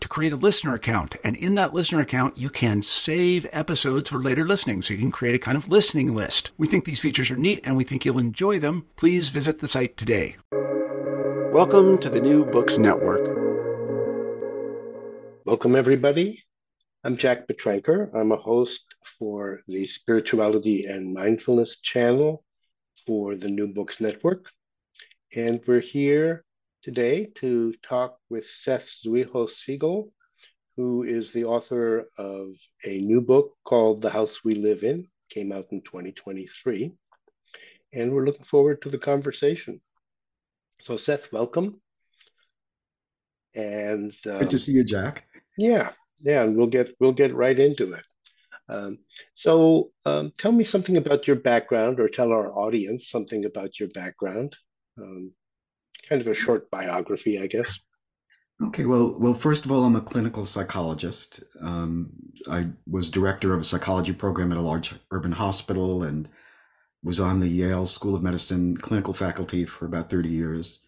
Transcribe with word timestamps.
to 0.00 0.08
create 0.08 0.32
a 0.32 0.36
listener 0.36 0.74
account. 0.74 1.16
And 1.24 1.36
in 1.36 1.54
that 1.56 1.74
listener 1.74 2.00
account, 2.00 2.38
you 2.38 2.50
can 2.50 2.82
save 2.82 3.46
episodes 3.52 4.10
for 4.10 4.18
later 4.18 4.44
listening. 4.44 4.82
So 4.82 4.94
you 4.94 5.00
can 5.00 5.10
create 5.10 5.34
a 5.34 5.38
kind 5.38 5.56
of 5.56 5.68
listening 5.68 6.14
list. 6.14 6.50
We 6.56 6.66
think 6.66 6.84
these 6.84 7.00
features 7.00 7.30
are 7.30 7.36
neat 7.36 7.60
and 7.64 7.76
we 7.76 7.84
think 7.84 8.04
you'll 8.04 8.18
enjoy 8.18 8.58
them. 8.58 8.86
Please 8.96 9.28
visit 9.28 9.58
the 9.58 9.68
site 9.68 9.96
today. 9.96 10.36
Welcome 11.52 11.98
to 11.98 12.10
the 12.10 12.20
New 12.20 12.44
Books 12.44 12.78
Network. 12.78 13.22
Welcome, 15.44 15.76
everybody. 15.76 16.44
I'm 17.04 17.16
Jack 17.16 17.48
Petranker. 17.48 18.10
I'm 18.14 18.32
a 18.32 18.36
host 18.36 18.84
for 19.18 19.60
the 19.66 19.86
Spirituality 19.86 20.84
and 20.86 21.14
Mindfulness 21.14 21.80
channel 21.80 22.44
for 23.06 23.34
the 23.34 23.48
New 23.48 23.68
Books 23.68 24.00
Network. 24.00 24.46
And 25.34 25.60
we're 25.66 25.80
here 25.80 26.44
today 26.82 27.26
to 27.36 27.74
talk 27.82 28.18
with 28.30 28.46
Seth 28.46 28.86
Zuiho 28.86 29.48
Segall, 29.48 30.10
who 30.76 31.02
is 31.02 31.32
the 31.32 31.44
author 31.44 32.08
of 32.18 32.54
a 32.84 32.98
new 32.98 33.20
book 33.20 33.56
called 33.64 34.00
The 34.00 34.10
House 34.10 34.44
We 34.44 34.54
Live 34.54 34.84
In, 34.84 35.08
came 35.28 35.52
out 35.52 35.66
in 35.70 35.82
2023. 35.82 36.92
And 37.92 38.12
we're 38.12 38.26
looking 38.26 38.44
forward 38.44 38.82
to 38.82 38.90
the 38.90 38.98
conversation. 38.98 39.80
So, 40.80 40.96
Seth, 40.96 41.32
welcome. 41.32 41.80
And 43.54 44.12
um, 44.26 44.38
good 44.38 44.50
to 44.50 44.58
see 44.58 44.72
you, 44.72 44.84
Jack. 44.84 45.26
Yeah, 45.56 45.90
yeah, 46.20 46.44
and 46.44 46.56
we'll 46.56 46.68
get 46.68 46.94
we'll 47.00 47.12
get 47.12 47.34
right 47.34 47.58
into 47.58 47.94
it. 47.94 48.06
Um, 48.68 48.98
so, 49.34 49.90
um, 50.04 50.30
tell 50.38 50.52
me 50.52 50.62
something 50.62 50.96
about 50.96 51.26
your 51.26 51.36
background, 51.36 51.98
or 51.98 52.08
tell 52.08 52.30
our 52.30 52.52
audience 52.52 53.08
something 53.08 53.46
about 53.46 53.80
your 53.80 53.88
background. 53.88 54.56
Um, 55.00 55.32
kind 56.08 56.22
of 56.22 56.28
a 56.28 56.34
short 56.34 56.70
biography, 56.70 57.40
I 57.40 57.46
guess. 57.46 57.78
Okay, 58.60 58.86
well, 58.86 59.14
well, 59.18 59.34
first 59.34 59.64
of 59.64 59.70
all, 59.70 59.84
I'm 59.84 59.94
a 59.94 60.00
clinical 60.00 60.44
psychologist. 60.44 61.44
Um, 61.60 62.10
I 62.50 62.68
was 62.88 63.08
director 63.08 63.54
of 63.54 63.60
a 63.60 63.64
psychology 63.64 64.12
program 64.12 64.50
at 64.50 64.58
a 64.58 64.62
large 64.62 64.94
urban 65.12 65.32
hospital 65.32 66.02
and 66.02 66.28
was 67.04 67.20
on 67.20 67.38
the 67.38 67.48
Yale 67.48 67.86
School 67.86 68.16
of 68.16 68.22
Medicine 68.22 68.76
clinical 68.76 69.14
faculty 69.14 69.64
for 69.64 69.86
about 69.86 70.10
30 70.10 70.28
years. 70.28 70.80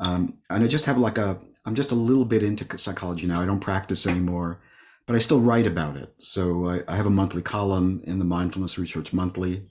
Um, 0.00 0.38
and 0.50 0.64
I 0.64 0.66
just 0.66 0.86
have 0.86 0.98
like 0.98 1.16
a, 1.16 1.38
I'm 1.64 1.76
just 1.76 1.92
a 1.92 1.96
little 1.96 2.24
bit 2.24 2.42
into 2.42 2.76
psychology 2.76 3.26
now. 3.26 3.40
I 3.40 3.46
don't 3.46 3.60
practice 3.60 4.04
anymore, 4.06 4.60
but 5.06 5.14
I 5.14 5.20
still 5.20 5.40
write 5.40 5.66
about 5.66 5.96
it. 5.96 6.12
So 6.18 6.68
I, 6.68 6.82
I 6.88 6.96
have 6.96 7.06
a 7.06 7.10
monthly 7.10 7.42
column 7.42 8.00
in 8.04 8.18
the 8.18 8.24
Mindfulness 8.24 8.78
Research 8.78 9.12
Monthly, 9.12 9.68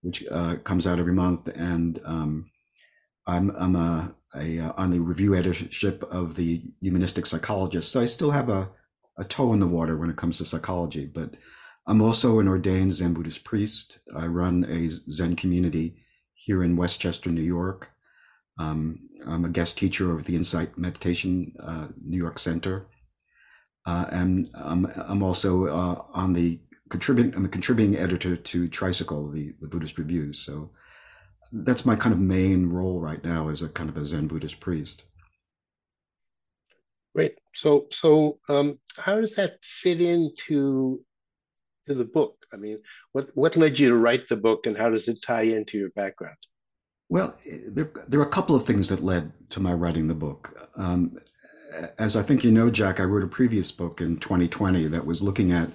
which 0.00 0.24
uh, 0.30 0.56
comes 0.64 0.86
out 0.86 0.98
every 0.98 1.12
month. 1.12 1.48
And 1.48 2.00
um, 2.06 2.50
I'm, 3.26 3.50
I'm 3.50 3.76
a, 3.76 4.14
a 4.34 4.60
uh, 4.60 4.72
on 4.76 4.90
the 4.90 5.00
review 5.00 5.34
editorship 5.34 6.02
of 6.04 6.34
the 6.34 6.62
Humanistic 6.80 7.26
Psychologist, 7.26 7.90
so 7.90 8.00
I 8.00 8.06
still 8.06 8.30
have 8.30 8.48
a, 8.48 8.70
a 9.16 9.24
toe 9.24 9.52
in 9.52 9.60
the 9.60 9.66
water 9.66 9.96
when 9.96 10.10
it 10.10 10.16
comes 10.16 10.38
to 10.38 10.44
psychology. 10.44 11.06
But 11.06 11.34
I'm 11.86 12.02
also 12.02 12.38
an 12.38 12.48
ordained 12.48 12.92
Zen 12.92 13.14
Buddhist 13.14 13.44
priest. 13.44 13.98
I 14.14 14.26
run 14.26 14.64
a 14.64 14.90
Zen 15.10 15.36
community 15.36 15.96
here 16.34 16.62
in 16.62 16.76
Westchester, 16.76 17.30
New 17.30 17.42
York. 17.42 17.90
Um, 18.58 19.08
I'm 19.26 19.44
a 19.44 19.50
guest 19.50 19.78
teacher 19.78 20.12
of 20.12 20.24
the 20.24 20.36
Insight 20.36 20.76
Meditation 20.76 21.54
uh, 21.60 21.88
New 22.04 22.18
York 22.18 22.38
Center, 22.38 22.88
uh, 23.86 24.06
and 24.10 24.50
I'm, 24.54 24.86
I'm 24.96 25.22
also 25.22 25.66
uh, 25.66 26.02
on 26.12 26.32
the 26.32 26.60
contributing. 26.90 27.34
I'm 27.34 27.44
a 27.44 27.48
contributing 27.48 27.96
editor 27.96 28.36
to 28.36 28.68
Tricycle, 28.68 29.30
the 29.30 29.54
the 29.60 29.68
Buddhist 29.68 29.98
Review. 29.98 30.32
So 30.32 30.70
that's 31.52 31.84
my 31.84 31.96
kind 31.96 32.12
of 32.12 32.20
main 32.20 32.66
role 32.66 33.00
right 33.00 33.22
now 33.24 33.48
as 33.48 33.62
a 33.62 33.68
kind 33.68 33.88
of 33.88 33.96
a 33.96 34.04
Zen 34.06 34.26
Buddhist 34.26 34.60
priest. 34.60 35.04
Great. 37.14 37.38
So, 37.54 37.86
so 37.90 38.38
um, 38.48 38.78
how 38.96 39.20
does 39.20 39.34
that 39.36 39.62
fit 39.62 40.00
into 40.00 41.00
to 41.86 41.94
the 41.94 42.04
book? 42.04 42.36
I 42.52 42.56
mean, 42.56 42.78
what 43.12 43.30
what 43.34 43.56
led 43.56 43.78
you 43.78 43.88
to 43.88 43.96
write 43.96 44.28
the 44.28 44.36
book, 44.36 44.66
and 44.66 44.76
how 44.76 44.88
does 44.88 45.08
it 45.08 45.20
tie 45.22 45.42
into 45.42 45.78
your 45.78 45.90
background? 45.90 46.36
Well, 47.08 47.34
there 47.66 47.90
there 48.06 48.20
are 48.20 48.26
a 48.26 48.30
couple 48.30 48.54
of 48.54 48.64
things 48.64 48.88
that 48.88 49.02
led 49.02 49.32
to 49.50 49.60
my 49.60 49.72
writing 49.72 50.08
the 50.08 50.14
book. 50.14 50.70
Um, 50.76 51.18
as 51.98 52.16
I 52.16 52.22
think 52.22 52.44
you 52.44 52.52
know, 52.52 52.70
Jack, 52.70 53.00
I 53.00 53.04
wrote 53.04 53.24
a 53.24 53.28
previous 53.28 53.72
book 53.72 54.00
in 54.00 54.18
2020 54.18 54.86
that 54.88 55.06
was 55.06 55.20
looking 55.20 55.52
at 55.52 55.70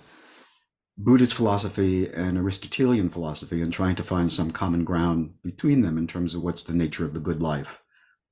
Buddhist 0.98 1.34
philosophy 1.34 2.08
and 2.08 2.38
Aristotelian 2.38 3.09
philosophy 3.09 3.62
and 3.62 3.74
trying 3.74 3.96
to 3.96 4.04
find 4.04 4.31
some 4.31 4.52
common 4.52 4.84
ground 4.84 5.34
between 5.44 5.81
them 5.81 5.98
in 5.98 6.08
terms 6.08 6.36
of 6.36 6.44
what's 6.44 6.64
the 6.64 6.76
nature 6.76 7.06
of 7.06 7.14
the 7.14 7.20
good 7.20 7.42
life 7.42 7.81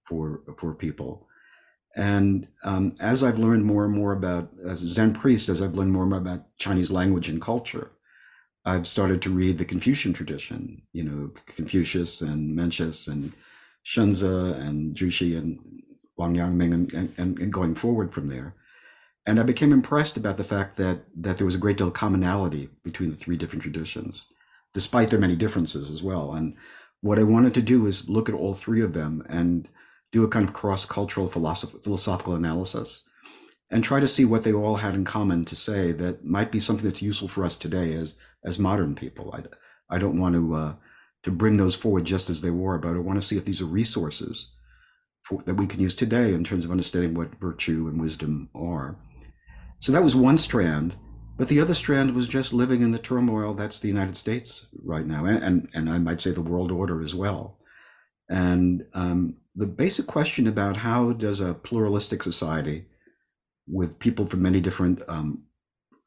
for 0.04 0.42
for 0.58 0.76
people. 0.76 1.28
And 1.96 2.48
um, 2.64 2.94
as 3.02 3.24
I've 3.24 3.40
learned 3.40 3.66
more 3.66 3.84
and 3.84 3.94
more 3.94 4.14
about 4.14 4.50
as 4.66 4.84
a 4.84 4.90
Zen 4.90 5.14
priest, 5.14 5.50
as 5.50 5.62
I've 5.62 5.76
learned 5.76 5.92
more 5.92 6.04
and 6.04 6.12
more 6.12 6.20
about 6.20 6.46
Chinese 6.58 6.92
language 6.92 7.28
and 7.28 7.42
culture, 7.42 7.92
I've 8.64 8.88
started 8.88 9.22
to 9.24 9.30
read 9.30 9.58
the 9.58 9.66
Confucian 9.66 10.14
tradition. 10.14 10.84
You 10.94 11.04
know, 11.04 11.32
Confucius 11.48 12.22
and 12.22 12.56
Mencius 12.58 13.08
and 13.08 13.34
Xunzi 13.86 14.56
and 14.56 14.96
Zhu 14.96 15.12
Xi 15.12 15.36
and 15.36 15.60
Wang 16.16 16.36
Yangming 16.36 16.74
and, 16.74 17.14
and, 17.18 17.40
and 17.40 17.52
going 17.52 17.76
forward 17.76 18.14
from 18.14 18.28
there. 18.28 18.56
And 19.26 19.40
I 19.40 19.44
became 19.44 19.72
impressed 19.72 20.18
about 20.18 20.38
the 20.38 20.44
fact 20.44 20.78
that 20.78 21.06
that 21.16 21.38
there 21.38 21.46
was 21.46 21.56
a 21.56 21.60
great 21.60 21.78
deal 21.78 21.88
of 21.88 21.94
commonality 21.94 22.70
between 22.84 23.12
the 23.12 23.16
three 23.16 23.38
different 23.38 23.62
traditions, 23.62 24.28
despite 24.74 25.10
their 25.10 25.20
many 25.20 25.36
differences 25.36 25.92
as 25.92 26.02
well. 26.02 26.34
And 26.34 26.56
what 27.02 27.20
I 27.20 27.24
wanted 27.24 27.54
to 27.56 27.62
do 27.62 27.86
is 27.86 28.10
look 28.10 28.30
at 28.30 28.36
all 28.36 28.54
three 28.54 28.82
of 28.82 28.94
them 28.94 29.24
and 29.30 29.68
do 30.12 30.24
a 30.24 30.28
kind 30.28 30.48
of 30.48 30.54
cross-cultural 30.54 31.30
philosoph- 31.30 31.84
philosophical 31.84 32.36
analysis 32.36 33.04
and 33.70 33.84
try 33.84 34.00
to 34.00 34.08
see 34.08 34.26
what 34.26 34.44
they 34.44 34.52
all 34.52 34.76
had 34.78 34.94
in 34.94 35.06
common 35.06 35.46
to 35.46 35.56
say 35.56 35.92
that 35.94 36.26
might 36.26 36.52
be 36.52 36.60
something 36.60 36.86
that's 36.86 37.02
useful 37.02 37.28
for 37.28 37.46
us 37.46 37.58
today 37.58 37.94
as 37.94 38.16
as 38.44 38.58
modern 38.58 38.96
people. 38.96 39.34
I, 39.34 39.96
I 39.96 40.00
don't 40.00 40.20
want 40.20 40.36
to 40.36 40.56
uh, 40.56 40.74
to 41.24 41.32
bring 41.32 41.58
those 41.58 41.76
forward 41.76 42.06
just 42.06 42.30
as 42.30 42.42
they 42.42 42.50
were, 42.50 42.80
but 42.80 42.96
I 42.96 43.00
want 43.00 43.22
to 43.22 43.28
see 43.28 43.38
if 43.38 43.46
these 43.46 43.62
are 43.62 43.66
resources 43.66 44.50
for, 45.22 45.44
that 45.44 45.56
we 45.56 45.68
can 45.68 45.80
use 45.80 45.96
today 45.96 46.34
in 46.34 46.44
terms 46.44 46.66
of 46.66 46.72
understanding 46.72 47.14
what 47.14 47.40
virtue 47.40 47.88
and 47.88 48.02
wisdom 48.02 48.50
are. 48.56 48.98
So 49.82 49.92
that 49.92 50.04
was 50.04 50.16
one 50.16 50.38
strand. 50.38 50.96
But 51.38 51.48
the 51.48 51.60
other 51.60 51.74
strand 51.74 52.14
was 52.14 52.28
just 52.28 52.54
living 52.54 52.84
in 52.84 52.92
the 52.92 53.00
turmoil 53.00 53.56
that's 53.56 53.82
the 53.82 53.88
United 53.88 54.16
States 54.16 54.68
right 54.84 55.06
now, 55.06 55.26
and, 55.26 55.44
and, 55.44 55.70
and 55.74 55.90
I 55.90 55.98
might 55.98 56.22
say 56.22 56.30
the 56.32 56.42
world 56.42 56.72
order 56.72 57.02
as 57.02 57.16
well. 57.16 57.58
And 58.30 58.86
um, 58.94 59.38
the 59.56 59.66
basic 59.66 60.06
question 60.06 60.46
about 60.46 60.78
how 60.78 61.14
does 61.14 61.40
a 61.40 61.56
pluralistic 61.56 62.22
society 62.22 62.86
with 63.68 63.98
people 63.98 64.28
from 64.28 64.44
many 64.44 64.62
different 64.62 65.02
um, 65.08 65.44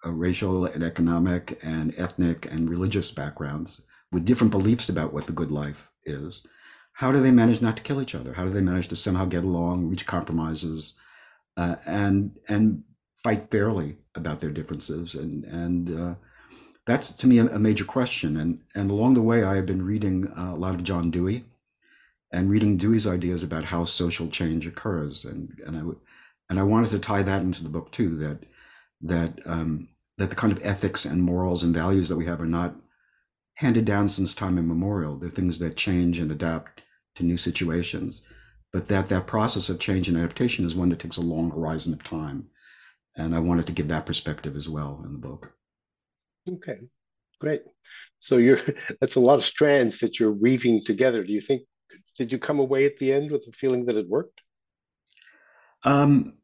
uh, 0.07 0.11
racial 0.11 0.67
and 0.67 0.85
economic 0.85 1.59
and 1.63 1.93
ethnic 1.97 2.47
and 2.51 2.71
religious 2.71 3.11
backgrounds 3.11 3.83
with 4.13 4.25
different 4.25 4.53
beliefs 4.53 4.89
about 4.89 5.13
what 5.13 5.27
the 5.27 5.33
good 5.33 5.51
life 5.51 5.91
is, 6.05 6.47
how 6.93 7.11
do 7.11 7.21
they 7.21 7.33
manage 7.33 7.61
not 7.61 7.77
to 7.77 7.83
kill 7.83 8.01
each 8.01 8.15
other? 8.15 8.35
How 8.35 8.45
do 8.45 8.51
they 8.51 8.61
manage 8.61 8.87
to 8.89 8.97
somehow 8.97 9.25
get 9.25 9.45
along, 9.45 9.89
reach 9.89 10.07
compromises, 10.07 10.97
uh, 11.57 11.77
and 11.87 12.37
and 12.49 12.85
fight 13.25 13.51
fairly 13.51 13.97
about 14.15 14.41
their 14.41 14.51
differences? 14.51 15.17
And 15.17 15.45
and 15.45 16.01
uh, 16.01 16.15
that's 16.87 17.11
to 17.13 17.27
me 17.27 17.39
a, 17.39 17.47
a, 17.47 17.59
major 17.59 17.85
question. 17.85 18.37
And 18.37 18.61
and 18.75 18.91
along 18.91 19.15
the 19.15 19.23
way, 19.23 19.43
I 19.43 19.57
have 19.57 19.67
been 19.67 19.85
reading 19.85 20.29
uh, 20.29 20.53
a 20.55 20.57
lot 20.57 20.75
of 20.75 20.85
John 20.85 21.11
Dewey, 21.11 21.45
and 22.31 22.51
reading 22.51 22.77
Dewey's 22.77 23.07
ideas 23.07 23.43
about 23.43 23.65
how 23.65 23.85
social 23.85 24.29
change 24.29 24.67
occurs. 24.67 25.25
And 25.25 25.59
and 25.67 25.77
I 25.77 25.83
and 26.51 26.61
I 26.61 26.63
wanted 26.63 26.91
to 26.91 26.99
tie 27.01 27.23
that 27.23 27.43
into 27.43 27.65
the 27.65 27.71
book 27.71 27.91
too. 27.91 28.17
That 28.17 28.45
that 29.01 29.41
um, 29.47 29.89
that 30.19 30.31
the 30.31 30.37
kind 30.37 30.53
of 30.53 30.65
ethics 30.65 31.05
and 31.05 31.23
morals 31.23 31.65
and 31.65 31.75
values 31.75 32.09
that 32.09 32.17
we 32.17 32.27
have 32.27 32.41
are 32.41 32.47
not 32.47 32.77
handed 33.57 33.85
down 33.85 34.09
since 34.09 34.35
time 34.35 34.59
immemorial. 34.59 35.17
They're 35.17 35.31
things 35.31 35.59
that 35.61 35.77
change 35.77 36.19
and 36.19 36.31
adapt 36.31 36.83
to 37.17 37.23
new 37.23 37.37
situations, 37.37 38.25
but 38.73 38.89
that 38.89 39.07
that 39.07 39.27
process 39.27 39.69
of 39.69 39.79
change 39.79 40.09
and 40.09 40.17
adaptation 40.17 40.65
is 40.65 40.75
one 40.75 40.89
that 40.89 40.99
takes 40.99 41.17
a 41.17 41.23
long 41.23 41.51
horizon 41.51 41.93
of 41.93 42.03
time. 42.03 42.49
And 43.17 43.35
I 43.35 43.39
wanted 43.39 43.67
to 43.67 43.73
give 43.73 43.89
that 43.89 44.07
perspective 44.07 44.57
as 44.57 44.69
well 44.69 45.03
in 45.05 45.13
the 45.13 45.19
book. 45.19 45.53
Okay, 46.49 46.79
great. 47.41 47.63
So 48.19 48.37
you're 48.37 48.59
that's 49.01 49.17
a 49.17 49.21
lot 49.21 49.37
of 49.37 49.45
strands 49.45 49.99
that 49.99 50.19
you're 50.19 50.33
weaving 50.33 50.85
together. 50.85 51.25
Do 51.25 51.33
you 51.33 51.41
think 51.41 51.63
did 52.17 52.33
you 52.33 52.39
come 52.39 52.59
away 52.59 52.87
at 52.87 52.99
the 52.99 53.13
end 53.13 53.31
with 53.31 53.45
the 53.45 53.53
feeling 53.53 53.87
that 53.87 53.97
it 53.97 54.09
worked? 54.09 54.41
Um, 55.83 56.35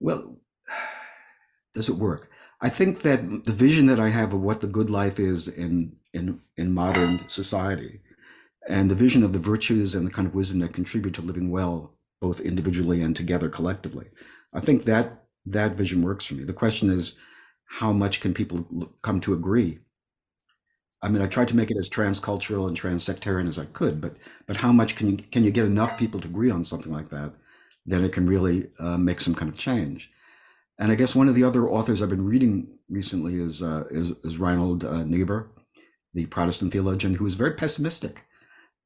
well, 0.00 0.38
does 1.74 1.88
it 1.88 1.96
work? 1.96 2.30
I 2.60 2.68
think 2.68 3.02
that 3.02 3.44
the 3.44 3.52
vision 3.52 3.86
that 3.86 3.98
I 3.98 4.08
have 4.10 4.32
of 4.32 4.40
what 4.40 4.60
the 4.60 4.68
good 4.68 4.90
life 4.90 5.18
is 5.18 5.48
in 5.48 5.96
in 6.12 6.40
in 6.56 6.72
modern 6.72 7.20
society 7.28 8.00
and 8.68 8.90
the 8.90 8.94
vision 8.94 9.22
of 9.22 9.32
the 9.32 9.38
virtues 9.38 9.94
and 9.94 10.06
the 10.06 10.10
kind 10.10 10.28
of 10.28 10.34
wisdom 10.34 10.60
that 10.60 10.72
contribute 10.72 11.14
to 11.14 11.22
living 11.22 11.50
well, 11.50 11.94
both 12.20 12.40
individually 12.40 13.02
and 13.02 13.16
together 13.16 13.48
collectively. 13.48 14.06
I 14.52 14.60
think 14.60 14.84
that 14.84 15.21
that 15.46 15.76
vision 15.76 16.02
works 16.02 16.24
for 16.24 16.34
me. 16.34 16.44
The 16.44 16.52
question 16.52 16.90
is, 16.90 17.16
how 17.66 17.92
much 17.92 18.20
can 18.20 18.34
people 18.34 18.90
come 19.02 19.20
to 19.22 19.32
agree? 19.32 19.78
I 21.02 21.08
mean, 21.08 21.22
I 21.22 21.26
tried 21.26 21.48
to 21.48 21.56
make 21.56 21.70
it 21.70 21.76
as 21.76 21.88
transcultural 21.88 22.68
and 22.68 22.80
transsectarian 22.80 23.48
as 23.48 23.58
I 23.58 23.64
could, 23.64 24.00
but 24.00 24.16
but 24.46 24.58
how 24.58 24.72
much 24.72 24.94
can 24.94 25.08
you 25.08 25.16
can 25.16 25.42
you 25.42 25.50
get 25.50 25.64
enough 25.64 25.98
people 25.98 26.20
to 26.20 26.28
agree 26.28 26.50
on 26.50 26.64
something 26.64 26.92
like 26.92 27.08
that, 27.10 27.32
then 27.84 28.04
it 28.04 28.12
can 28.12 28.26
really 28.26 28.70
uh, 28.78 28.96
make 28.96 29.20
some 29.20 29.34
kind 29.34 29.50
of 29.50 29.58
change. 29.58 30.10
And 30.78 30.92
I 30.92 30.94
guess 30.94 31.14
one 31.14 31.28
of 31.28 31.34
the 31.34 31.44
other 31.44 31.68
authors 31.68 32.02
I've 32.02 32.08
been 32.08 32.24
reading 32.24 32.78
recently 32.88 33.40
is 33.40 33.62
uh, 33.62 33.84
is, 33.90 34.10
is 34.22 34.38
Reinhold 34.38 34.84
uh, 34.84 35.04
Niebuhr, 35.04 35.48
the 36.14 36.26
Protestant 36.26 36.72
theologian, 36.72 37.14
who 37.14 37.26
is 37.26 37.34
very 37.34 37.54
pessimistic 37.54 38.24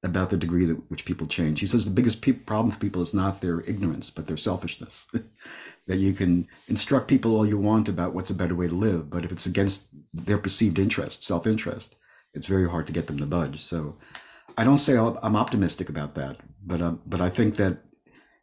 about 0.02 0.30
the 0.30 0.36
degree 0.36 0.64
that 0.66 0.90
which 0.90 1.04
people 1.04 1.26
change. 1.26 1.60
He 1.60 1.66
says 1.66 1.84
the 1.84 1.90
biggest 1.90 2.22
pe- 2.22 2.32
problem 2.32 2.70
for 2.70 2.78
people 2.78 3.02
is 3.02 3.14
not 3.14 3.40
their 3.40 3.60
ignorance, 3.62 4.10
but 4.10 4.26
their 4.26 4.36
selfishness. 4.36 5.08
that 5.86 5.96
you 5.96 6.12
can 6.12 6.48
instruct 6.68 7.08
people 7.08 7.36
all 7.36 7.46
you 7.46 7.58
want 7.58 7.88
about 7.88 8.12
what's 8.12 8.30
a 8.30 8.34
better 8.34 8.54
way 8.54 8.68
to 8.68 8.74
live, 8.74 9.08
but 9.08 9.24
if 9.24 9.32
it's 9.32 9.46
against 9.46 9.88
their 10.12 10.38
perceived 10.38 10.78
interest, 10.78 11.22
self-interest, 11.22 11.94
it's 12.34 12.46
very 12.46 12.68
hard 12.68 12.86
to 12.86 12.92
get 12.92 13.06
them 13.06 13.18
to 13.18 13.26
budge. 13.26 13.60
So 13.60 13.96
I 14.58 14.64
don't 14.64 14.78
say 14.78 14.96
I'm 14.96 15.36
optimistic 15.36 15.88
about 15.88 16.14
that, 16.14 16.38
but 16.64 16.82
um, 16.82 17.00
but 17.06 17.20
I 17.20 17.30
think 17.30 17.56
that 17.56 17.78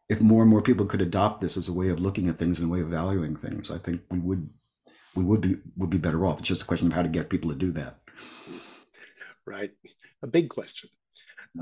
if 0.10 0.22
more 0.22 0.42
and 0.42 0.50
more 0.50 0.62
people 0.62 0.86
could 0.86 1.02
adopt 1.02 1.42
this 1.42 1.58
as 1.58 1.68
a 1.68 1.74
way 1.74 1.90
of 1.90 2.00
looking 2.00 2.30
at 2.30 2.38
things 2.38 2.60
and 2.60 2.70
a 2.70 2.72
way 2.72 2.82
of 2.82 2.88
valuing 2.88 3.36
things, 3.36 3.72
I 3.72 3.78
think 3.78 4.02
we 4.10 4.20
would 4.20 4.50
we 5.16 5.24
would 5.24 5.42
be 5.42 5.58
would 5.78 5.90
be 5.90 5.98
better 5.98 6.26
off. 6.26 6.40
It's 6.40 6.48
just 6.48 6.64
a 6.64 6.66
question 6.66 6.88
of 6.88 6.94
how 6.94 7.04
to 7.04 7.10
get 7.10 7.30
people 7.30 7.50
to 7.50 7.56
do 7.56 7.72
that. 7.74 8.00
Right, 9.46 9.72
a 10.22 10.28
big 10.28 10.50
question. 10.50 10.90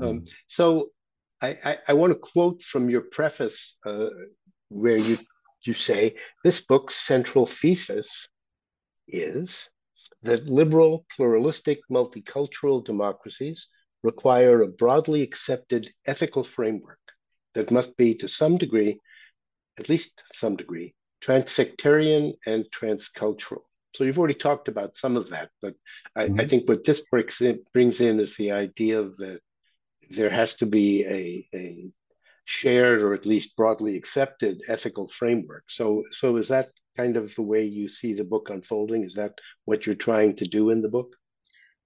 Um, 0.00 0.24
so 0.46 0.90
I, 1.42 1.58
I, 1.64 1.78
I, 1.88 1.92
want 1.92 2.12
to 2.12 2.18
quote 2.18 2.62
from 2.62 2.88
your 2.88 3.02
preface 3.02 3.76
uh, 3.84 4.08
where 4.68 4.96
you, 4.96 5.18
you 5.64 5.74
say 5.74 6.16
this 6.44 6.60
book's 6.60 6.94
central 6.94 7.46
thesis 7.46 8.28
is 9.08 9.68
that 10.22 10.46
liberal, 10.46 11.04
pluralistic, 11.14 11.80
multicultural 11.90 12.84
democracies 12.84 13.68
require 14.02 14.62
a 14.62 14.68
broadly 14.68 15.22
accepted 15.22 15.92
ethical 16.06 16.44
framework 16.44 16.98
that 17.54 17.70
must 17.70 17.96
be, 17.96 18.14
to 18.14 18.28
some 18.28 18.56
degree, 18.56 18.98
at 19.78 19.88
least 19.88 20.22
some 20.32 20.56
degree, 20.56 20.94
transsectarian 21.22 22.34
and 22.46 22.64
transcultural. 22.70 23.62
So 23.94 24.04
you've 24.04 24.18
already 24.18 24.34
talked 24.34 24.68
about 24.68 24.96
some 24.96 25.16
of 25.16 25.28
that, 25.30 25.50
but 25.60 25.74
I, 26.16 26.26
mm-hmm. 26.26 26.40
I 26.40 26.46
think 26.46 26.68
what 26.68 26.84
this 26.84 27.00
brings 27.10 27.40
in, 27.40 27.62
brings 27.72 28.00
in 28.00 28.20
is 28.20 28.36
the 28.36 28.52
idea 28.52 29.02
that 29.02 29.40
there 30.10 30.30
has 30.30 30.54
to 30.56 30.66
be 30.66 31.04
a, 31.04 31.46
a 31.56 31.92
shared 32.44 33.02
or 33.02 33.14
at 33.14 33.26
least 33.26 33.56
broadly 33.56 33.96
accepted 33.96 34.62
ethical 34.68 35.08
framework. 35.08 35.64
So, 35.68 36.02
so 36.10 36.36
is 36.36 36.48
that 36.48 36.70
kind 36.96 37.16
of 37.16 37.34
the 37.34 37.42
way 37.42 37.62
you 37.64 37.88
see 37.88 38.14
the 38.14 38.24
book 38.24 38.50
unfolding? 38.50 39.04
Is 39.04 39.14
that 39.14 39.34
what 39.64 39.86
you're 39.86 39.94
trying 39.94 40.36
to 40.36 40.46
do 40.46 40.70
in 40.70 40.82
the 40.82 40.88
book? 40.88 41.14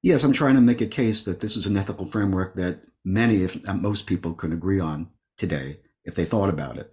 Yes, 0.03 0.25
I'm 0.25 0.33
trying 0.33 0.55
to 0.55 0.61
make 0.61 0.81
a 0.81 0.87
case 0.87 1.25
that 1.25 1.41
this 1.41 1.57
is 1.57 1.67
an 1.67 1.77
ethical 1.77 2.07
framework 2.07 2.55
that 2.57 2.83
many, 3.05 3.43
if 3.43 3.63
not 3.65 3.83
most 3.83 4.07
people, 4.07 4.35
could 4.35 4.53
agree 4.53 4.81
on 4.81 5.09
today 5.37 5.81
if 6.05 6.15
they 6.15 6.25
thought 6.25 6.49
about 6.49 6.79
it, 6.79 6.93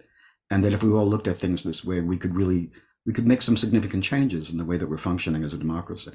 and 0.50 0.64
that 0.64 0.72
if 0.72 0.82
we 0.82 0.90
all 0.90 1.06
looked 1.06 1.28
at 1.28 1.38
things 1.38 1.62
this 1.62 1.84
way, 1.84 2.00
we 2.00 2.16
could 2.16 2.34
really 2.34 2.70
we 3.06 3.12
could 3.12 3.26
make 3.26 3.42
some 3.42 3.56
significant 3.56 4.02
changes 4.02 4.50
in 4.50 4.58
the 4.58 4.64
way 4.64 4.78
that 4.78 4.88
we're 4.88 4.96
functioning 4.96 5.44
as 5.44 5.54
a 5.54 5.58
democracy. 5.58 6.12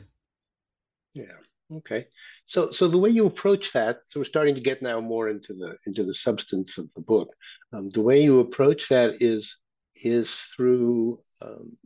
Yeah. 1.14 1.38
Okay. 1.72 2.08
So 2.46 2.72
so 2.72 2.88
the 2.88 2.98
way 2.98 3.10
you 3.12 3.28
approach 3.28 3.74
that, 3.74 4.00
so 4.08 4.20
we're 4.20 4.24
starting 4.24 4.56
to 4.56 4.62
get 4.62 4.82
now 4.82 5.00
more 5.00 5.30
into 5.30 5.54
the 5.54 5.78
into 5.86 6.04
the 6.04 6.14
substance 6.14 6.78
of 6.80 6.90
the 6.96 7.02
book. 7.02 7.30
Um, 7.72 7.90
the 7.90 8.02
way 8.02 8.24
you 8.24 8.40
approach 8.40 8.90
that 8.90 9.22
is 9.22 9.58
is 9.96 10.34
through 10.56 11.22
um, 11.42 11.78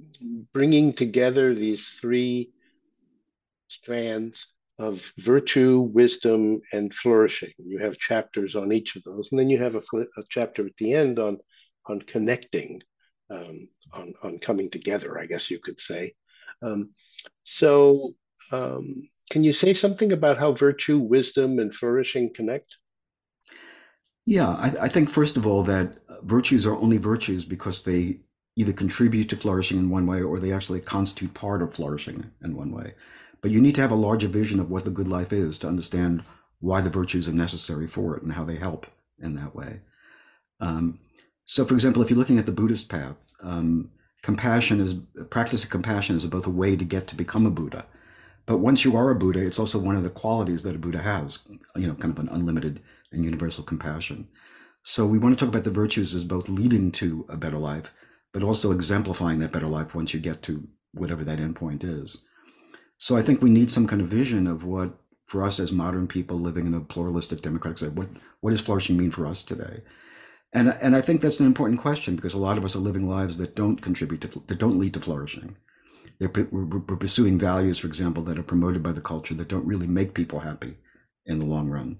bringing 0.53 0.94
together 0.94 1.53
these 1.53 1.89
three 2.00 2.53
strands 3.68 4.47
of 4.80 5.13
virtue, 5.19 5.81
wisdom, 5.81 6.62
and 6.71 6.94
flourishing. 6.94 7.53
You 7.57 7.80
have 7.80 7.97
chapters 7.97 8.56
on 8.56 8.71
each 8.71 8.95
of 8.95 9.03
those, 9.03 9.31
and 9.31 9.39
then 9.39 9.50
you 9.50 9.57
have 9.57 9.75
a, 9.75 9.81
a 9.94 10.24
chapter 10.30 10.65
at 10.65 10.77
the 10.77 10.94
end 10.94 11.19
on 11.19 11.39
on 11.88 12.01
connecting, 12.03 12.81
um, 13.30 13.68
on 13.91 14.13
on 14.24 14.39
coming 14.39 14.69
together. 14.69 15.19
I 15.19 15.25
guess 15.25 15.51
you 15.51 15.59
could 15.59 15.80
say. 15.80 16.13
Um, 16.62 16.91
so 17.44 18.15
um, 18.51 19.09
can 19.30 19.44
you 19.44 19.54
say 19.54 19.74
something 19.74 20.12
about 20.12 20.38
how 20.38 20.52
virtue, 20.52 21.00
wisdom, 21.00 21.60
and 21.60 21.74
flourishing 21.74 22.34
connect? 22.34 22.78
Yeah, 24.25 24.50
I, 24.50 24.74
I, 24.81 24.88
think 24.88 25.10
first 25.10 25.38
of 25.38 25.46
all 25.46 25.64
that 25.64 25.98
virtues 26.24 26.66
are 26.66 26.75
only 26.75 26.98
virtues 26.98 27.44
because 27.44 27.84
they 27.84 28.19
either 28.56 28.71
contribute 28.71 29.30
to 29.30 29.36
flourishing 29.36 29.78
in 29.78 29.90
one 29.90 30.06
way 30.06 30.21
or 30.21 30.40
they 30.40 30.54
actually 30.54 30.80
constitute 30.80 31.33
part 31.33 31.62
of 31.62 31.74
flourishing 31.74 32.31
in 32.42 32.56
one 32.56 32.71
way. 32.71 32.94
But 33.42 33.52
you 33.52 33.59
need 33.59 33.76
to 33.76 33.81
have 33.81 33.92
a 33.92 33.95
larger 33.95 34.28
vision 34.28 34.59
of 34.59 34.69
what 34.69 34.86
the 34.86 34.92
good 34.92 35.07
life 35.07 35.33
is 35.33 35.57
to 35.59 35.68
understand 35.68 36.24
why 36.59 36.80
the 36.80 36.90
virtues 36.90 37.28
are 37.28 37.33
necessary 37.33 37.88
for 37.88 38.16
it 38.16 38.24
and 38.24 38.33
how 38.33 38.45
they 38.45 38.56
help 38.56 38.88
in 39.19 39.36
that 39.36 39.54
way. 39.54 39.81
Um, 40.62 41.00
so, 41.44 41.66
for 41.66 41.74
example, 41.74 42.02
if 42.02 42.09
you're 42.09 42.19
looking 42.19 42.40
at 42.40 42.45
the 42.45 42.54
Buddhist 42.54 42.88
path, 42.88 43.18
um, 43.42 43.92
compassion 44.21 44.80
is 44.80 44.94
practice 45.30 45.66
of 45.66 45.69
compassion 45.69 46.16
is 46.16 46.26
both 46.26 46.47
a 46.47 46.52
way 46.52 46.78
to 46.78 46.86
get 46.86 47.07
to 47.07 47.16
become 47.16 47.45
a 47.45 47.52
Buddha 47.52 47.86
but 48.45 48.57
once 48.57 48.83
you 48.83 48.95
are 48.97 49.09
a 49.09 49.16
Buddha, 49.16 49.45
it's 49.45 49.59
also 49.59 49.80
one 49.80 49.95
of 49.95 50.04
the 50.04 50.09
qualities 50.09 50.64
that 50.64 50.76
a 50.76 50.80
Buddha 50.80 51.00
has, 51.00 51.40
you 51.76 51.88
know, 51.88 51.95
kind 51.95 52.18
of 52.18 52.19
an 52.19 52.30
unlimited 52.30 52.81
and 53.12 53.23
universal 53.23 53.64
compassion. 53.64 54.28
So 54.83 55.06
we 55.06 55.18
want 55.18 55.38
to 55.38 55.45
talk 55.45 55.54
about 55.54 55.64
the 55.64 55.71
virtues 55.71 56.14
as 56.14 56.26
both 56.26 56.50
leading 56.50 56.92
to 56.94 57.26
a 57.30 57.38
better 57.38 57.57
life, 57.57 57.94
but 58.33 58.44
also 58.44 58.71
exemplifying 58.71 59.40
that 59.40 59.54
better 59.54 59.68
life 59.68 59.95
once 59.95 60.14
you 60.14 60.19
get 60.19 60.42
to 60.44 60.68
whatever 60.94 61.23
that 61.23 61.40
endpoint 61.40 61.83
is. 61.83 62.26
So 62.97 63.16
I 63.16 63.21
think 63.21 63.42
we 63.42 63.50
need 63.50 63.71
some 63.71 63.88
kind 63.88 64.02
of 64.02 64.07
vision 64.07 64.45
of 64.45 64.66
what, 64.66 64.94
for 65.26 65.44
us 65.44 65.59
as 65.59 65.71
modern 65.71 66.07
people 66.07 66.38
living 66.38 66.68
in 66.68 66.73
a 66.73 66.81
pluralistic 66.81 67.42
democratic 67.42 67.80
society, 67.80 67.97
what, 67.97 68.09
what 68.42 68.52
does 68.52 68.62
flourishing 68.62 68.97
mean 68.97 69.12
for 69.12 69.26
us 69.26 69.44
today? 69.44 69.81
And, 70.52 70.69
and 70.81 70.95
I 70.95 71.02
think 71.02 71.21
that's 71.21 71.40
an 71.40 71.47
important 71.47 71.80
question 71.80 72.16
because 72.16 72.33
a 72.33 72.40
lot 72.40 72.57
of 72.57 72.66
us 72.66 72.76
are 72.76 72.80
living 72.80 73.09
lives 73.09 73.38
that 73.38 73.56
don't 73.56 73.81
contribute 73.81 74.21
to, 74.21 74.44
that 74.47 74.59
don't 74.59 74.78
lead 74.78 74.94
to 74.94 75.00
flourishing. 75.00 75.56
They're, 76.23 76.47
we're, 76.51 76.80
pursuing 76.80 77.37
values, 77.37 77.77
for 77.77 77.87
example, 77.87 78.23
that 78.23 78.39
are 78.39 78.44
promoted 78.44 78.81
by 78.81 78.94
the 78.94 79.01
culture 79.01 79.33
that 79.33 79.49
don't 79.49 79.65
really 79.65 79.87
make 79.87 80.13
people 80.13 80.39
happy 80.39 80.77
in 81.25 81.39
the 81.39 81.45
long 81.45 81.69
run. 81.69 81.99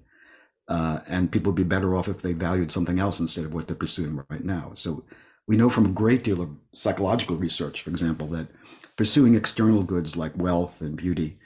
Uh, 0.66 1.00
and 1.06 1.30
people 1.30 1.52
would 1.52 1.56
be 1.56 1.62
better 1.62 1.94
off 1.94 2.08
if 2.08 2.22
they 2.22 2.32
valued 2.32 2.72
something 2.72 2.98
else 2.98 3.20
instead 3.20 3.44
of 3.44 3.52
what 3.52 3.66
they're 3.66 3.76
pursuing 3.76 4.24
right 4.30 4.44
now. 4.44 4.72
So 4.74 5.04
we 5.46 5.56
know 5.56 5.68
from 5.68 5.84
a 5.84 5.90
great 5.90 6.24
deal 6.24 6.40
of 6.40 6.56
psychological 6.74 7.36
research, 7.36 7.82
for 7.82 7.90
example, 7.90 8.26
that 8.28 8.48
pursuing 8.96 9.34
external 9.34 9.82
goods 9.82 10.16
like 10.16 10.36
wealth 10.38 10.80
and 10.80 10.96
beauty, 10.96 11.38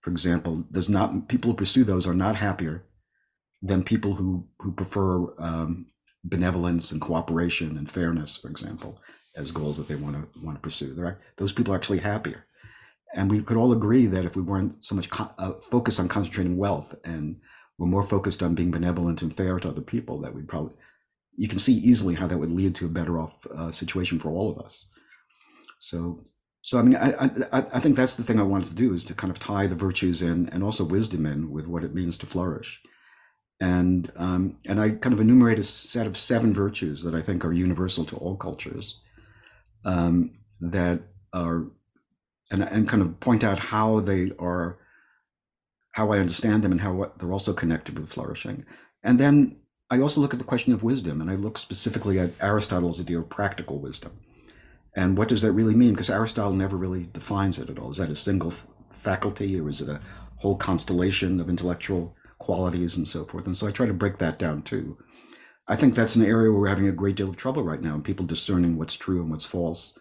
for 0.00 0.10
example, 0.10 0.64
does 0.70 0.88
not 0.88 1.28
people 1.28 1.50
who 1.50 1.56
pursue 1.56 1.84
those 1.84 2.06
are 2.06 2.14
not 2.14 2.36
happier 2.36 2.84
than 3.60 3.84
people 3.84 4.14
who 4.14 4.48
who 4.58 4.72
prefer 4.72 5.38
um, 5.38 5.86
benevolence 6.24 6.92
and 6.92 7.00
cooperation 7.02 7.76
and 7.76 7.90
fairness, 7.90 8.38
for 8.38 8.48
example 8.48 8.98
as 9.36 9.50
goals 9.50 9.76
that 9.76 9.88
they 9.88 9.94
want 9.94 10.16
to 10.16 10.40
want 10.40 10.56
to 10.56 10.62
pursue. 10.62 10.94
They're, 10.94 11.20
those 11.36 11.52
people 11.52 11.72
are 11.72 11.76
actually 11.76 12.00
happier. 12.00 12.46
And 13.14 13.30
we 13.30 13.42
could 13.42 13.58
all 13.58 13.72
agree 13.72 14.06
that 14.06 14.24
if 14.24 14.36
we 14.36 14.42
weren't 14.42 14.82
so 14.82 14.94
much 14.94 15.10
co- 15.10 15.30
uh, 15.38 15.52
focused 15.60 16.00
on 16.00 16.08
concentrating 16.08 16.56
wealth 16.56 16.94
and 17.04 17.40
were 17.78 17.86
more 17.86 18.06
focused 18.06 18.42
on 18.42 18.54
being 18.54 18.70
benevolent 18.70 19.20
and 19.22 19.36
fair 19.36 19.58
to 19.60 19.68
other 19.68 19.82
people, 19.82 20.18
that 20.20 20.34
we 20.34 20.42
probably 20.42 20.74
you 21.34 21.48
can 21.48 21.58
see 21.58 21.74
easily 21.74 22.14
how 22.14 22.26
that 22.26 22.38
would 22.38 22.52
lead 22.52 22.74
to 22.76 22.86
a 22.86 22.90
better 22.90 23.18
off 23.18 23.46
uh, 23.56 23.72
situation 23.72 24.18
for 24.18 24.30
all 24.30 24.50
of 24.50 24.58
us. 24.58 24.88
So, 25.78 26.24
so 26.60 26.78
I 26.78 26.82
mean, 26.82 26.96
I, 26.96 27.30
I 27.52 27.58
I 27.74 27.80
think 27.80 27.96
that's 27.96 28.14
the 28.14 28.22
thing 28.22 28.38
I 28.38 28.44
wanted 28.44 28.68
to 28.68 28.74
do 28.74 28.94
is 28.94 29.02
to 29.04 29.14
kind 29.14 29.30
of 29.30 29.38
tie 29.38 29.66
the 29.66 29.74
virtues 29.74 30.22
in 30.22 30.48
and 30.50 30.62
also 30.62 30.84
wisdom 30.84 31.26
in 31.26 31.50
with 31.50 31.66
what 31.66 31.84
it 31.84 31.94
means 31.94 32.16
to 32.18 32.26
flourish, 32.26 32.80
and 33.60 34.12
um, 34.16 34.58
and 34.66 34.80
I 34.80 34.90
kind 34.90 35.12
of 35.12 35.20
enumerate 35.20 35.58
a 35.58 35.64
set 35.64 36.06
of 36.06 36.16
seven 36.16 36.54
virtues 36.54 37.02
that 37.02 37.14
I 37.14 37.22
think 37.22 37.44
are 37.44 37.52
universal 37.52 38.04
to 38.06 38.16
all 38.16 38.36
cultures, 38.36 39.00
um, 39.84 40.32
that 40.60 41.00
are, 41.32 41.66
and 42.50 42.62
and 42.62 42.88
kind 42.88 43.02
of 43.02 43.18
point 43.20 43.44
out 43.44 43.58
how 43.58 44.00
they 44.00 44.32
are, 44.38 44.78
how 45.92 46.12
I 46.12 46.18
understand 46.18 46.62
them, 46.62 46.72
and 46.72 46.80
how 46.80 47.12
they're 47.18 47.32
also 47.32 47.52
connected 47.52 47.98
with 47.98 48.12
flourishing, 48.12 48.64
and 49.02 49.18
then 49.18 49.56
I 49.90 50.00
also 50.00 50.20
look 50.20 50.32
at 50.32 50.38
the 50.38 50.46
question 50.46 50.72
of 50.72 50.82
wisdom, 50.82 51.20
and 51.20 51.30
I 51.30 51.34
look 51.34 51.58
specifically 51.58 52.18
at 52.18 52.30
Aristotle's 52.40 53.00
idea 53.00 53.18
of 53.18 53.28
practical 53.28 53.78
wisdom 53.78 54.12
and 54.94 55.16
what 55.16 55.28
does 55.28 55.42
that 55.42 55.52
really 55.52 55.74
mean? 55.74 55.92
Because 55.92 56.10
Aristotle 56.10 56.52
never 56.52 56.76
really 56.76 57.08
defines 57.12 57.58
it 57.58 57.70
at 57.70 57.78
all. 57.78 57.90
Is 57.90 57.96
that 57.98 58.10
a 58.10 58.16
single 58.16 58.52
faculty 58.90 59.58
or 59.58 59.68
is 59.68 59.80
it 59.80 59.88
a 59.88 60.00
whole 60.36 60.56
constellation 60.56 61.40
of 61.40 61.48
intellectual 61.48 62.14
qualities 62.38 62.96
and 62.96 63.08
so 63.08 63.24
forth? 63.24 63.46
And 63.46 63.56
so 63.56 63.66
I 63.66 63.70
try 63.70 63.86
to 63.86 63.94
break 63.94 64.18
that 64.18 64.38
down 64.38 64.62
too. 64.62 64.98
I 65.68 65.76
think 65.76 65.94
that's 65.94 66.16
an 66.16 66.24
area 66.24 66.50
where 66.50 66.60
we're 66.60 66.68
having 66.68 66.88
a 66.88 66.92
great 66.92 67.16
deal 67.16 67.28
of 67.28 67.36
trouble 67.36 67.62
right 67.62 67.80
now, 67.80 67.94
and 67.94 68.04
people 68.04 68.26
discerning 68.26 68.76
what's 68.76 68.94
true 68.94 69.20
and 69.20 69.30
what's 69.30 69.44
false, 69.44 69.98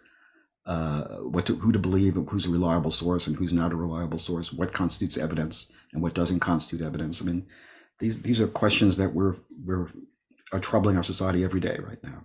uh, 0.65 1.03
what 1.17 1.45
to, 1.45 1.55
who 1.55 1.71
to 1.71 1.79
believe, 1.79 2.15
who's 2.15 2.45
a 2.45 2.49
reliable 2.49 2.91
source 2.91 3.27
and 3.27 3.35
who's 3.35 3.53
not 3.53 3.71
a 3.71 3.75
reliable 3.75 4.19
source, 4.19 4.51
what 4.51 4.73
constitutes 4.73 5.17
evidence 5.17 5.71
and 5.93 6.01
what 6.01 6.13
doesn't 6.13 6.39
constitute 6.39 6.85
evidence. 6.85 7.21
I 7.21 7.25
mean, 7.25 7.45
these 7.99 8.21
these 8.21 8.41
are 8.41 8.47
questions 8.47 8.97
that 8.97 9.13
we're 9.13 9.35
we're 9.63 9.89
are 10.51 10.59
troubling 10.59 10.97
our 10.97 11.03
society 11.03 11.43
every 11.43 11.59
day 11.59 11.77
right 11.81 12.03
now. 12.03 12.23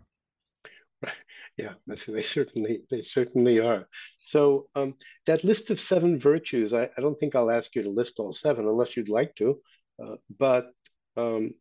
Yeah, 1.59 1.73
they 1.87 2.21
certainly 2.21 2.83
they 2.90 3.00
certainly 3.00 3.61
are. 3.61 3.88
So 4.19 4.69
um, 4.75 4.95
that 5.25 5.43
list 5.43 5.71
of 5.71 5.81
seven 5.81 6.21
virtues, 6.21 6.75
I, 6.75 6.90
I, 6.95 7.00
don't 7.00 7.19
think 7.19 7.35
I'll 7.35 7.50
ask 7.50 7.75
you 7.75 7.83
to 7.83 7.88
list 7.88 8.19
all 8.19 8.31
seven 8.31 8.69
unless 8.69 8.95
you'd 8.95 9.09
like 9.09 9.35
to, 9.37 9.59
uh, 9.99 10.16
but 10.38 10.71
um, 11.16 11.55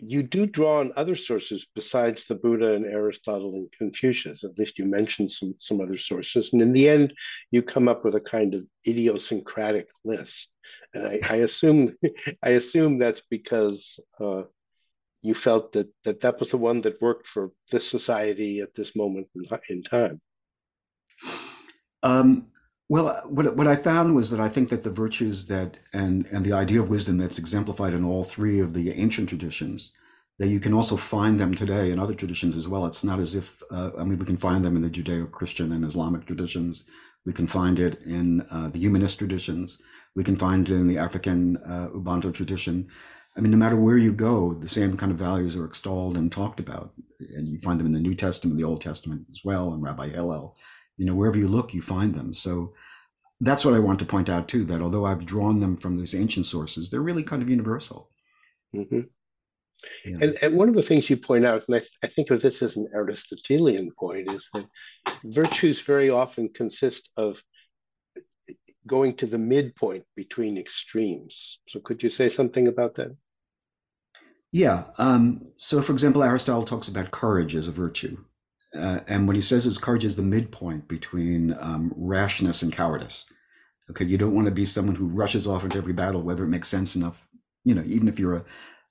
you 0.00 0.22
do 0.22 0.46
draw 0.46 0.80
on 0.80 0.92
other 0.96 1.16
sources 1.16 1.66
besides 1.74 2.24
the 2.24 2.34
Buddha 2.34 2.74
and 2.74 2.84
Aristotle 2.86 3.54
and 3.54 3.70
Confucius. 3.72 4.44
At 4.44 4.58
least 4.58 4.78
you 4.78 4.84
mentioned 4.86 5.30
some 5.30 5.54
some 5.58 5.80
other 5.80 5.98
sources, 5.98 6.52
and 6.52 6.62
in 6.62 6.72
the 6.72 6.88
end, 6.88 7.14
you 7.50 7.62
come 7.62 7.88
up 7.88 8.04
with 8.04 8.14
a 8.14 8.20
kind 8.20 8.54
of 8.54 8.66
idiosyncratic 8.86 9.88
list. 10.04 10.50
And 10.94 11.06
I, 11.06 11.20
I 11.28 11.36
assume 11.36 11.96
I 12.42 12.50
assume 12.50 12.98
that's 12.98 13.22
because 13.30 14.00
uh, 14.20 14.42
you 15.22 15.34
felt 15.34 15.72
that, 15.72 15.88
that 16.04 16.20
that 16.20 16.40
was 16.40 16.50
the 16.50 16.58
one 16.58 16.80
that 16.82 17.00
worked 17.00 17.26
for 17.26 17.52
this 17.70 17.88
society 17.88 18.60
at 18.60 18.74
this 18.74 18.94
moment 18.96 19.28
in, 19.34 19.44
in 19.68 19.82
time? 19.82 20.20
Um, 22.02 22.48
well, 22.92 23.22
what, 23.24 23.56
what 23.56 23.66
I 23.66 23.76
found 23.76 24.14
was 24.14 24.28
that 24.28 24.38
I 24.38 24.50
think 24.50 24.68
that 24.68 24.84
the 24.84 24.90
virtues 24.90 25.46
that 25.46 25.78
and 25.94 26.26
and 26.26 26.44
the 26.44 26.52
idea 26.52 26.82
of 26.82 26.90
wisdom 26.90 27.16
that's 27.16 27.38
exemplified 27.38 27.94
in 27.94 28.04
all 28.04 28.22
three 28.22 28.60
of 28.60 28.74
the 28.74 28.92
ancient 28.92 29.30
traditions, 29.30 29.92
that 30.38 30.48
you 30.48 30.60
can 30.60 30.74
also 30.74 30.98
find 30.98 31.40
them 31.40 31.54
today 31.54 31.90
in 31.90 31.98
other 31.98 32.14
traditions 32.14 32.54
as 32.54 32.68
well. 32.68 32.84
It's 32.84 33.02
not 33.02 33.18
as 33.18 33.34
if 33.34 33.62
uh, 33.70 33.92
I 33.98 34.04
mean 34.04 34.18
we 34.18 34.26
can 34.26 34.36
find 34.36 34.62
them 34.62 34.76
in 34.76 34.82
the 34.82 34.90
Judeo-Christian 34.90 35.72
and 35.72 35.86
Islamic 35.86 36.26
traditions. 36.26 36.84
We 37.24 37.32
can 37.32 37.46
find 37.46 37.78
it 37.78 37.98
in 38.02 38.42
uh, 38.50 38.68
the 38.68 38.80
humanist 38.80 39.18
traditions. 39.18 39.80
We 40.14 40.22
can 40.22 40.36
find 40.36 40.68
it 40.68 40.74
in 40.74 40.86
the 40.86 40.98
African 40.98 41.56
uh, 41.56 41.88
Ubuntu 41.94 42.34
tradition. 42.34 42.88
I 43.38 43.40
mean, 43.40 43.52
no 43.52 43.62
matter 43.64 43.80
where 43.80 43.96
you 43.96 44.12
go, 44.12 44.52
the 44.52 44.68
same 44.68 44.98
kind 44.98 45.12
of 45.12 45.16
values 45.16 45.56
are 45.56 45.64
extolled 45.64 46.18
and 46.18 46.30
talked 46.30 46.60
about. 46.60 46.92
And 47.20 47.48
you 47.48 47.58
find 47.60 47.80
them 47.80 47.86
in 47.86 47.94
the 47.94 48.06
New 48.08 48.14
Testament, 48.14 48.58
the 48.58 48.70
Old 48.70 48.82
Testament 48.82 49.28
as 49.30 49.40
well, 49.42 49.72
and 49.72 49.82
Rabbi 49.82 50.10
Hillel. 50.10 50.54
You 50.96 51.06
know, 51.06 51.14
wherever 51.14 51.38
you 51.38 51.48
look, 51.48 51.74
you 51.74 51.82
find 51.82 52.14
them. 52.14 52.34
So 52.34 52.74
that's 53.40 53.64
what 53.64 53.74
I 53.74 53.80
want 53.80 53.98
to 53.98 54.06
point 54.06 54.28
out 54.28 54.46
too, 54.46 54.64
that 54.64 54.80
although 54.80 55.04
I've 55.04 55.26
drawn 55.26 55.60
them 55.60 55.76
from 55.76 55.96
these 55.96 56.14
ancient 56.14 56.46
sources, 56.46 56.90
they're 56.90 57.00
really 57.00 57.24
kind 57.24 57.42
of 57.42 57.50
universal. 57.50 58.10
Mm-hmm. 58.74 59.00
Yeah. 60.04 60.16
And, 60.20 60.38
and 60.42 60.56
one 60.56 60.68
of 60.68 60.74
the 60.74 60.82
things 60.82 61.10
you 61.10 61.16
point 61.16 61.44
out, 61.44 61.64
and 61.66 61.74
I, 61.74 61.80
th- 61.80 61.98
I 62.04 62.06
think 62.06 62.30
of 62.30 62.40
this 62.40 62.62
as 62.62 62.76
an 62.76 62.86
Aristotelian 62.94 63.90
point, 63.98 64.30
is 64.30 64.48
that 64.54 64.66
virtues 65.24 65.80
very 65.80 66.08
often 66.08 66.50
consist 66.50 67.10
of 67.16 67.42
going 68.86 69.14
to 69.14 69.26
the 69.26 69.38
midpoint 69.38 70.04
between 70.14 70.56
extremes. 70.56 71.58
So 71.66 71.80
could 71.80 72.02
you 72.02 72.08
say 72.08 72.28
something 72.28 72.68
about 72.68 72.94
that? 72.96 73.16
Yeah. 74.52 74.84
Um, 74.98 75.48
so, 75.56 75.82
for 75.82 75.92
example, 75.92 76.22
Aristotle 76.22 76.64
talks 76.64 76.86
about 76.86 77.10
courage 77.10 77.56
as 77.56 77.66
a 77.66 77.72
virtue. 77.72 78.18
Uh, 78.76 79.00
and 79.06 79.26
what 79.26 79.36
he 79.36 79.42
says 79.42 79.66
is 79.66 79.78
courage 79.78 80.04
is 80.04 80.16
the 80.16 80.22
midpoint 80.22 80.88
between 80.88 81.54
um, 81.60 81.92
rashness 81.96 82.62
and 82.62 82.72
cowardice. 82.72 83.30
Okay, 83.90 84.04
you 84.04 84.16
don't 84.16 84.34
want 84.34 84.46
to 84.46 84.52
be 84.52 84.64
someone 84.64 84.96
who 84.96 85.06
rushes 85.06 85.46
off 85.46 85.64
into 85.64 85.76
every 85.76 85.92
battle, 85.92 86.22
whether 86.22 86.44
it 86.44 86.48
makes 86.48 86.68
sense 86.68 86.96
enough. 86.96 87.26
You 87.64 87.74
know, 87.74 87.82
even 87.84 88.08
if 88.08 88.18
you're 88.18 88.36
a, 88.36 88.44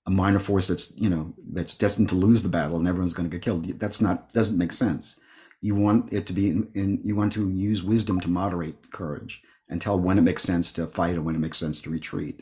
a 0.05 0.11
minor 0.11 0.39
force 0.39 0.67
that's 0.67 0.91
you 0.95 1.09
know 1.09 1.33
that's 1.51 1.75
destined 1.75 2.09
to 2.09 2.15
lose 2.15 2.43
the 2.43 2.49
battle 2.49 2.77
and 2.77 2.87
everyone's 2.87 3.13
going 3.13 3.29
to 3.29 3.35
get 3.35 3.43
killed, 3.43 3.65
that's 3.79 4.01
not 4.01 4.31
doesn't 4.33 4.57
make 4.57 4.73
sense. 4.73 5.19
You 5.61 5.75
want 5.75 6.11
it 6.13 6.27
to 6.27 6.33
be 6.33 6.49
in, 6.49 6.69
in 6.73 7.01
you 7.03 7.15
want 7.15 7.33
to 7.33 7.49
use 7.49 7.83
wisdom 7.83 8.19
to 8.21 8.29
moderate 8.29 8.91
courage 8.91 9.41
and 9.69 9.81
tell 9.81 9.99
when 9.99 10.17
it 10.17 10.23
makes 10.23 10.43
sense 10.43 10.71
to 10.73 10.85
fight 10.87 11.15
and 11.15 11.25
when 11.25 11.35
it 11.35 11.39
makes 11.39 11.57
sense 11.57 11.81
to 11.81 11.89
retreat. 11.89 12.41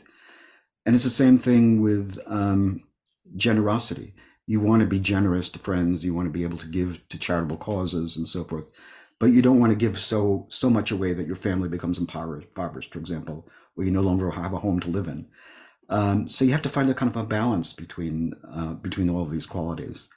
And 0.84 0.94
it's 0.94 1.04
the 1.04 1.10
same 1.10 1.36
thing 1.36 1.80
with 1.80 2.18
um, 2.26 2.82
generosity. 3.36 4.14
You 4.46 4.60
want 4.60 4.80
to 4.80 4.86
be 4.86 5.00
generous 5.00 5.48
to 5.50 5.58
friends. 5.58 6.04
You 6.04 6.14
want 6.14 6.26
to 6.26 6.32
be 6.32 6.42
able 6.42 6.58
to 6.58 6.66
give 6.66 7.06
to 7.08 7.18
charitable 7.18 7.58
causes 7.58 8.16
and 8.16 8.26
so 8.26 8.44
forth, 8.44 8.64
but 9.18 9.26
you 9.26 9.42
don't 9.42 9.60
want 9.60 9.70
to 9.70 9.76
give 9.76 9.98
so 9.98 10.46
so 10.48 10.68
much 10.70 10.90
away 10.90 11.12
that 11.12 11.26
your 11.26 11.36
family 11.36 11.68
becomes 11.68 11.98
impoverished, 11.98 12.92
for 12.92 12.98
example, 12.98 13.48
or 13.76 13.84
you 13.84 13.90
no 13.90 14.00
longer 14.00 14.30
have 14.30 14.52
a 14.52 14.58
home 14.58 14.80
to 14.80 14.90
live 14.90 15.06
in. 15.06 15.26
Um, 15.88 16.28
so 16.28 16.44
you 16.44 16.52
have 16.52 16.62
to 16.62 16.68
find 16.68 16.88
a 16.88 16.94
kind 16.94 17.10
of 17.10 17.16
a 17.16 17.24
balance 17.24 17.72
between 17.72 18.34
uh, 18.52 18.74
between 18.74 19.10
all 19.10 19.22
of 19.22 19.30
these 19.30 19.46
qualities. 19.46 20.08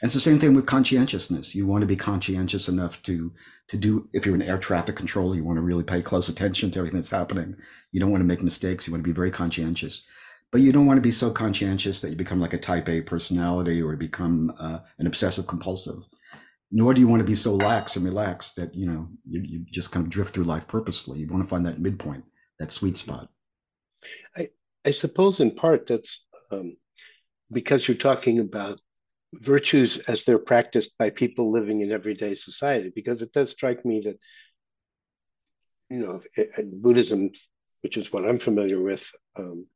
And 0.00 0.08
it's 0.08 0.14
the 0.14 0.20
same 0.20 0.38
thing 0.38 0.54
with 0.54 0.64
conscientiousness. 0.66 1.54
You 1.54 1.66
want 1.66 1.82
to 1.82 1.86
be 1.86 1.96
conscientious 1.96 2.68
enough 2.68 3.02
to 3.02 3.32
to 3.68 3.76
do 3.76 4.08
if 4.12 4.26
you're 4.26 4.34
an 4.34 4.42
air 4.42 4.58
traffic 4.58 4.96
controller, 4.96 5.36
you 5.36 5.44
want 5.44 5.56
to 5.56 5.62
really 5.62 5.84
pay 5.84 6.02
close 6.02 6.28
attention 6.28 6.70
to 6.70 6.78
everything 6.78 6.98
that's 6.98 7.10
happening. 7.10 7.56
You 7.92 8.00
don't 8.00 8.10
want 8.10 8.20
to 8.20 8.26
make 8.26 8.42
mistakes. 8.42 8.86
You 8.86 8.92
want 8.92 9.04
to 9.04 9.08
be 9.08 9.14
very 9.14 9.30
conscientious, 9.30 10.04
but 10.52 10.60
you 10.60 10.72
don't 10.72 10.86
want 10.86 10.98
to 10.98 11.02
be 11.02 11.10
so 11.10 11.30
conscientious 11.30 12.00
that 12.00 12.10
you 12.10 12.16
become 12.16 12.40
like 12.40 12.52
a 12.52 12.58
type 12.58 12.88
A 12.88 13.00
personality 13.00 13.80
or 13.82 13.94
become 13.96 14.52
uh, 14.58 14.80
an 14.98 15.06
obsessive 15.06 15.46
compulsive. 15.46 16.06
Nor 16.72 16.94
do 16.94 17.00
you 17.00 17.08
want 17.08 17.20
to 17.20 17.26
be 17.26 17.34
so 17.34 17.54
lax 17.54 17.96
and 17.96 18.04
relaxed 18.04 18.56
that 18.56 18.74
you 18.74 18.86
know 18.86 19.08
you, 19.28 19.42
you 19.42 19.64
just 19.70 19.90
kind 19.90 20.04
of 20.04 20.10
drift 20.10 20.34
through 20.34 20.44
life 20.44 20.68
purposefully. 20.68 21.20
You 21.20 21.26
want 21.26 21.42
to 21.42 21.48
find 21.48 21.66
that 21.66 21.80
midpoint, 21.80 22.24
that 22.58 22.70
sweet 22.72 22.96
spot. 22.96 23.28
I 24.36 24.48
I 24.84 24.92
suppose 24.92 25.40
in 25.40 25.54
part 25.54 25.86
that's 25.86 26.24
um, 26.50 26.76
because 27.50 27.86
you're 27.86 27.96
talking 27.96 28.38
about 28.38 28.80
virtues 29.34 29.98
as 30.00 30.24
they're 30.24 30.38
practiced 30.38 30.96
by 30.98 31.10
people 31.10 31.50
living 31.50 31.80
in 31.80 31.92
everyday 31.92 32.34
society 32.34 32.90
because 32.94 33.22
it 33.22 33.32
does 33.32 33.50
strike 33.50 33.84
me 33.84 34.00
that 34.00 34.18
you 35.88 35.98
know 35.98 36.20
buddhism 36.72 37.30
which 37.82 37.96
is 37.96 38.12
what 38.12 38.24
i'm 38.24 38.40
familiar 38.40 38.82
with 38.82 39.08
um, 39.36 39.66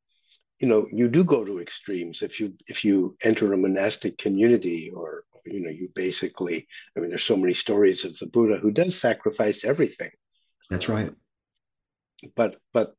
you 0.59 0.67
know 0.67 0.87
you 0.91 1.07
do 1.07 1.23
go 1.23 1.43
to 1.43 1.59
extremes. 1.59 2.21
If 2.21 2.39
you 2.39 2.53
if 2.67 2.85
you 2.85 3.15
enter 3.23 3.51
a 3.53 3.57
monastic 3.57 4.17
community 4.17 4.91
or 4.95 5.23
you 5.45 5.61
know 5.61 5.69
you 5.69 5.89
basically 5.93 6.67
i 6.97 6.99
mean 6.99 7.09
there's 7.09 7.23
so 7.23 7.37
many 7.37 7.53
stories 7.53 8.03
of 8.03 8.17
the 8.17 8.25
buddha 8.25 8.57
who 8.57 8.71
does 8.71 8.99
sacrifice 8.99 9.63
everything. 9.63 10.11
That's 10.69 10.89
right. 10.89 11.11
But 12.35 12.57
but 12.73 12.95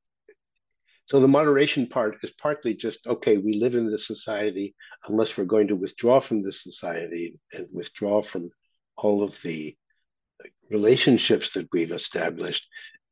so 1.07 1.21
the 1.21 1.29
moderation 1.29 1.87
part 1.87 2.19
is 2.23 2.33
partly 2.33 2.75
just 2.75 3.07
okay, 3.07 3.39
we 3.39 3.55
live 3.55 3.75
in 3.75 3.91
this 3.91 4.07
society, 4.07 4.75
unless 5.09 5.37
we're 5.37 5.45
going 5.45 5.69
to 5.69 5.77
withdraw 5.77 6.21
from 6.21 6.43
this 6.43 6.63
society 6.63 7.39
and 7.53 7.67
withdraw 7.73 8.23
from 8.23 8.51
all 8.97 9.23
of 9.23 9.41
the 9.43 9.77
relationships 10.71 11.53
that 11.53 11.69
we've 11.73 11.93
established, 11.93 12.69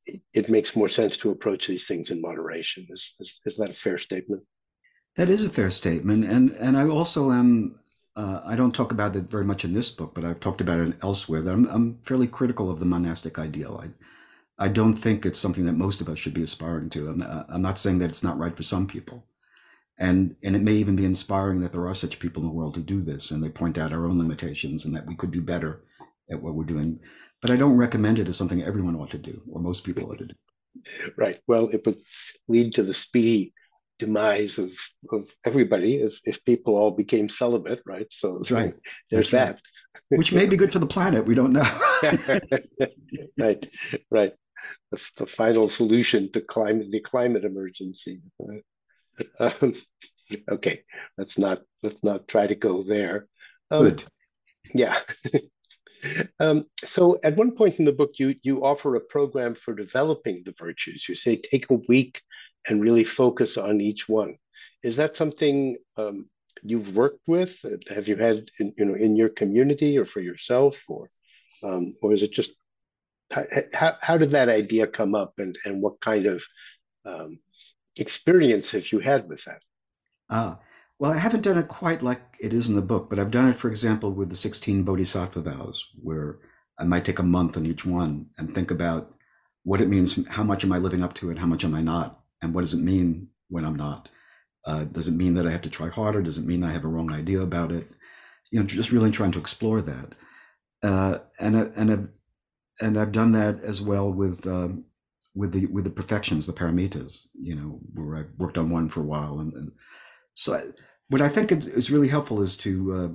it 0.06 0.48
makes 0.48 0.76
more 0.76 0.88
sense 0.88 1.16
to 1.18 1.30
approach 1.30 1.66
these 1.66 1.86
things 1.86 2.10
in 2.10 2.20
moderation. 2.20 2.86
Is, 2.90 3.14
is, 3.20 3.40
is 3.46 3.56
that 3.56 3.70
a 3.70 3.74
fair 3.74 3.98
statement? 3.98 4.42
That 5.16 5.28
is 5.28 5.44
a 5.44 5.50
fair 5.50 5.70
statement. 5.70 6.24
And 6.24 6.50
and 6.52 6.76
I 6.76 6.88
also 6.88 7.30
am 7.30 7.78
uh, 8.16 8.40
I 8.44 8.54
don't 8.56 8.74
talk 8.74 8.92
about 8.92 9.16
it 9.16 9.24
very 9.24 9.44
much 9.44 9.64
in 9.64 9.72
this 9.72 9.90
book, 9.90 10.14
but 10.14 10.24
I've 10.24 10.40
talked 10.40 10.60
about 10.60 10.80
it 10.80 10.96
elsewhere. 11.02 11.42
That 11.42 11.52
I'm, 11.52 11.66
I'm 11.66 11.98
fairly 12.02 12.26
critical 12.26 12.70
of 12.70 12.78
the 12.80 12.86
monastic 12.86 13.38
ideal. 13.38 13.80
I, 13.82 13.90
I 14.66 14.68
don't 14.68 14.94
think 14.94 15.26
it's 15.26 15.38
something 15.38 15.64
that 15.66 15.72
most 15.72 16.00
of 16.00 16.08
us 16.08 16.18
should 16.18 16.34
be 16.34 16.44
aspiring 16.44 16.90
to. 16.90 17.08
I'm, 17.08 17.22
uh, 17.22 17.44
I'm 17.48 17.62
not 17.62 17.78
saying 17.78 17.98
that 17.98 18.10
it's 18.10 18.22
not 18.22 18.38
right 18.38 18.56
for 18.56 18.62
some 18.62 18.86
people. 18.86 19.24
And, 19.98 20.36
and 20.42 20.56
it 20.56 20.62
may 20.62 20.72
even 20.72 20.96
be 20.96 21.04
inspiring 21.04 21.60
that 21.60 21.72
there 21.72 21.86
are 21.86 21.94
such 21.94 22.18
people 22.18 22.42
in 22.42 22.48
the 22.48 22.54
world 22.54 22.76
who 22.76 22.82
do 22.82 23.00
this 23.00 23.30
and 23.30 23.42
they 23.42 23.48
point 23.48 23.78
out 23.78 23.92
our 23.92 24.06
own 24.06 24.18
limitations 24.18 24.84
and 24.84 24.94
that 24.94 25.06
we 25.06 25.14
could 25.14 25.30
do 25.30 25.40
better 25.40 25.82
at 26.30 26.42
what 26.42 26.54
we're 26.54 26.64
doing. 26.64 27.00
But 27.40 27.50
I 27.50 27.56
don't 27.56 27.76
recommend 27.76 28.18
it 28.18 28.28
as 28.28 28.36
something 28.36 28.62
everyone 28.62 28.96
ought 28.96 29.10
to 29.10 29.18
do 29.18 29.42
or 29.50 29.60
most 29.60 29.84
people 29.84 30.10
ought 30.10 30.18
to 30.18 30.26
do. 30.26 30.34
Right. 31.16 31.40
Well, 31.46 31.68
it 31.68 31.84
would 31.86 32.00
lead 32.48 32.74
to 32.74 32.82
the 32.82 32.94
speedy 32.94 33.52
demise 33.98 34.58
of, 34.58 34.72
of 35.12 35.30
everybody 35.46 35.96
if, 35.96 36.18
if 36.24 36.44
people 36.44 36.76
all 36.76 36.90
became 36.90 37.28
celibate, 37.28 37.80
right? 37.86 38.06
So, 38.10 38.38
That's 38.38 38.50
right. 38.50 38.74
there's 39.10 39.30
That's 39.30 39.50
right. 39.50 39.60
that. 40.10 40.18
Which 40.18 40.32
may 40.32 40.46
be 40.46 40.56
good 40.56 40.72
for 40.72 40.80
the 40.80 40.86
planet. 40.86 41.26
We 41.26 41.34
don't 41.34 41.52
know. 41.52 41.62
right, 43.38 43.66
right. 44.10 44.32
The, 44.90 45.10
the 45.16 45.26
final 45.26 45.68
solution 45.68 46.32
to 46.32 46.40
climate 46.40 46.90
the 46.90 47.00
climate 47.00 47.44
emergency. 47.44 48.20
Um, 49.38 49.74
okay, 50.50 50.82
let's 51.16 51.38
not 51.38 51.60
let's 51.82 52.02
not 52.02 52.26
try 52.26 52.46
to 52.46 52.54
go 52.54 52.82
there. 52.82 53.26
Um, 53.70 53.84
Good. 53.84 54.04
Yeah. 54.74 54.98
um, 56.40 56.66
so 56.82 57.18
at 57.22 57.36
one 57.36 57.52
point 57.52 57.78
in 57.78 57.84
the 57.84 57.92
book, 57.92 58.12
you 58.18 58.34
you 58.42 58.64
offer 58.64 58.96
a 58.96 59.00
program 59.00 59.54
for 59.54 59.74
developing 59.74 60.42
the 60.44 60.54
virtues. 60.58 61.08
You 61.08 61.14
say 61.14 61.36
take 61.36 61.70
a 61.70 61.80
week 61.88 62.22
and 62.68 62.82
really 62.82 63.04
focus 63.04 63.56
on 63.56 63.80
each 63.80 64.08
one. 64.08 64.36
Is 64.82 64.96
that 64.96 65.16
something 65.16 65.76
um, 65.96 66.28
you've 66.62 66.94
worked 66.94 67.26
with? 67.26 67.58
Have 67.88 68.08
you 68.08 68.16
had 68.16 68.50
in, 68.60 68.74
you 68.76 68.84
know 68.84 68.94
in 68.94 69.16
your 69.16 69.30
community 69.30 69.98
or 69.98 70.06
for 70.06 70.20
yourself, 70.20 70.82
or 70.88 71.08
um, 71.62 71.94
or 72.02 72.12
is 72.12 72.22
it 72.22 72.32
just 72.32 72.52
how, 73.30 73.96
how 74.00 74.18
did 74.18 74.30
that 74.32 74.48
idea 74.48 74.86
come 74.86 75.14
up, 75.14 75.34
and 75.38 75.58
and 75.64 75.82
what 75.82 76.00
kind 76.00 76.26
of 76.26 76.44
um, 77.04 77.38
experience 77.96 78.70
have 78.70 78.90
you 78.92 78.98
had 78.98 79.28
with 79.28 79.44
that? 79.44 79.60
Ah, 80.30 80.58
well, 80.98 81.12
I 81.12 81.18
haven't 81.18 81.42
done 81.42 81.58
it 81.58 81.68
quite 81.68 82.02
like 82.02 82.22
it 82.40 82.52
is 82.52 82.68
in 82.68 82.76
the 82.76 82.82
book, 82.82 83.10
but 83.10 83.18
I've 83.18 83.30
done 83.30 83.48
it, 83.48 83.56
for 83.56 83.68
example, 83.68 84.12
with 84.12 84.30
the 84.30 84.36
16 84.36 84.84
Bodhisattva 84.84 85.40
vows, 85.40 85.88
where 86.00 86.38
I 86.78 86.84
might 86.84 87.04
take 87.04 87.18
a 87.18 87.24
month 87.24 87.56
on 87.56 87.66
each 87.66 87.84
one 87.84 88.26
and 88.38 88.54
think 88.54 88.70
about 88.70 89.12
what 89.64 89.80
it 89.80 89.88
means, 89.88 90.26
how 90.28 90.44
much 90.44 90.64
am 90.64 90.72
I 90.72 90.78
living 90.78 91.02
up 91.02 91.14
to 91.14 91.30
it, 91.30 91.38
how 91.38 91.46
much 91.46 91.64
am 91.64 91.74
I 91.74 91.80
not, 91.80 92.20
and 92.42 92.54
what 92.54 92.60
does 92.60 92.74
it 92.74 92.80
mean 92.80 93.28
when 93.48 93.64
I'm 93.64 93.76
not? 93.76 94.08
Uh, 94.66 94.84
does 94.84 95.08
it 95.08 95.14
mean 95.14 95.34
that 95.34 95.46
I 95.46 95.50
have 95.50 95.62
to 95.62 95.70
try 95.70 95.88
harder? 95.88 96.22
Does 96.22 96.38
it 96.38 96.46
mean 96.46 96.62
I 96.62 96.72
have 96.72 96.84
a 96.84 96.88
wrong 96.88 97.12
idea 97.12 97.40
about 97.40 97.72
it? 97.72 97.90
You 98.50 98.60
know, 98.60 98.66
just 98.66 98.92
really 98.92 99.10
trying 99.10 99.32
to 99.32 99.38
explore 99.38 99.82
that. 99.82 100.14
Uh, 100.82 101.18
and 101.38 101.56
I, 101.56 101.60
and 101.76 101.90
I've, 101.90 102.08
and 102.80 102.98
I've 102.98 103.12
done 103.12 103.32
that 103.32 103.60
as 103.62 103.80
well 103.80 104.10
with 104.10 104.46
um, 104.46 104.84
with 105.34 105.52
the 105.52 105.66
with 105.66 105.84
the 105.84 105.90
perfections, 105.90 106.46
the 106.46 106.52
paramitas. 106.52 107.26
You 107.34 107.56
know, 107.56 107.80
where 107.92 108.16
I've 108.16 108.30
worked 108.38 108.58
on 108.58 108.70
one 108.70 108.88
for 108.88 109.00
a 109.00 109.04
while, 109.04 109.40
and, 109.40 109.52
and 109.54 109.72
so 110.34 110.54
I, 110.54 110.62
what 111.08 111.22
I 111.22 111.28
think 111.28 111.52
is, 111.52 111.90
really 111.90 112.08
helpful 112.08 112.40
is 112.40 112.56
to, 112.58 112.92
uh, 112.92 113.08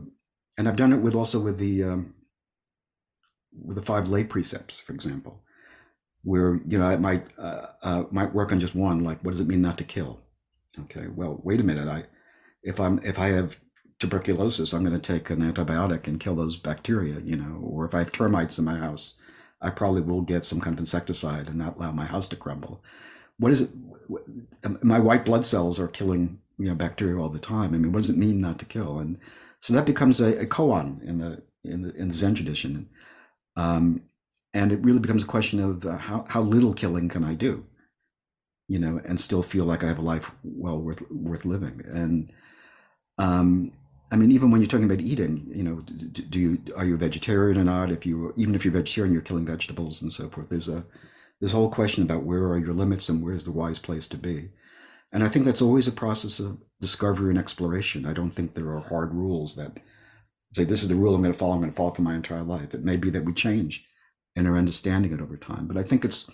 and 0.57 0.67
I've 0.67 0.77
done 0.77 0.93
it 0.93 0.97
with 0.97 1.15
also 1.15 1.39
with 1.39 1.57
the 1.57 1.83
um, 1.83 2.13
with 3.51 3.75
the 3.75 3.81
five 3.81 4.07
lay 4.07 4.23
precepts, 4.23 4.79
for 4.79 4.93
example, 4.93 5.41
where 6.23 6.59
you 6.67 6.77
know 6.77 6.85
I 6.85 6.97
might 6.97 7.27
uh, 7.37 7.65
uh, 7.81 8.03
might 8.11 8.33
work 8.33 8.51
on 8.51 8.59
just 8.59 8.75
one, 8.75 8.99
like 8.99 9.19
what 9.23 9.31
does 9.31 9.39
it 9.39 9.47
mean 9.47 9.61
not 9.61 9.77
to 9.79 9.83
kill? 9.83 10.21
Okay, 10.81 11.07
well, 11.07 11.39
wait 11.43 11.59
a 11.59 11.63
minute, 11.63 11.87
I 11.87 12.05
if 12.63 12.79
I'm 12.79 12.99
if 13.03 13.17
I 13.19 13.27
have 13.27 13.59
tuberculosis, 13.99 14.73
I'm 14.73 14.83
going 14.83 14.99
to 14.99 15.13
take 15.13 15.29
an 15.29 15.41
antibiotic 15.41 16.07
and 16.07 16.19
kill 16.19 16.35
those 16.35 16.55
bacteria, 16.55 17.19
you 17.19 17.35
know, 17.35 17.59
or 17.61 17.85
if 17.85 17.93
I 17.93 17.99
have 17.99 18.11
termites 18.11 18.57
in 18.57 18.65
my 18.65 18.77
house, 18.77 19.15
I 19.61 19.69
probably 19.69 20.01
will 20.01 20.21
get 20.21 20.45
some 20.45 20.61
kind 20.61 20.73
of 20.73 20.79
insecticide 20.79 21.47
and 21.47 21.57
not 21.57 21.75
allow 21.75 21.91
my 21.91 22.05
house 22.05 22.27
to 22.29 22.37
crumble. 22.37 22.81
What 23.37 23.51
is 23.51 23.61
it? 23.61 23.69
My 24.81 24.99
white 24.99 25.25
blood 25.25 25.45
cells 25.45 25.79
are 25.79 25.87
killing 25.87 26.39
you 26.59 26.67
know 26.67 26.75
bacteria 26.75 27.17
all 27.17 27.29
the 27.29 27.39
time. 27.39 27.73
I 27.73 27.77
mean, 27.77 27.91
what 27.91 28.01
does 28.01 28.09
it 28.09 28.17
mean 28.17 28.41
not 28.41 28.59
to 28.59 28.65
kill? 28.65 28.99
And 28.99 29.17
so 29.61 29.73
that 29.73 29.85
becomes 29.85 30.21
a, 30.21 30.41
a 30.41 30.45
koan 30.45 31.01
in 31.03 31.17
the 31.19 31.41
in 31.63 31.81
the 31.81 31.95
in 31.95 32.09
the 32.09 32.13
Zen 32.13 32.35
tradition, 32.35 32.89
um, 33.55 34.03
and 34.53 34.71
it 34.71 34.83
really 34.83 34.99
becomes 34.99 35.23
a 35.23 35.27
question 35.27 35.59
of 35.59 35.85
uh, 35.85 35.97
how 35.97 36.25
how 36.27 36.41
little 36.41 36.73
killing 36.73 37.09
can 37.09 37.23
I 37.23 37.33
do, 37.33 37.65
you 38.67 38.79
know, 38.79 39.01
and 39.05 39.19
still 39.19 39.43
feel 39.43 39.65
like 39.65 39.83
I 39.83 39.87
have 39.87 39.99
a 39.99 40.03
life 40.03 40.31
well 40.43 40.79
worth 40.79 41.09
worth 41.11 41.45
living. 41.45 41.81
And 41.87 42.31
um, 43.17 43.71
I 44.11 44.15
mean, 44.15 44.31
even 44.31 44.51
when 44.51 44.61
you're 44.61 44.69
talking 44.69 44.85
about 44.89 45.01
eating, 45.01 45.51
you 45.53 45.63
know, 45.63 45.75
do, 45.81 46.23
do 46.23 46.39
you 46.39 46.61
are 46.75 46.85
you 46.85 46.95
a 46.95 46.97
vegetarian 46.97 47.57
or 47.57 47.63
not? 47.63 47.91
If 47.91 48.05
you 48.05 48.33
even 48.37 48.55
if 48.55 48.65
you're 48.65 48.73
vegetarian, 48.73 49.13
you're 49.13 49.21
killing 49.21 49.45
vegetables 49.45 50.01
and 50.01 50.11
so 50.11 50.29
forth. 50.29 50.49
There's 50.49 50.69
a 50.69 50.83
this 51.41 51.51
whole 51.53 51.69
question 51.69 52.03
about 52.03 52.23
where 52.23 52.47
are 52.47 52.57
your 52.57 52.73
limits 52.73 53.07
and 53.07 53.23
where's 53.23 53.45
the 53.45 53.51
wise 53.51 53.79
place 53.79 54.07
to 54.09 54.17
be. 54.17 54.49
And 55.11 55.23
I 55.23 55.27
think 55.27 55.45
that's 55.45 55.61
always 55.61 55.87
a 55.87 55.91
process 55.91 56.39
of 56.39 56.59
discovery 56.79 57.29
and 57.29 57.39
exploration. 57.39 58.05
I 58.05 58.13
don't 58.13 58.31
think 58.31 58.53
there 58.53 58.69
are 58.69 58.79
hard 58.79 59.13
rules 59.13 59.55
that 59.55 59.77
say 60.53 60.63
this 60.63 60.83
is 60.83 60.89
the 60.89 60.95
rule 60.95 61.15
I'm 61.15 61.21
going 61.21 61.33
to 61.33 61.37
follow. 61.37 61.53
I'm 61.53 61.59
going 61.59 61.71
to 61.71 61.75
follow 61.75 61.93
for 61.93 62.01
my 62.01 62.15
entire 62.15 62.43
life. 62.43 62.73
It 62.73 62.83
may 62.83 62.97
be 62.97 63.09
that 63.11 63.25
we 63.25 63.33
change 63.33 63.85
in 64.35 64.45
our 64.47 64.57
understanding 64.57 65.13
it 65.13 65.21
over 65.21 65.37
time, 65.37 65.67
but 65.67 65.77
I 65.77 65.83
think 65.83 66.05
it's 66.05 66.29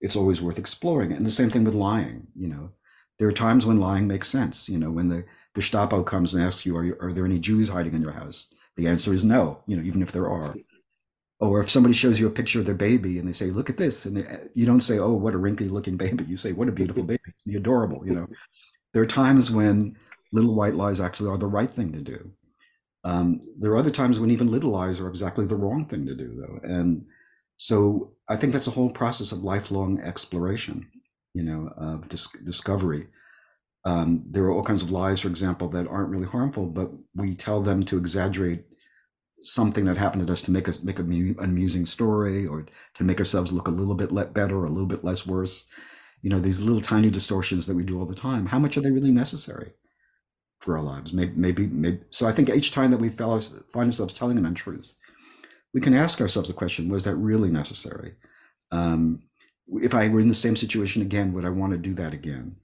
it's 0.00 0.16
always 0.16 0.42
worth 0.42 0.58
exploring. 0.58 1.12
And 1.12 1.24
the 1.24 1.30
same 1.30 1.50
thing 1.50 1.64
with 1.64 1.74
lying. 1.74 2.26
You 2.34 2.48
know, 2.48 2.70
there 3.18 3.28
are 3.28 3.32
times 3.32 3.64
when 3.64 3.78
lying 3.78 4.06
makes 4.06 4.28
sense. 4.28 4.68
You 4.68 4.78
know, 4.78 4.90
when 4.90 5.08
the 5.08 5.24
Gestapo 5.54 6.02
comes 6.02 6.34
and 6.34 6.42
asks 6.42 6.66
you, 6.66 6.76
"Are 6.76 6.84
you, 6.84 6.96
are 7.00 7.12
there 7.12 7.24
any 7.24 7.38
Jews 7.38 7.68
hiding 7.68 7.94
in 7.94 8.02
your 8.02 8.12
house?" 8.12 8.52
The 8.76 8.88
answer 8.88 9.12
is 9.12 9.24
no. 9.24 9.62
You 9.66 9.76
know, 9.76 9.82
even 9.82 10.02
if 10.02 10.12
there 10.12 10.28
are. 10.28 10.54
Or 11.40 11.60
if 11.60 11.68
somebody 11.68 11.94
shows 11.94 12.20
you 12.20 12.26
a 12.26 12.30
picture 12.30 12.60
of 12.60 12.66
their 12.66 12.74
baby 12.74 13.18
and 13.18 13.28
they 13.28 13.32
say, 13.32 13.50
"Look 13.50 13.68
at 13.68 13.76
this," 13.76 14.06
and 14.06 14.16
they, 14.16 14.38
you 14.54 14.66
don't 14.66 14.80
say, 14.80 14.98
"Oh, 14.98 15.12
what 15.12 15.34
a 15.34 15.38
wrinkly-looking 15.38 15.96
baby." 15.96 16.24
You 16.24 16.36
say, 16.36 16.52
"What 16.52 16.68
a 16.68 16.72
beautiful 16.72 17.02
baby! 17.02 17.22
It's 17.26 17.46
adorable." 17.46 18.06
You 18.06 18.14
know, 18.14 18.26
there 18.92 19.02
are 19.02 19.06
times 19.06 19.50
when 19.50 19.96
little 20.32 20.54
white 20.54 20.74
lies 20.74 21.00
actually 21.00 21.30
are 21.30 21.38
the 21.38 21.46
right 21.46 21.70
thing 21.70 21.92
to 21.92 22.00
do. 22.00 22.30
Um, 23.04 23.40
there 23.58 23.72
are 23.72 23.76
other 23.76 23.90
times 23.90 24.18
when 24.18 24.30
even 24.30 24.50
little 24.50 24.70
lies 24.70 25.00
are 25.00 25.08
exactly 25.08 25.44
the 25.46 25.56
wrong 25.56 25.86
thing 25.86 26.06
to 26.06 26.14
do, 26.14 26.34
though. 26.34 26.68
And 26.68 27.04
so 27.56 28.12
I 28.28 28.36
think 28.36 28.52
that's 28.52 28.66
a 28.66 28.72
whole 28.72 28.90
process 28.90 29.30
of 29.32 29.44
lifelong 29.44 30.00
exploration, 30.00 30.86
you 31.34 31.42
know, 31.42 31.70
of 31.76 32.08
dis- 32.08 32.36
discovery. 32.44 33.08
Um, 33.84 34.24
there 34.30 34.44
are 34.44 34.50
all 34.50 34.64
kinds 34.64 34.82
of 34.82 34.90
lies, 34.90 35.20
for 35.20 35.28
example, 35.28 35.68
that 35.68 35.86
aren't 35.86 36.08
really 36.08 36.26
harmful, 36.26 36.66
but 36.66 36.90
we 37.14 37.34
tell 37.34 37.60
them 37.60 37.84
to 37.84 37.98
exaggerate 37.98 38.64
something 39.44 39.84
that 39.84 39.98
happened 39.98 40.26
to 40.26 40.32
us 40.32 40.42
to 40.42 40.50
make 40.50 40.68
us 40.68 40.82
make 40.82 40.98
an 40.98 41.36
amusing 41.38 41.86
story 41.86 42.46
or 42.46 42.66
to 42.94 43.04
make 43.04 43.18
ourselves 43.18 43.52
look 43.52 43.68
a 43.68 43.72
little 43.72 43.94
bit 43.94 44.12
better 44.32 44.58
or 44.58 44.64
a 44.64 44.70
little 44.70 44.86
bit 44.86 45.04
less 45.04 45.26
worse. 45.26 45.66
You 46.22 46.30
know, 46.30 46.40
these 46.40 46.62
little 46.62 46.80
tiny 46.80 47.10
distortions 47.10 47.66
that 47.66 47.76
we 47.76 47.82
do 47.82 47.98
all 47.98 48.06
the 48.06 48.14
time. 48.14 48.46
How 48.46 48.58
much 48.58 48.76
are 48.76 48.80
they 48.80 48.90
really 48.90 49.12
necessary 49.12 49.72
for 50.60 50.78
our 50.78 50.82
lives? 50.82 51.12
Maybe, 51.12 51.32
maybe, 51.36 51.66
maybe. 51.66 52.00
So 52.10 52.26
I 52.26 52.32
think 52.32 52.48
each 52.48 52.72
time 52.72 52.90
that 52.90 53.00
we 53.00 53.10
find 53.10 53.60
ourselves 53.76 54.14
telling 54.14 54.38
an 54.38 54.46
untruth, 54.46 54.94
we 55.74 55.82
can 55.82 55.92
ask 55.92 56.20
ourselves 56.20 56.48
the 56.48 56.54
question: 56.54 56.88
Was 56.88 57.04
that 57.04 57.16
really 57.16 57.50
necessary? 57.50 58.14
Um, 58.72 59.24
if 59.68 59.94
I 59.94 60.08
were 60.08 60.20
in 60.20 60.28
the 60.28 60.34
same 60.34 60.56
situation 60.56 61.02
again, 61.02 61.32
would 61.34 61.44
I 61.44 61.50
want 61.50 61.72
to 61.72 61.78
do 61.78 61.94
that 61.94 62.14
again? 62.14 62.56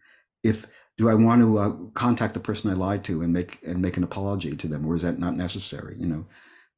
If 0.42 0.66
do 0.96 1.08
I 1.08 1.14
want 1.14 1.42
to 1.42 1.58
uh, 1.58 1.72
contact 1.94 2.34
the 2.34 2.40
person 2.40 2.70
I 2.70 2.74
lied 2.74 3.04
to 3.04 3.22
and 3.22 3.32
make 3.32 3.58
and 3.66 3.80
make 3.80 3.96
an 3.96 4.04
apology 4.04 4.56
to 4.56 4.68
them, 4.68 4.86
or 4.86 4.94
is 4.94 5.02
that 5.02 5.18
not 5.18 5.36
necessary? 5.36 5.96
You 5.98 6.06
know, 6.06 6.26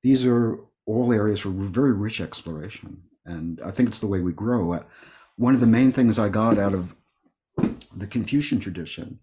these 0.03 0.27
are 0.27 0.59
all 0.87 1.13
areas 1.13 1.41
for 1.41 1.51
very 1.51 1.93
rich 1.93 2.21
exploration, 2.21 3.03
and 3.25 3.61
I 3.65 3.71
think 3.71 3.89
it's 3.89 4.01
the 4.01 4.07
way 4.07 4.21
we 4.21 4.33
grow. 4.33 4.73
Uh, 4.73 4.83
one 5.37 5.55
of 5.55 5.61
the 5.61 5.67
main 5.67 5.93
things 5.93 6.19
I 6.19 6.29
got 6.29 6.59
out 6.59 6.75
of 6.75 6.95
the 7.95 8.07
Confucian 8.07 8.61
tradition 8.61 9.21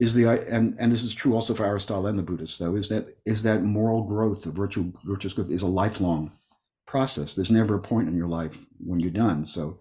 is 0.00 0.14
the 0.14 0.26
and 0.26 0.76
and 0.78 0.92
this 0.92 1.02
is 1.02 1.14
true 1.14 1.34
also 1.34 1.54
for 1.54 1.66
Aristotle 1.66 2.06
and 2.06 2.18
the 2.18 2.22
Buddhists 2.22 2.58
though 2.58 2.76
is 2.76 2.88
that 2.88 3.16
is 3.24 3.42
that 3.42 3.62
moral 3.62 4.04
growth, 4.04 4.42
the 4.42 4.50
virtual 4.50 4.92
virtuous 5.04 5.34
growth 5.34 5.50
is 5.50 5.62
a 5.62 5.66
lifelong 5.66 6.32
process. 6.86 7.34
There's 7.34 7.50
never 7.50 7.74
a 7.74 7.80
point 7.80 8.08
in 8.08 8.16
your 8.16 8.28
life 8.28 8.58
when 8.78 9.00
you're 9.00 9.10
done. 9.10 9.44
So 9.44 9.78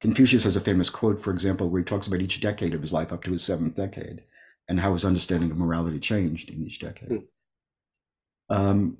Confucius 0.00 0.44
has 0.44 0.56
a 0.56 0.60
famous 0.60 0.90
quote, 0.90 1.20
for 1.20 1.32
example, 1.32 1.68
where 1.68 1.80
he 1.80 1.84
talks 1.84 2.06
about 2.06 2.20
each 2.20 2.40
decade 2.40 2.74
of 2.74 2.82
his 2.82 2.92
life 2.92 3.12
up 3.12 3.24
to 3.24 3.32
his 3.32 3.42
seventh 3.42 3.74
decade 3.74 4.22
and 4.68 4.80
how 4.80 4.92
his 4.92 5.04
understanding 5.04 5.50
of 5.50 5.58
morality 5.58 5.98
changed 5.98 6.50
in 6.50 6.62
each 6.62 6.78
decade. 6.78 7.08
Mm. 7.10 7.24
Um, 8.50 8.98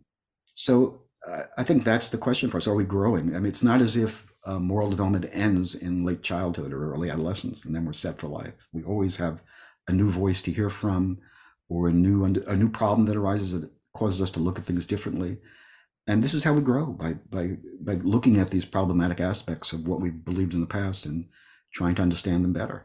so 0.54 1.02
uh, 1.28 1.42
I 1.56 1.62
think 1.62 1.84
that's 1.84 2.10
the 2.10 2.18
question 2.18 2.50
for 2.50 2.58
us. 2.58 2.66
Are 2.66 2.74
we 2.74 2.84
growing? 2.84 3.34
I 3.34 3.38
mean, 3.38 3.46
it's 3.46 3.62
not 3.62 3.80
as 3.80 3.96
if 3.96 4.26
uh, 4.44 4.58
moral 4.58 4.90
development 4.90 5.28
ends 5.32 5.74
in 5.74 6.04
late 6.04 6.22
childhood 6.22 6.72
or 6.72 6.92
early 6.92 7.10
adolescence 7.10 7.64
and 7.64 7.74
then 7.74 7.84
we're 7.84 7.94
set 7.94 8.18
for 8.18 8.28
life. 8.28 8.68
We 8.72 8.82
always 8.82 9.16
have 9.16 9.40
a 9.88 9.92
new 9.92 10.10
voice 10.10 10.42
to 10.42 10.52
hear 10.52 10.70
from 10.70 11.18
or 11.68 11.88
a 11.88 11.92
new 11.92 12.24
a 12.24 12.56
new 12.56 12.68
problem 12.68 13.06
that 13.06 13.16
arises 13.16 13.52
that 13.52 13.70
causes 13.94 14.20
us 14.20 14.30
to 14.30 14.40
look 14.40 14.58
at 14.58 14.64
things 14.64 14.86
differently 14.86 15.38
and 16.06 16.22
this 16.22 16.34
is 16.34 16.44
how 16.44 16.52
we 16.52 16.60
grow 16.60 16.86
by 16.86 17.14
by 17.30 17.56
by 17.80 17.94
looking 17.94 18.38
at 18.38 18.50
these 18.50 18.64
problematic 18.64 19.20
aspects 19.20 19.72
of 19.72 19.86
what 19.86 20.00
we've 20.00 20.24
believed 20.24 20.54
in 20.54 20.60
the 20.60 20.66
past 20.66 21.06
and 21.06 21.26
trying 21.72 21.94
to 21.94 22.02
understand 22.02 22.44
them 22.44 22.52
better 22.52 22.84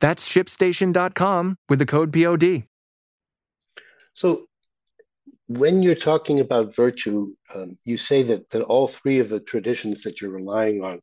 That's 0.00 0.28
shipstation.com 0.28 1.56
with 1.68 1.78
the 1.78 1.86
code 1.86 2.12
POD. 2.12 2.64
So, 4.12 4.46
when 5.48 5.80
you're 5.80 5.94
talking 5.94 6.40
about 6.40 6.74
virtue, 6.74 7.34
um, 7.54 7.78
you 7.84 7.98
say 7.98 8.22
that, 8.24 8.50
that 8.50 8.62
all 8.62 8.88
three 8.88 9.20
of 9.20 9.28
the 9.28 9.38
traditions 9.38 10.02
that 10.02 10.20
you're 10.20 10.32
relying 10.32 10.82
on 10.82 11.00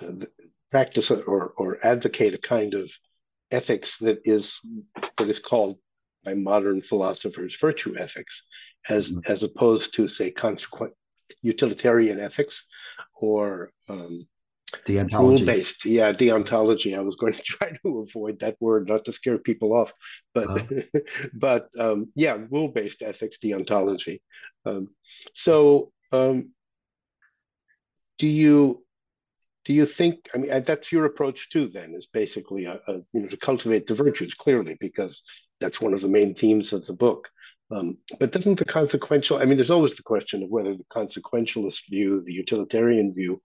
uh, 0.00 0.26
practice 0.70 1.10
or, 1.10 1.52
or 1.56 1.78
advocate 1.82 2.34
a 2.34 2.38
kind 2.38 2.74
of 2.74 2.90
ethics 3.50 3.98
that 3.98 4.20
is 4.24 4.60
what 5.18 5.28
is 5.28 5.38
called 5.38 5.78
by 6.24 6.34
modern 6.34 6.80
philosophers 6.80 7.56
virtue 7.60 7.94
ethics, 7.98 8.46
as, 8.88 9.10
mm-hmm. 9.10 9.32
as 9.32 9.42
opposed 9.42 9.94
to, 9.94 10.06
say, 10.06 10.30
consequent 10.30 10.92
utilitarian 11.42 12.20
ethics 12.20 12.66
or 13.20 13.72
um, 13.88 14.26
rule 15.12 15.44
based 15.44 15.84
yeah 15.84 16.12
deontology 16.12 16.96
i 16.96 17.00
was 17.00 17.16
going 17.16 17.32
to 17.38 17.42
try 17.42 17.70
to 17.82 18.00
avoid 18.00 18.38
that 18.40 18.56
word 18.60 18.88
not 18.88 19.04
to 19.04 19.12
scare 19.12 19.38
people 19.38 19.72
off 19.74 19.92
but 20.34 20.48
uh-huh. 20.48 21.00
but 21.34 21.68
um, 21.78 22.10
yeah 22.14 22.38
rule 22.50 22.68
based 22.68 23.02
ethics 23.02 23.38
deontology 23.42 24.20
um, 24.66 24.88
so 25.34 25.92
um, 26.12 26.52
do 28.18 28.26
you 28.26 28.84
do 29.64 29.72
you 29.72 29.86
think 29.86 30.28
i 30.34 30.38
mean 30.38 30.62
that's 30.64 30.92
your 30.92 31.04
approach 31.04 31.50
too 31.50 31.66
then 31.66 31.94
is 31.94 32.06
basically 32.06 32.64
a, 32.64 32.80
a, 32.88 32.94
you 33.12 33.20
know 33.20 33.28
to 33.28 33.36
cultivate 33.36 33.86
the 33.86 33.94
virtues 33.94 34.34
clearly 34.34 34.76
because 34.80 35.22
that's 35.62 35.80
one 35.80 35.94
of 35.94 36.00
the 36.00 36.08
main 36.08 36.34
themes 36.34 36.72
of 36.72 36.84
the 36.86 36.92
book. 36.92 37.28
Um, 37.70 37.98
but 38.20 38.32
doesn't 38.32 38.58
the 38.58 38.66
consequential 38.66 39.38
i 39.38 39.46
mean 39.46 39.56
there's 39.56 39.70
always 39.70 39.94
the 39.94 40.02
question 40.02 40.42
of 40.42 40.50
whether 40.50 40.76
the 40.76 40.84
consequentialist 40.94 41.88
view 41.88 42.22
the 42.22 42.34
utilitarian 42.34 43.14
view 43.14 43.40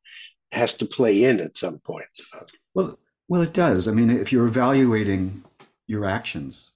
has 0.51 0.73
to 0.75 0.85
play 0.85 1.23
in 1.23 1.39
at 1.39 1.57
some 1.57 1.79
point. 1.79 2.05
Well, 2.73 2.97
well, 3.27 3.41
it 3.41 3.53
does. 3.53 3.87
I 3.87 3.91
mean, 3.91 4.09
if 4.09 4.31
you're 4.31 4.47
evaluating 4.47 5.43
your 5.85 6.05
actions 6.05 6.71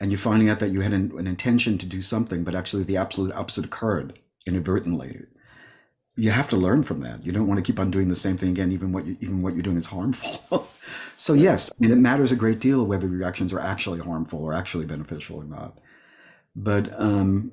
and 0.00 0.10
you're 0.10 0.18
finding 0.18 0.48
out 0.48 0.58
that 0.58 0.70
you 0.70 0.80
had 0.80 0.92
an, 0.92 1.12
an 1.16 1.26
intention 1.26 1.78
to 1.78 1.86
do 1.86 2.02
something, 2.02 2.44
but 2.44 2.54
actually 2.54 2.82
the 2.82 2.96
absolute 2.96 3.32
opposite 3.34 3.64
occurred 3.64 4.18
inadvertently, 4.46 5.22
you 6.16 6.32
have 6.32 6.48
to 6.48 6.56
learn 6.56 6.82
from 6.82 7.00
that. 7.00 7.24
You 7.24 7.30
don't 7.30 7.46
want 7.46 7.58
to 7.58 7.62
keep 7.62 7.78
on 7.78 7.92
doing 7.92 8.08
the 8.08 8.16
same 8.16 8.36
thing 8.36 8.50
again, 8.50 8.72
even 8.72 8.90
what 8.92 9.06
you, 9.06 9.16
even 9.20 9.40
what 9.40 9.54
you're 9.54 9.62
doing 9.62 9.76
is 9.76 9.86
harmful. 9.86 10.68
so 11.16 11.32
yes, 11.32 11.70
I 11.70 11.74
mean, 11.78 11.92
it 11.92 11.98
matters 11.98 12.32
a 12.32 12.36
great 12.36 12.58
deal 12.58 12.84
whether 12.84 13.06
your 13.06 13.24
actions 13.24 13.52
are 13.52 13.60
actually 13.60 14.00
harmful 14.00 14.40
or 14.40 14.52
actually 14.52 14.86
beneficial 14.86 15.36
or 15.36 15.44
not. 15.44 15.78
But 16.56 16.92
um, 17.00 17.52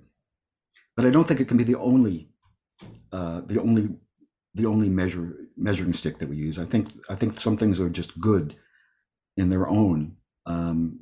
but 0.95 1.05
I 1.05 1.11
don't 1.11 1.27
think 1.27 1.39
it 1.39 1.47
can 1.47 1.57
be 1.57 1.63
the 1.63 1.77
only 1.77 2.29
uh, 3.11 3.41
the 3.45 3.61
only 3.61 3.89
the 4.55 4.65
only 4.65 4.89
measure 4.89 5.35
measuring 5.57 5.93
stick 5.93 6.17
that 6.19 6.29
we 6.29 6.37
use. 6.37 6.57
I 6.57 6.65
think 6.65 6.87
I 7.09 7.15
think 7.15 7.39
some 7.39 7.57
things 7.57 7.79
are 7.79 7.89
just 7.89 8.19
good 8.19 8.55
in 9.37 9.49
their 9.49 9.67
own, 9.67 10.15
um, 10.45 11.01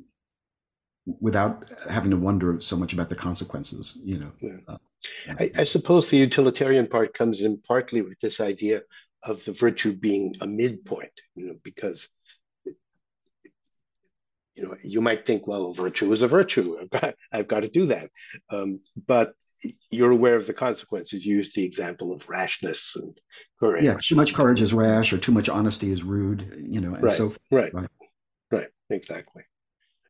without 1.20 1.70
having 1.88 2.10
to 2.10 2.16
wonder 2.16 2.60
so 2.60 2.76
much 2.76 2.92
about 2.92 3.08
the 3.08 3.14
consequences. 3.14 3.96
You 4.04 4.18
know. 4.18 4.32
Yeah. 4.40 4.56
Uh, 4.68 4.78
I, 5.38 5.50
I, 5.58 5.64
suppose 5.64 6.08
the 6.08 6.16
utilitarian 6.16 6.86
part 6.86 7.12
comes 7.12 7.42
in 7.42 7.58
partly 7.58 8.00
with 8.00 8.18
this 8.20 8.40
idea 8.40 8.82
of 9.22 9.44
the 9.44 9.52
virtue 9.52 9.92
being 9.92 10.34
a 10.40 10.46
midpoint. 10.46 11.20
You 11.36 11.46
know, 11.46 11.56
because 11.62 12.08
you 12.64 12.74
know 14.64 14.74
you 14.82 15.00
might 15.00 15.26
think, 15.26 15.46
well, 15.46 15.72
virtue 15.72 16.12
is 16.12 16.22
a 16.22 16.28
virtue. 16.28 16.76
I've 16.80 16.90
got 16.90 17.14
I've 17.32 17.48
got 17.48 17.60
to 17.60 17.68
do 17.68 17.86
that, 17.86 18.10
um, 18.50 18.80
but 19.06 19.34
you're 19.90 20.10
aware 20.10 20.36
of 20.36 20.46
the 20.46 20.54
consequences. 20.54 21.24
You 21.24 21.36
use 21.36 21.52
the 21.52 21.64
example 21.64 22.12
of 22.12 22.28
rashness 22.28 22.96
and 22.96 23.16
courage. 23.58 23.84
Yeah, 23.84 23.98
too 24.00 24.16
much 24.16 24.34
courage 24.34 24.60
is 24.60 24.72
rash, 24.72 25.12
or 25.12 25.18
too 25.18 25.32
much 25.32 25.48
honesty 25.48 25.90
is 25.90 26.02
rude. 26.02 26.66
You 26.68 26.80
know, 26.80 26.94
and 26.94 27.04
right, 27.04 27.14
so 27.14 27.34
right, 27.50 27.72
right, 27.72 27.88
right, 28.50 28.68
exactly. 28.90 29.42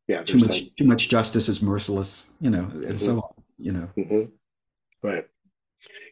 Yeah, 0.07 0.23
too 0.23 0.39
much 0.39 0.59
some... 0.59 0.69
too 0.77 0.85
much 0.85 1.09
justice 1.09 1.49
is 1.49 1.61
merciless. 1.61 2.27
You 2.39 2.49
know, 2.49 2.63
and 2.63 2.83
mm-hmm. 2.83 2.97
so 2.97 3.17
on. 3.17 3.43
You 3.57 3.71
know, 3.71 3.89
mm-hmm. 3.97 5.07
right. 5.07 5.25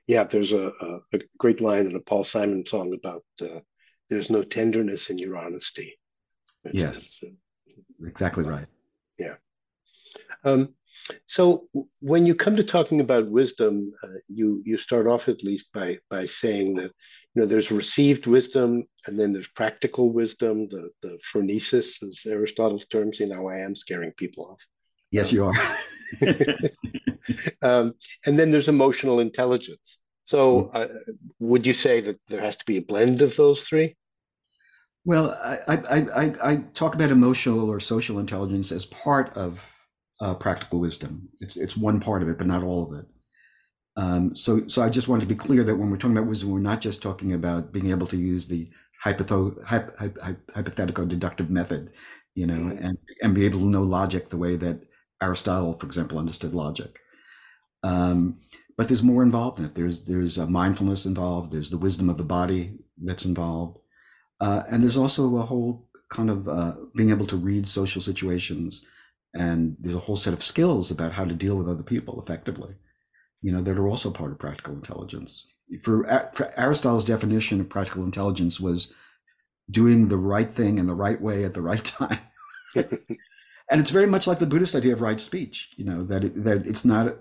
Yeah, 0.07 0.25
there's 0.25 0.51
a, 0.51 0.71
a, 0.81 0.99
a, 1.13 1.19
great 1.37 1.61
line 1.61 1.85
in 1.85 1.95
a 1.95 1.99
Paul 1.99 2.23
Simon 2.23 2.65
song 2.65 2.93
about 2.93 3.23
uh, 3.41 3.59
"There's 4.09 4.29
no 4.29 4.43
tenderness 4.43 5.09
in 5.09 5.17
your 5.17 5.37
honesty." 5.37 5.97
yes, 6.71 7.21
uh, 7.23 8.05
exactly 8.05 8.43
right. 8.43 8.67
Yeah. 9.17 9.35
Um, 10.43 10.73
so 11.25 11.67
when 11.99 12.25
you 12.25 12.35
come 12.35 12.55
to 12.55 12.63
talking 12.63 12.99
about 12.99 13.29
wisdom, 13.29 13.91
uh, 14.03 14.19
you 14.27 14.61
you 14.63 14.77
start 14.77 15.07
off 15.07 15.27
at 15.27 15.43
least 15.43 15.71
by 15.73 15.99
by 16.09 16.25
saying 16.25 16.75
that 16.75 16.91
you 17.33 17.41
know 17.41 17.45
there's 17.45 17.71
received 17.71 18.27
wisdom 18.27 18.85
and 19.07 19.19
then 19.19 19.33
there's 19.33 19.49
practical 19.49 20.11
wisdom, 20.11 20.67
the 20.69 20.89
the 21.01 21.19
phronesis, 21.31 22.01
as 22.03 22.25
Aristotle's 22.25 22.85
term. 22.87 23.13
See 23.13 23.25
now 23.25 23.47
I 23.47 23.59
am 23.59 23.75
scaring 23.75 24.11
people 24.13 24.45
off. 24.45 24.65
Yes, 25.11 25.31
you 25.31 25.45
are. 25.45 25.77
um, 27.61 27.93
and 28.25 28.39
then 28.39 28.51
there's 28.51 28.69
emotional 28.69 29.19
intelligence. 29.19 29.99
So 30.25 30.69
uh, 30.73 30.87
would 31.39 31.67
you 31.67 31.73
say 31.73 31.99
that 32.01 32.17
there 32.29 32.41
has 32.41 32.57
to 32.57 32.65
be 32.65 32.77
a 32.77 32.81
blend 32.81 33.21
of 33.21 33.35
those 33.35 33.63
three? 33.63 33.95
Well, 35.05 35.31
I, 35.31 35.59
I, 35.67 35.97
I, 35.97 36.51
I 36.51 36.55
talk 36.73 36.95
about 36.95 37.11
emotional 37.11 37.69
or 37.69 37.81
social 37.81 38.19
intelligence 38.19 38.71
as 38.71 38.85
part 38.85 39.35
of 39.35 39.72
uh, 40.23 40.33
practical 40.33 40.79
wisdom. 40.79 41.27
It's 41.41 41.57
it's 41.57 41.75
one 41.75 41.99
part 41.99 42.23
of 42.23 42.29
it, 42.29 42.37
but 42.37 42.47
not 42.47 42.63
all 42.63 42.83
of 42.83 42.99
it. 42.99 43.05
Um, 43.97 44.35
so 44.37 44.67
so 44.69 44.81
I 44.81 44.89
just 44.89 45.09
wanted 45.09 45.27
to 45.27 45.35
be 45.35 45.35
clear 45.35 45.65
that 45.65 45.75
when 45.75 45.91
we're 45.91 45.97
talking 45.97 46.17
about 46.17 46.29
wisdom, 46.29 46.49
we're 46.49 46.59
not 46.59 46.79
just 46.79 47.01
talking 47.01 47.33
about 47.33 47.73
being 47.73 47.89
able 47.89 48.07
to 48.07 48.17
use 48.17 48.47
the 48.47 48.69
hypotho- 49.05 49.61
hypothetical 50.55 51.05
deductive 51.05 51.49
method, 51.49 51.91
you 52.35 52.47
know, 52.47 52.53
mm-hmm. 52.53 52.85
and 52.85 52.97
and 53.21 53.35
be 53.35 53.45
able 53.45 53.59
to 53.59 53.65
know 53.65 53.83
logic 53.83 54.29
the 54.29 54.37
way 54.37 54.55
that 54.55 54.79
Aristotle, 55.21 55.73
for 55.73 55.85
example, 55.85 56.17
understood 56.17 56.53
logic. 56.53 56.99
Um, 57.83 58.39
but 58.77 58.87
there's 58.87 59.03
more 59.03 59.23
involved 59.23 59.59
in 59.59 59.65
it. 59.65 59.75
There's 59.75 60.05
there's 60.05 60.37
a 60.37 60.47
mindfulness 60.47 61.05
involved. 61.05 61.51
There's 61.51 61.69
the 61.69 61.77
wisdom 61.77 62.09
of 62.09 62.17
the 62.17 62.23
body 62.23 62.79
that's 62.97 63.25
involved, 63.25 63.77
uh, 64.39 64.63
and 64.69 64.81
there's 64.81 64.97
also 64.97 65.35
a 65.35 65.45
whole 65.45 65.89
kind 66.09 66.29
of 66.29 66.47
uh, 66.47 66.75
being 66.95 67.09
able 67.09 67.25
to 67.25 67.35
read 67.35 67.67
social 67.67 68.01
situations 68.01 68.85
and 69.33 69.75
there's 69.79 69.95
a 69.95 69.99
whole 69.99 70.15
set 70.15 70.33
of 70.33 70.43
skills 70.43 70.91
about 70.91 71.13
how 71.13 71.25
to 71.25 71.33
deal 71.33 71.55
with 71.55 71.69
other 71.69 71.83
people 71.83 72.21
effectively. 72.21 72.75
You 73.41 73.51
know 73.51 73.61
that 73.61 73.77
are 73.77 73.87
also 73.87 74.11
part 74.11 74.31
of 74.31 74.39
practical 74.39 74.73
intelligence. 74.73 75.47
For, 75.81 76.29
for 76.33 76.51
aristotle's 76.57 77.05
definition 77.05 77.59
of 77.59 77.69
practical 77.69 78.03
intelligence 78.03 78.59
was 78.59 78.93
doing 79.71 80.07
the 80.07 80.17
right 80.17 80.51
thing 80.51 80.77
in 80.77 80.87
the 80.87 80.93
right 80.93 81.19
way 81.19 81.43
at 81.43 81.53
the 81.53 81.61
right 81.61 81.83
time. 81.83 82.19
And 83.69 83.81
it's 83.81 83.91
very 83.91 84.07
much 84.07 84.27
like 84.27 84.39
the 84.39 84.45
buddhist 84.45 84.75
idea 84.75 84.93
of 84.93 85.01
right 85.01 85.19
speech 85.19 85.73
you 85.77 85.85
know 85.85 86.03
that 86.03 86.23
it, 86.23 86.43
that 86.43 86.67
it's 86.67 86.85
not 86.85 87.19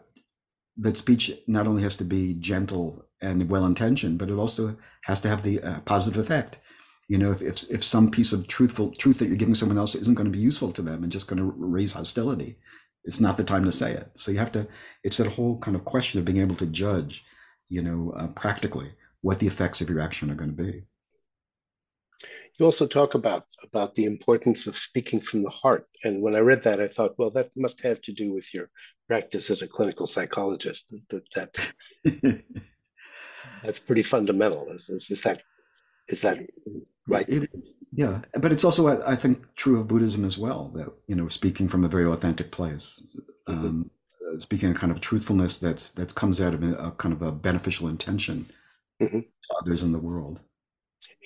that 0.76 0.98
speech 0.98 1.32
not 1.46 1.66
only 1.66 1.82
has 1.82 1.96
to 1.96 2.04
be 2.04 2.34
gentle 2.34 3.06
and 3.20 3.48
well 3.48 3.64
intentioned 3.64 4.18
but 4.18 4.28
it 4.28 4.34
also 4.34 4.76
has 5.04 5.20
to 5.22 5.28
have 5.28 5.42
the 5.42 5.62
uh, 5.62 5.80
positive 5.80 6.20
effect 6.20 6.58
you 7.08 7.18
know 7.18 7.32
if, 7.32 7.42
if, 7.42 7.70
if 7.70 7.84
some 7.84 8.10
piece 8.10 8.32
of 8.32 8.46
truthful 8.46 8.90
truth 8.92 9.18
that 9.18 9.28
you're 9.28 9.36
giving 9.36 9.54
someone 9.54 9.78
else 9.78 9.94
isn't 9.94 10.14
going 10.14 10.26
to 10.26 10.30
be 10.30 10.38
useful 10.38 10.72
to 10.72 10.82
them 10.82 11.02
and 11.02 11.12
just 11.12 11.26
going 11.26 11.38
to 11.38 11.54
raise 11.56 11.92
hostility 11.92 12.58
it's 13.04 13.20
not 13.20 13.36
the 13.36 13.44
time 13.44 13.64
to 13.64 13.72
say 13.72 13.92
it 13.92 14.10
so 14.14 14.30
you 14.30 14.38
have 14.38 14.52
to 14.52 14.66
it's 15.02 15.16
that 15.16 15.32
whole 15.32 15.58
kind 15.58 15.76
of 15.76 15.84
question 15.84 16.18
of 16.18 16.24
being 16.24 16.38
able 16.38 16.54
to 16.54 16.66
judge 16.66 17.24
you 17.68 17.82
know 17.82 18.12
uh, 18.16 18.28
practically 18.28 18.92
what 19.20 19.38
the 19.38 19.46
effects 19.46 19.80
of 19.80 19.88
your 19.88 20.00
action 20.00 20.30
are 20.30 20.34
going 20.34 20.54
to 20.54 20.62
be 20.62 20.84
You 22.58 22.66
also 22.66 22.86
talk 22.86 23.14
about 23.14 23.44
about 23.62 23.94
the 23.94 24.04
importance 24.04 24.66
of 24.66 24.76
speaking 24.76 25.20
from 25.20 25.42
the 25.42 25.50
heart. 25.62 25.86
And 26.04 26.22
when 26.22 26.34
I 26.36 26.40
read 26.40 26.62
that, 26.64 26.80
I 26.80 26.88
thought, 26.88 27.18
well, 27.18 27.30
that 27.32 27.50
must 27.56 27.80
have 27.82 28.00
to 28.02 28.12
do 28.12 28.32
with 28.34 28.52
your 28.52 28.68
practice 29.08 29.50
as 29.50 29.62
a 29.62 29.68
clinical 29.76 30.06
psychologist. 30.06 30.94
That 31.08 31.24
that's 31.34 31.60
that's 33.62 33.78
pretty 33.78 34.02
fundamental. 34.02 34.70
Is, 34.70 34.88
is, 34.88 35.10
is 35.10 35.22
that 35.22 35.42
is 36.08 36.20
that 36.22 36.38
right? 37.06 37.28
It 37.28 37.48
is, 37.52 37.74
yeah. 37.92 38.20
But 38.38 38.52
it's 38.52 38.64
also, 38.64 38.88
I 39.06 39.16
think, 39.16 39.42
true 39.56 39.80
of 39.80 39.88
Buddhism 39.88 40.24
as 40.24 40.38
well. 40.38 40.70
That 40.74 40.92
you 41.06 41.14
know, 41.14 41.28
speaking 41.28 41.68
from 41.68 41.84
a 41.84 41.88
very 41.88 42.06
authentic 42.06 42.50
place, 42.50 43.16
Mm-hmm. 43.48 43.66
um, 43.66 43.90
uh, 44.32 44.38
speaking 44.38 44.70
a 44.70 44.74
kind 44.74 44.92
of 44.92 45.00
truthfulness 45.00 45.56
that's 45.56 45.90
that 45.90 46.14
comes 46.14 46.40
out 46.40 46.54
of 46.54 46.62
a, 46.62 46.74
a 46.76 46.90
kind 46.92 47.12
of 47.12 47.22
a 47.22 47.32
beneficial 47.32 47.88
intention 47.88 48.46
Mhm. 49.00 49.22
to 49.22 49.54
others 49.60 49.82
in 49.82 49.90
the 49.92 49.98
world. 49.98 50.38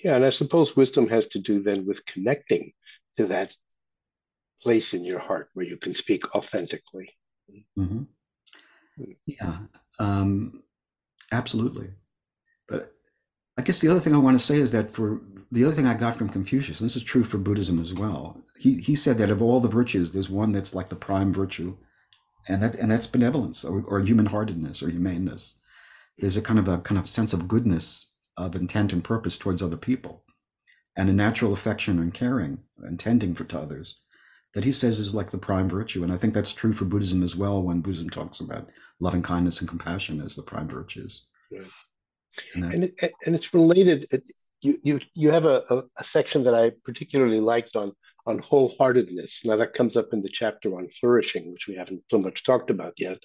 Yeah, 0.02 0.16
and 0.16 0.24
I 0.24 0.30
suppose 0.30 0.76
wisdom 0.76 1.08
has 1.08 1.26
to 1.28 1.38
do 1.38 1.60
then 1.60 1.84
with 1.86 2.06
connecting 2.06 2.72
to 3.18 3.26
that 3.26 3.54
place 4.62 4.94
in 4.94 5.04
your 5.04 5.18
heart 5.18 5.50
where 5.52 5.66
you 5.66 5.76
can 5.76 5.92
speak 5.92 6.34
authentically. 6.34 7.14
hmm 7.76 8.04
Mm. 8.98 9.14
Yeah, 9.26 9.58
um, 9.98 10.62
absolutely. 11.30 11.90
But 12.66 12.95
I 13.56 13.62
guess 13.62 13.80
the 13.80 13.88
other 13.88 14.00
thing 14.00 14.14
I 14.14 14.18
want 14.18 14.38
to 14.38 14.44
say 14.44 14.58
is 14.58 14.72
that 14.72 14.92
for 14.92 15.20
the 15.50 15.64
other 15.64 15.74
thing 15.74 15.86
I 15.86 15.94
got 15.94 16.16
from 16.16 16.28
Confucius, 16.28 16.80
and 16.80 16.88
this 16.88 16.96
is 16.96 17.02
true 17.02 17.24
for 17.24 17.38
Buddhism 17.38 17.80
as 17.80 17.94
well. 17.94 18.42
He 18.58 18.74
he 18.74 18.94
said 18.94 19.18
that 19.18 19.30
of 19.30 19.40
all 19.40 19.60
the 19.60 19.68
virtues, 19.68 20.12
there's 20.12 20.30
one 20.30 20.52
that's 20.52 20.74
like 20.74 20.88
the 20.88 20.96
prime 20.96 21.32
virtue, 21.32 21.76
and 22.48 22.62
that 22.62 22.74
and 22.74 22.90
that's 22.90 23.06
benevolence 23.06 23.64
or, 23.64 23.82
or 23.82 24.00
human-heartedness 24.00 24.82
or 24.82 24.90
humaneness. 24.90 25.58
There's 26.18 26.36
a 26.36 26.42
kind 26.42 26.58
of 26.58 26.68
a 26.68 26.78
kind 26.78 26.98
of 26.98 27.08
sense 27.08 27.32
of 27.32 27.48
goodness 27.48 28.14
of 28.36 28.54
intent 28.54 28.92
and 28.92 29.02
purpose 29.02 29.38
towards 29.38 29.62
other 29.62 29.76
people, 29.76 30.24
and 30.96 31.08
a 31.08 31.12
natural 31.12 31.52
affection 31.52 31.98
and 31.98 32.12
caring 32.12 32.58
and 32.78 32.98
tending 32.98 33.34
for 33.34 33.44
to 33.44 33.58
others 33.58 34.00
that 34.56 34.64
he 34.64 34.72
says 34.72 34.98
is 34.98 35.14
like 35.14 35.30
the 35.30 35.38
prime 35.38 35.68
virtue. 35.68 36.02
And 36.02 36.10
I 36.10 36.16
think 36.16 36.32
that's 36.32 36.52
true 36.52 36.72
for 36.72 36.86
Buddhism 36.86 37.22
as 37.22 37.36
well 37.36 37.62
when 37.62 37.82
Buddhism 37.82 38.08
talks 38.08 38.40
about 38.40 38.68
loving 39.00 39.22
kindness 39.22 39.60
and 39.60 39.68
compassion 39.68 40.18
as 40.22 40.34
the 40.34 40.42
prime 40.42 40.66
virtues. 40.66 41.26
And 42.54 42.64
And 42.72 42.84
it, 42.84 43.12
and 43.24 43.34
it's 43.34 43.54
related. 43.54 44.06
It, 44.12 44.28
you 44.62 44.78
you 44.82 45.00
you 45.14 45.30
have 45.30 45.44
a, 45.44 45.62
a, 45.70 45.82
a 45.98 46.04
section 46.04 46.42
that 46.44 46.54
I 46.54 46.72
particularly 46.84 47.40
liked 47.40 47.76
on 47.76 47.92
on 48.26 48.40
wholeheartedness. 48.40 49.44
Now 49.44 49.56
that 49.56 49.74
comes 49.74 49.96
up 49.96 50.08
in 50.12 50.22
the 50.22 50.28
chapter 50.28 50.76
on 50.76 50.88
flourishing, 50.88 51.52
which 51.52 51.68
we 51.68 51.74
haven't 51.74 52.02
so 52.10 52.18
much 52.18 52.44
talked 52.44 52.70
about 52.70 52.94
yet. 52.98 53.18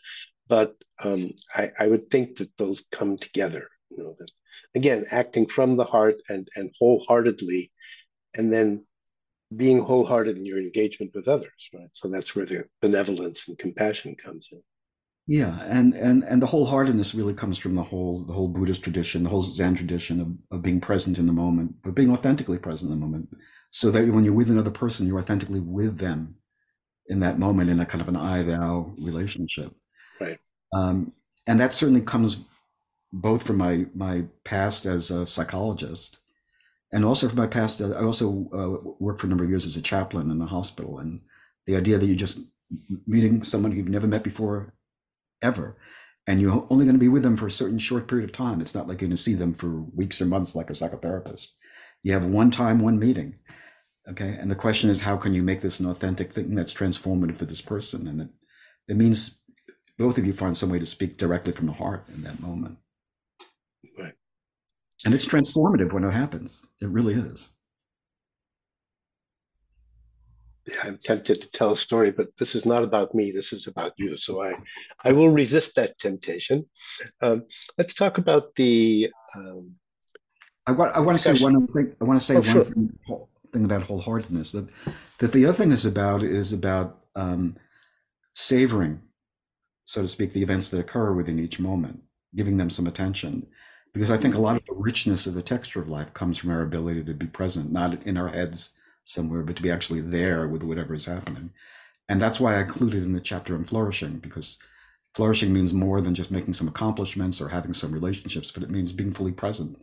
But 0.47 0.76
um, 1.04 1.32
I, 1.56 1.71
I 1.80 1.88
would 1.88 2.10
think 2.10 2.38
that 2.38 2.56
those 2.58 2.84
come 2.91 3.17
together. 3.17 3.69
You 3.89 4.04
know 4.04 4.15
that 4.19 4.32
again, 4.76 5.06
acting 5.12 5.47
from 5.47 5.78
the 5.78 5.86
heart 5.86 6.21
and 6.30 6.47
and 6.56 6.71
wholeheartedly, 6.78 7.71
and 8.36 8.52
then 8.52 8.86
being 9.56 9.80
wholehearted 9.80 10.38
in 10.38 10.45
your 10.45 10.60
engagement 10.60 11.12
with 11.13 11.28
others. 11.28 11.69
Right. 11.74 11.89
So 11.93 12.08
that's 12.08 12.36
where 12.36 12.45
the 12.45 12.65
benevolence 12.82 13.47
and 13.47 13.58
compassion 13.58 14.15
comes 14.15 14.50
in. 14.52 14.62
Yeah, 15.27 15.62
and 15.63 15.93
and 15.93 16.23
and 16.23 16.41
the 16.41 16.47
wholeheartedness 16.47 17.13
really 17.15 17.34
comes 17.34 17.57
from 17.57 17.75
the 17.75 17.84
whole 17.84 18.25
the 18.25 18.34
whole 18.34 18.47
Buddhist 18.47 18.84
tradition, 18.84 19.23
the 19.23 19.29
whole 19.29 19.41
Zen 19.41 19.75
tradition 19.75 20.19
of, 20.19 20.57
of 20.57 20.62
being 20.62 20.81
present 20.81 21.17
in 21.17 21.27
the 21.27 21.34
moment, 21.34 21.75
but 21.84 21.95
being 21.95 22.12
authentically 22.12 22.57
present 22.57 22.91
in 22.91 22.99
the 22.99 23.05
moment, 23.05 23.29
so 23.71 23.91
that 23.91 24.07
when 24.07 24.23
you're 24.23 24.34
with 24.34 24.49
another 24.49 24.71
person, 24.71 25.07
you're 25.07 25.19
authentically 25.19 25.60
with 25.60 25.99
them 25.99 26.36
in 27.07 27.19
that 27.19 27.39
moment 27.39 27.69
in 27.69 27.79
a 27.79 27.86
kind 27.86 28.01
of 28.01 28.07
an 28.07 28.15
I 28.15 28.43
thou 28.43 28.93
relationship. 29.03 29.73
Right. 30.19 30.39
Um, 30.73 31.13
and 31.47 31.60
that 31.60 31.73
certainly 31.73 32.01
comes 32.01 32.43
both 33.12 33.43
from 33.43 33.57
my 33.57 33.86
my 33.93 34.25
past 34.43 34.86
as 34.86 35.12
a 35.12 35.25
psychologist 35.25 36.17
and 36.93 37.03
also 37.03 37.27
from 37.27 37.38
my 37.38 37.47
past 37.47 37.81
uh, 37.81 37.91
i 37.91 38.03
also 38.03 38.47
uh, 38.53 38.91
worked 38.99 39.19
for 39.19 39.27
a 39.27 39.29
number 39.29 39.43
of 39.43 39.49
years 39.49 39.65
as 39.65 39.75
a 39.75 39.81
chaplain 39.81 40.31
in 40.31 40.39
the 40.39 40.45
hospital 40.45 40.99
and 40.99 41.19
the 41.67 41.75
idea 41.75 41.97
that 41.97 42.05
you're 42.05 42.15
just 42.15 42.39
meeting 43.05 43.43
someone 43.43 43.71
you've 43.71 43.89
never 43.89 44.07
met 44.07 44.23
before 44.23 44.73
ever. 45.41 45.77
And 46.27 46.39
you're 46.39 46.67
only 46.69 46.86
going 46.86 46.95
to 46.95 46.99
be 46.99 47.10
with 47.10 47.23
them 47.23 47.36
for 47.36 47.47
a 47.47 47.51
certain 47.51 47.80
short 47.80 48.08
period 48.08 48.30
of 48.30 48.36
time. 48.36 48.62
It's 48.62 48.75
not 48.75 48.88
like 48.88 49.01
you're 49.01 49.10
going 49.10 49.17
to 49.17 49.21
see 49.21 49.34
them 49.34 49.54
for 49.54 49.82
weeks 49.95 50.21
or 50.21 50.25
months 50.25 50.56
like 50.56 50.69
a 50.69 50.73
psychotherapist. 50.73 51.47
You 52.04 52.13
have 52.13 52.25
one 52.25 52.51
time 52.51 52.80
one 52.80 52.99
meeting 52.99 53.36
okay? 54.10 54.38
And 54.39 54.49
the 54.49 54.56
question 54.56 54.89
is 54.89 55.01
how 55.01 55.17
can 55.17 55.34
you 55.34 55.43
make 55.43 55.62
this 55.62 55.80
an 55.80 55.88
authentic 55.88 56.34
thing 56.34 56.56
that's 56.56 56.73
transformative 56.73 57.38
for 57.38 57.45
this 57.45 57.62
person? 57.62 58.08
And 58.08 58.21
it, 58.21 58.30
it 58.88 58.97
means 58.97 59.39
both 59.97 60.17
of 60.17 60.25
you 60.25 60.34
find 60.34 60.56
some 60.56 60.69
way 60.69 60.80
to 60.80 60.86
speak 60.86 61.17
directly 61.17 61.54
from 61.54 61.67
the 61.67 61.73
heart 61.73 62.06
in 62.13 62.23
that 62.23 62.39
moment. 62.39 62.77
Right. 63.97 64.13
and 65.06 65.13
it's 65.13 65.25
transformative 65.25 65.93
when 65.93 66.04
it 66.04 66.12
happens. 66.12 66.67
It 66.82 66.89
really 66.89 67.13
is 67.13 67.56
I'm 70.84 70.97
tempted 70.97 71.41
to 71.41 71.52
tell 71.52 71.71
a 71.71 71.76
story, 71.76 72.12
but 72.12 72.28
this 72.38 72.56
is 72.56 72.65
not 72.65 72.84
about 72.84 73.15
me. 73.15 73.32
This 73.32 73.52
is 73.52 73.67
about 73.67 73.93
you. 73.97 74.17
So 74.17 74.41
I, 74.41 74.54
I 75.04 75.12
will 75.12 75.30
resist 75.30 75.76
that 75.76 75.97
temptation. 75.97 76.69
Um, 77.21 77.45
let's 77.78 77.93
talk 77.93 78.17
about 78.17 78.56
the. 78.56 79.12
Um, 79.36 79.76
I 80.67 80.71
want, 80.71 80.95
I 80.95 81.00
want 81.00 81.17
to 81.19 81.24
say 81.24 81.43
one 81.43 81.67
thing. 81.67 81.95
I 82.00 82.04
want 82.04 82.19
to 82.19 82.26
say 82.26 82.36
Oh, 82.36 82.41
one 82.41 82.45
sure. 82.45 82.63
thing, 82.65 83.00
thing 83.52 83.65
about 83.65 83.88
wholeheartedness. 83.88 84.52
That 84.52 84.71
that 85.17 85.32
the 85.32 85.45
other 85.45 85.58
thing 85.58 85.71
is 85.71 85.86
about 85.86 86.21
is 86.21 86.54
about 86.54 87.00
um, 87.15 87.58
savoring, 88.36 89.02
so 89.86 90.04
to 90.04 90.08
speak, 90.08 90.34
the 90.34 90.43
events 90.43 90.69
that 90.69 90.80
occur 90.80 91.13
within 91.13 91.39
each 91.39 91.60
moment, 91.60 92.04
giving 92.36 92.58
them 92.58 92.69
some 92.69 92.86
attention, 92.86 93.47
because 93.93 94.12
I 94.12 94.17
think 94.17 94.36
a 94.36 94.41
lot 94.41 94.56
of 94.56 94.65
the 94.65 94.76
richness 94.76 95.26
of 95.26 95.34
the 95.34 95.41
texture 95.41 95.82
of 95.82 95.89
life 95.89 96.13
comes 96.13 96.38
from 96.38 96.52
our 96.52 96.62
ability 96.62 97.04
to 97.06 97.13
be 97.13 97.28
present, 97.28 97.71
not 97.71 98.04
in 98.04 98.15
our 98.15 98.30
heads 98.30 98.71
somewhere, 99.03 99.43
but 99.43 99.55
to 99.55 99.61
be 99.61 99.71
actually 99.71 100.01
there 100.01 100.47
with 100.47 100.63
whatever 100.63 100.93
is 100.93 101.05
happening. 101.05 101.51
And 102.09 102.21
that's 102.21 102.39
why 102.39 102.55
I 102.55 102.61
included 102.61 103.03
in 103.03 103.13
the 103.13 103.21
chapter 103.21 103.55
on 103.55 103.63
flourishing, 103.63 104.17
because 104.17 104.57
flourishing 105.15 105.53
means 105.53 105.73
more 105.73 106.01
than 106.01 106.15
just 106.15 106.31
making 106.31 106.53
some 106.53 106.67
accomplishments 106.67 107.41
or 107.41 107.49
having 107.49 107.73
some 107.73 107.91
relationships, 107.91 108.51
but 108.51 108.63
it 108.63 108.69
means 108.69 108.91
being 108.91 109.13
fully 109.13 109.31
present 109.31 109.77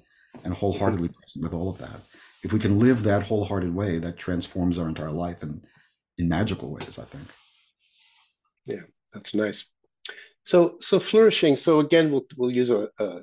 and 0.44 0.54
wholeheartedly 0.54 1.09
present 1.09 1.42
with 1.42 1.54
all 1.54 1.68
of 1.68 1.78
that. 1.78 2.00
If 2.42 2.52
we 2.52 2.59
can 2.59 2.78
live 2.78 3.02
that 3.02 3.24
wholehearted 3.24 3.74
way, 3.74 3.98
that 3.98 4.16
transforms 4.16 4.78
our 4.78 4.88
entire 4.88 5.11
life 5.11 5.42
in, 5.42 5.62
in 6.18 6.28
magical 6.28 6.70
ways, 6.70 6.98
I 6.98 7.04
think. 7.04 7.28
Yeah, 8.66 8.83
that's 9.12 9.35
nice. 9.35 9.66
So 10.44 10.76
so 10.78 11.00
flourishing. 11.00 11.57
So 11.57 11.81
again, 11.81 12.12
we'll 12.12 12.24
we'll 12.37 12.50
use 12.50 12.70
a, 12.70 12.88
a, 12.98 13.20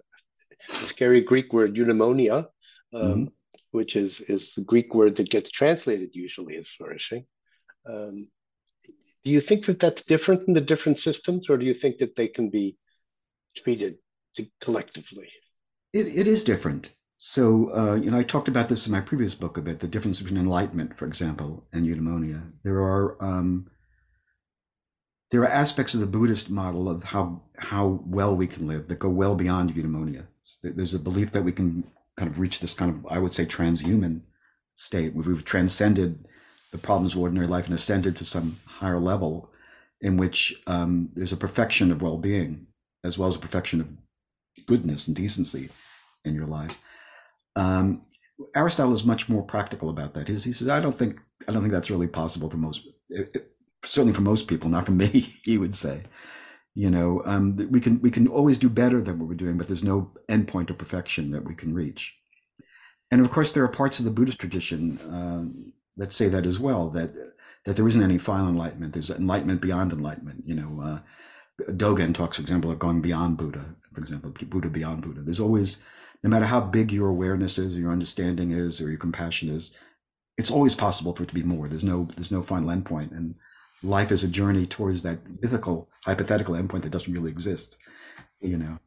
scary 0.70 1.22
Greek 1.22 1.54
word, 1.54 1.76
eudaimonia, 1.76 2.48
um, 2.94 3.32
which 3.76 3.96
is 3.96 4.22
is 4.22 4.54
the 4.54 4.62
Greek 4.62 4.96
word 4.96 5.18
that 5.18 5.30
gets 5.30 5.50
translated 5.50 6.16
usually 6.16 6.56
as 6.56 6.70
flourishing. 6.70 7.26
Um, 7.88 8.30
do 9.24 9.32
you 9.32 9.42
think 9.42 9.66
that 9.66 9.80
that's 9.80 10.04
different 10.04 10.48
in 10.48 10.54
the 10.54 10.62
different 10.62 11.00
systems, 11.00 11.50
or 11.50 11.58
do 11.58 11.66
you 11.66 11.74
think 11.74 11.98
that 11.98 12.16
they 12.16 12.28
can 12.28 12.50
be 12.50 12.78
treated 13.56 13.98
collectively? 14.62 15.30
It, 15.94 16.08
it 16.08 16.28
is 16.28 16.44
different. 16.44 16.94
So, 17.18 17.74
uh, 17.76 17.96
you 17.96 18.12
know, 18.12 18.18
I 18.18 18.24
talked 18.24 18.48
about 18.48 18.70
this 18.70 18.86
in 18.86 18.92
my 18.92 19.02
previous 19.02 19.36
book 19.36 19.58
a 19.58 19.62
bit 19.62 19.80
the 19.80 19.88
difference 19.88 20.20
between 20.22 20.40
enlightenment, 20.40 20.98
for 20.98 21.06
example, 21.06 21.66
and 21.74 21.86
eudaimonia. 21.86 22.52
There 22.64 22.80
are 22.80 23.24
um, 23.24 23.70
there 25.32 25.42
are 25.42 25.60
aspects 25.64 25.94
of 25.94 26.00
the 26.02 26.14
Buddhist 26.18 26.50
model 26.50 26.88
of 26.88 27.04
how 27.04 27.42
how 27.58 28.02
well 28.06 28.36
we 28.36 28.48
can 28.48 28.68
live 28.68 28.88
that 28.88 29.00
go 29.00 29.10
well 29.10 29.36
beyond 29.36 29.74
eudaimonia. 29.74 30.28
So 30.44 30.70
There's 30.70 30.94
a 30.94 31.00
belief 31.00 31.32
that 31.32 31.44
we 31.44 31.52
can 31.52 31.84
kind 32.18 32.30
of 32.30 32.40
reach 32.40 32.60
this 32.60 32.74
kind 32.74 32.92
of, 32.92 33.06
I 33.12 33.20
would 33.20 33.34
say, 33.34 33.46
transhuman 33.46 34.22
state 34.76 35.16
we've 35.16 35.46
transcended 35.46 36.28
the 36.72 36.78
problems 36.78 37.14
of 37.14 37.20
ordinary 37.22 37.48
life 37.48 37.66
and 37.66 37.74
ascended 37.74 38.16
to 38.18 38.26
some 38.26 38.60
higher 38.66 39.00
level 39.00 39.50
in 40.02 40.18
which 40.18 40.62
um, 40.68 41.10
there's 41.14 41.32
a 41.32 41.38
perfection 41.38 41.92
of 41.92 42.02
well-being 42.02 42.68
as 43.04 43.18
well 43.18 43.30
as 43.30 43.36
a 43.36 43.40
perfection 43.40 43.80
of 43.80 43.88
goodness 44.66 45.08
and 45.08 45.16
decency 45.16 45.70
in 46.26 46.36
your 46.36 46.48
life. 46.48 46.78
Um, 47.56 48.02
Aristotle 48.54 48.94
is 48.94 49.06
much 49.06 49.30
more 49.30 49.44
practical 49.44 49.90
about 49.90 50.14
that. 50.16 50.28
He, 50.28 50.34
he 50.34 50.52
says, 50.54 50.68
"I 50.68 50.82
don't 50.82 50.98
think 50.98 51.20
I 51.48 51.54
don't 51.54 51.62
think 51.62 51.72
that's 51.74 51.90
really 51.92 52.08
possible 52.08 52.50
for 52.50 52.58
most, 52.58 52.86
it- 53.10 53.32
it- 53.34 53.52
certainly 53.86 54.14
for 54.14 54.22
most 54.22 54.48
people, 54.48 54.70
not 54.70 54.86
for 54.86 54.92
me." 54.92 55.34
He 55.44 55.58
would 55.58 55.74
say, 55.76 56.04
"You 56.76 56.92
know, 56.92 57.22
um, 57.26 57.56
we 57.72 57.80
can 57.80 58.02
we 58.02 58.12
can 58.12 58.28
always 58.28 58.58
do 58.60 58.70
better 58.70 59.02
than 59.02 59.18
what 59.18 59.28
we're 59.28 59.36
doing, 59.36 59.58
but 59.58 59.68
there's 59.68 59.84
no 59.84 60.12
endpoint 60.30 60.70
of 60.70 60.78
perfection 60.78 61.32
that 61.32 61.46
we 61.46 61.56
can 61.56 61.74
reach." 61.74 62.16
And 63.12 63.22
of 63.22 63.32
course, 63.32 63.52
there 63.52 63.64
are 63.64 63.70
parts 63.70 64.00
of 64.00 64.06
the 64.06 64.12
Buddhist 64.12 64.40
tradition 64.40 65.00
um, 65.10 65.74
that 65.98 66.14
say 66.14 66.28
that 66.30 66.46
as 66.46 66.60
well. 66.60 66.90
That 66.90 67.14
that 67.66 67.76
there 67.76 67.88
isn't 67.88 68.04
any 68.04 68.18
final 68.18 68.50
enlightenment. 68.50 68.94
There's 68.94 69.10
enlightenment 69.10 69.62
beyond 69.62 69.92
enlightenment. 69.92 70.44
You 70.46 70.56
know, 70.56 70.82
uh, 70.82 71.00
Dogen 71.72 72.14
talks, 72.14 72.38
for 72.38 72.42
example, 72.42 72.72
of 72.72 72.80
going 72.80 73.02
beyond 73.02 73.38
Buddha. 73.38 73.76
For 73.94 74.02
example, 74.02 74.32
Buddha 74.32 74.70
beyond 74.70 75.02
Buddha. 75.02 75.22
There's 75.22 75.40
always, 75.40 75.82
no 76.24 76.30
matter 76.30 76.46
how 76.46 76.62
big 76.62 76.92
your 76.92 77.10
awareness 77.10 77.58
is, 77.58 77.78
or 77.78 77.82
your 77.82 77.92
understanding 77.92 78.52
is, 78.52 78.82
or 78.82 78.90
your 78.90 79.00
compassion 79.00 79.50
is, 79.50 79.72
it's 80.38 80.52
always 80.52 80.76
possible 80.76 81.16
for 81.16 81.24
it 81.24 81.30
to 81.30 81.36
be 81.36 81.44
more. 81.44 81.68
There's 81.68 81.84
no 81.84 82.08
there's 82.16 82.32
no 82.32 82.42
final 82.42 82.70
endpoint, 82.70 83.12
and 83.12 83.36
life 83.86 84.12
is 84.12 84.24
a 84.24 84.28
journey 84.28 84.66
towards 84.66 85.04
that 85.04 85.20
mythical, 85.42 85.90
hypothetical 86.06 86.56
endpoint 86.56 86.84
that 86.84 86.92
doesn't 86.92 87.14
really 87.14 87.32
exist. 87.32 87.78
You 88.42 88.58
know. 88.58 88.80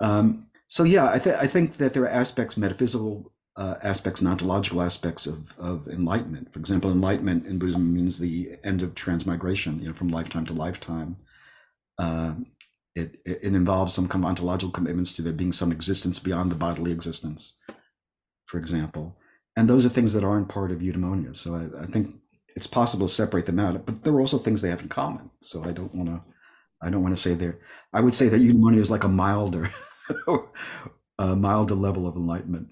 Um, 0.00 0.46
so 0.68 0.84
yeah, 0.84 1.04
I, 1.04 1.16
I 1.16 1.46
think 1.46 1.76
that 1.76 1.94
there 1.94 2.04
are 2.04 2.08
aspects 2.08 2.56
metaphysical 2.56 3.32
uh, 3.56 3.76
aspects 3.82 4.20
and 4.20 4.30
ontological 4.30 4.80
aspects 4.80 5.26
of, 5.26 5.54
of 5.58 5.86
enlightenment. 5.88 6.52
For 6.52 6.58
example, 6.58 6.90
enlightenment 6.90 7.46
in 7.46 7.58
Buddhism 7.58 7.92
means 7.92 8.18
the 8.18 8.56
end 8.64 8.82
of 8.82 8.94
transmigration, 8.94 9.80
you 9.80 9.88
know, 9.88 9.94
from 9.94 10.08
lifetime 10.08 10.46
to 10.46 10.52
lifetime. 10.52 11.16
Uh, 11.98 12.34
it, 12.94 13.20
it 13.24 13.42
involves 13.42 13.92
some 13.92 14.08
kind 14.08 14.24
of 14.24 14.28
ontological 14.28 14.72
commitments 14.72 15.12
to 15.14 15.22
there 15.22 15.32
being 15.32 15.52
some 15.52 15.72
existence 15.72 16.18
beyond 16.18 16.50
the 16.50 16.56
bodily 16.56 16.92
existence, 16.92 17.58
for 18.46 18.58
example. 18.58 19.16
And 19.56 19.68
those 19.68 19.84
are 19.84 19.90
things 19.90 20.14
that 20.14 20.24
aren't 20.24 20.48
part 20.48 20.70
of 20.70 20.78
eudaimonia. 20.78 21.36
So 21.36 21.54
I, 21.54 21.82
I 21.82 21.86
think 21.86 22.14
it's 22.54 22.66
possible 22.66 23.08
to 23.08 23.14
separate 23.14 23.46
them 23.46 23.58
out, 23.58 23.84
but 23.86 24.02
there 24.04 24.12
are 24.12 24.20
also 24.20 24.38
things 24.38 24.60
they 24.60 24.70
have 24.70 24.82
in 24.82 24.88
common. 24.88 25.30
So 25.42 25.64
I 25.64 25.72
don't 25.72 25.94
want 25.94 26.08
to, 26.08 26.22
I 26.82 26.90
don't 26.90 27.02
want 27.02 27.16
to 27.16 27.20
say 27.20 27.34
there. 27.34 27.58
I 27.92 28.00
would 28.00 28.14
say 28.14 28.28
that 28.28 28.40
eudaimonia 28.40 28.78
is 28.80 28.90
like 28.90 29.04
a 29.04 29.08
milder, 29.08 29.70
a 31.18 31.36
milder 31.36 31.74
level 31.74 32.06
of 32.06 32.16
enlightenment. 32.16 32.68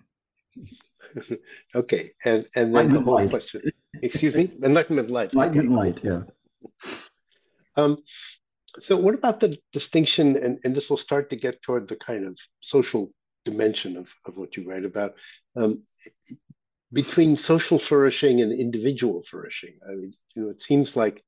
okay, 1.74 2.12
and 2.24 2.46
and 2.54 2.74
then 2.74 2.92
the 2.92 3.00
whole 3.00 3.28
question. 3.28 3.62
Excuse 4.02 4.34
me, 4.34 4.50
enlightenment 4.62 5.10
light. 5.10 5.32
Enlightenment 5.32 5.68
okay. 5.68 5.76
light, 5.76 6.04
yeah. 6.04 6.22
Um, 7.76 7.98
so 8.78 8.96
what 8.96 9.14
about 9.14 9.40
the 9.40 9.56
distinction, 9.72 10.36
and, 10.36 10.58
and 10.64 10.74
this 10.74 10.90
will 10.90 10.96
start 10.96 11.30
to 11.30 11.36
get 11.36 11.60
toward 11.62 11.88
the 11.88 11.96
kind 11.96 12.26
of 12.26 12.38
social 12.60 13.10
dimension 13.44 13.96
of, 13.96 14.12
of 14.26 14.36
what 14.36 14.56
you 14.56 14.68
write 14.68 14.84
about, 14.84 15.14
um, 15.56 15.82
between 16.92 17.36
social 17.36 17.78
flourishing 17.78 18.40
and 18.40 18.52
individual 18.52 19.22
flourishing. 19.22 19.78
I 19.88 19.94
mean, 19.94 20.12
you 20.34 20.42
know, 20.42 20.50
it 20.50 20.60
seems 20.60 20.96
like 20.96 21.22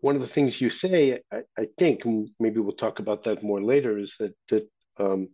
one 0.00 0.16
of 0.16 0.22
the 0.22 0.28
things 0.28 0.60
you 0.60 0.70
say, 0.70 1.20
I, 1.32 1.42
I 1.58 1.68
think, 1.78 2.04
maybe 2.40 2.60
we'll 2.60 2.72
talk 2.72 2.98
about 2.98 3.24
that 3.24 3.42
more 3.42 3.62
later, 3.62 3.98
is 3.98 4.16
that 4.18 4.34
that 4.48 4.68
um, 4.98 5.28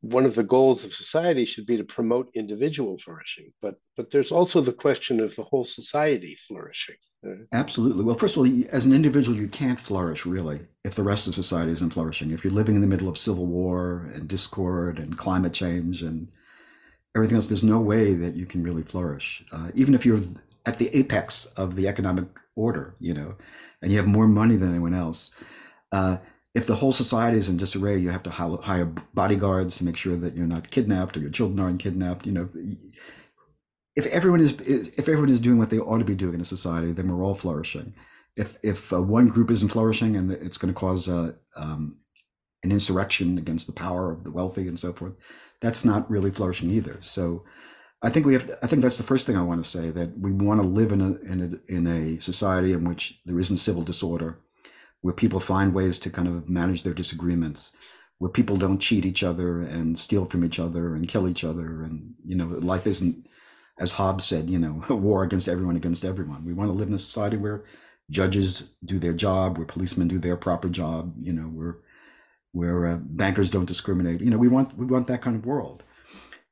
one 0.00 0.24
of 0.24 0.34
the 0.34 0.42
goals 0.42 0.84
of 0.84 0.94
society 0.94 1.44
should 1.44 1.66
be 1.66 1.76
to 1.76 1.84
promote 1.84 2.30
individual 2.34 2.98
flourishing. 2.98 3.52
But 3.60 3.76
but 3.96 4.10
there's 4.10 4.32
also 4.32 4.60
the 4.60 4.72
question 4.72 5.20
of 5.20 5.36
the 5.36 5.44
whole 5.44 5.64
society 5.64 6.36
flourishing. 6.46 6.96
Absolutely. 7.52 8.04
Well, 8.04 8.14
first 8.14 8.36
of 8.36 8.44
all, 8.44 8.64
as 8.70 8.86
an 8.86 8.92
individual, 8.92 9.36
you 9.36 9.48
can't 9.48 9.80
flourish 9.80 10.24
really 10.24 10.60
if 10.84 10.94
the 10.94 11.02
rest 11.02 11.26
of 11.26 11.34
society 11.34 11.72
isn't 11.72 11.92
flourishing. 11.92 12.30
If 12.30 12.44
you're 12.44 12.52
living 12.52 12.76
in 12.76 12.80
the 12.80 12.86
middle 12.86 13.08
of 13.08 13.18
civil 13.18 13.46
war 13.46 14.08
and 14.14 14.28
discord 14.28 15.00
and 15.00 15.18
climate 15.18 15.52
change 15.52 16.00
and 16.00 16.28
everything 17.14 17.36
else, 17.36 17.48
there's 17.48 17.64
no 17.64 17.78
way 17.80 18.14
that 18.14 18.34
you 18.34 18.46
can 18.46 18.62
really 18.62 18.82
flourish. 18.82 19.44
Uh, 19.52 19.70
even 19.74 19.94
if 19.94 20.04
you're 20.06 20.20
at 20.66 20.78
the 20.78 20.94
apex 20.96 21.46
of 21.46 21.76
the 21.76 21.88
economic 21.88 22.26
order, 22.54 22.94
you 23.00 23.14
know, 23.14 23.36
and 23.80 23.90
you 23.90 23.98
have 23.98 24.06
more 24.06 24.28
money 24.28 24.56
than 24.56 24.70
anyone 24.70 24.94
else. 24.94 25.30
Uh, 25.92 26.18
if 26.54 26.66
the 26.66 26.76
whole 26.76 26.92
society 26.92 27.38
is 27.38 27.48
in 27.48 27.56
disarray, 27.56 27.98
you 27.98 28.10
have 28.10 28.22
to 28.24 28.30
hire 28.30 28.86
bodyguards 29.14 29.76
to 29.76 29.84
make 29.84 29.96
sure 29.96 30.16
that 30.16 30.34
you're 30.34 30.46
not 30.46 30.70
kidnapped 30.70 31.16
or 31.16 31.20
your 31.20 31.30
children 31.30 31.60
aren't 31.60 31.80
kidnapped. 31.80 32.26
You 32.26 32.32
know, 32.32 32.48
if 33.94 34.06
everyone 34.06 34.40
is 34.40 34.54
if 34.60 35.08
everyone 35.08 35.28
is 35.28 35.40
doing 35.40 35.58
what 35.58 35.70
they 35.70 35.78
ought 35.78 35.98
to 35.98 36.04
be 36.04 36.14
doing 36.14 36.34
in 36.34 36.40
a 36.40 36.44
society, 36.44 36.92
then 36.92 37.08
we're 37.08 37.24
all 37.24 37.34
flourishing. 37.34 37.94
If 38.36 38.56
if 38.62 38.92
uh, 38.92 39.02
one 39.02 39.28
group 39.28 39.50
isn't 39.50 39.68
flourishing 39.68 40.16
and 40.16 40.32
it's 40.32 40.58
going 40.58 40.72
to 40.72 40.78
cause 40.78 41.08
uh, 41.08 41.32
um, 41.54 41.98
an 42.64 42.72
insurrection 42.72 43.38
against 43.38 43.66
the 43.66 43.72
power 43.72 44.10
of 44.10 44.24
the 44.24 44.30
wealthy 44.30 44.66
and 44.66 44.80
so 44.80 44.92
forth, 44.92 45.14
that's 45.60 45.84
not 45.84 46.10
really 46.10 46.30
flourishing 46.30 46.70
either. 46.70 46.98
So, 47.02 47.44
I 48.00 48.10
think 48.10 48.26
we 48.26 48.34
have. 48.34 48.46
To, 48.46 48.58
I 48.62 48.66
think 48.68 48.82
that's 48.82 48.98
the 48.98 49.02
first 49.04 49.26
thing 49.26 49.36
I 49.36 49.42
want 49.42 49.64
to 49.64 49.70
say 49.70 49.90
that 49.90 50.18
we 50.18 50.32
want 50.32 50.60
to 50.60 50.66
live 50.66 50.92
in 50.92 51.00
a 51.00 51.12
in 51.30 51.60
a 51.68 51.72
in 51.72 51.86
a 51.86 52.20
society 52.20 52.72
in 52.72 52.84
which 52.84 53.20
there 53.26 53.40
isn't 53.40 53.56
civil 53.56 53.82
disorder, 53.82 54.38
where 55.00 55.14
people 55.14 55.40
find 55.40 55.74
ways 55.74 55.98
to 56.00 56.10
kind 56.10 56.28
of 56.28 56.48
manage 56.48 56.84
their 56.84 56.94
disagreements, 56.94 57.76
where 58.18 58.30
people 58.30 58.56
don't 58.56 58.78
cheat 58.78 59.04
each 59.04 59.24
other 59.24 59.62
and 59.62 59.98
steal 59.98 60.26
from 60.26 60.44
each 60.44 60.60
other 60.60 60.94
and 60.94 61.08
kill 61.08 61.28
each 61.28 61.42
other, 61.42 61.82
and 61.82 62.14
you 62.24 62.36
know 62.36 62.46
life 62.46 62.86
isn't 62.86 63.26
as 63.80 63.92
Hobbes 63.92 64.24
said, 64.24 64.50
you 64.50 64.58
know, 64.58 64.82
a 64.88 64.94
war 65.08 65.22
against 65.22 65.48
everyone 65.48 65.76
against 65.76 66.04
everyone. 66.04 66.44
We 66.44 66.52
want 66.52 66.68
to 66.70 66.74
live 66.74 66.88
in 66.88 66.94
a 66.94 66.98
society 66.98 67.36
where 67.36 67.64
judges 68.10 68.70
do 68.84 68.98
their 68.98 69.12
job, 69.12 69.56
where 69.56 69.66
policemen 69.66 70.08
do 70.08 70.18
their 70.18 70.36
proper 70.36 70.68
job, 70.68 71.14
you 71.20 71.32
know, 71.32 71.42
where 71.42 71.78
where 72.52 72.86
uh, 72.86 72.96
bankers 72.96 73.50
don't 73.50 73.66
discriminate. 73.66 74.20
You 74.20 74.30
know, 74.30 74.38
we 74.38 74.48
want 74.48 74.76
we 74.76 74.86
want 74.86 75.06
that 75.08 75.22
kind 75.22 75.36
of 75.36 75.46
world. 75.46 75.84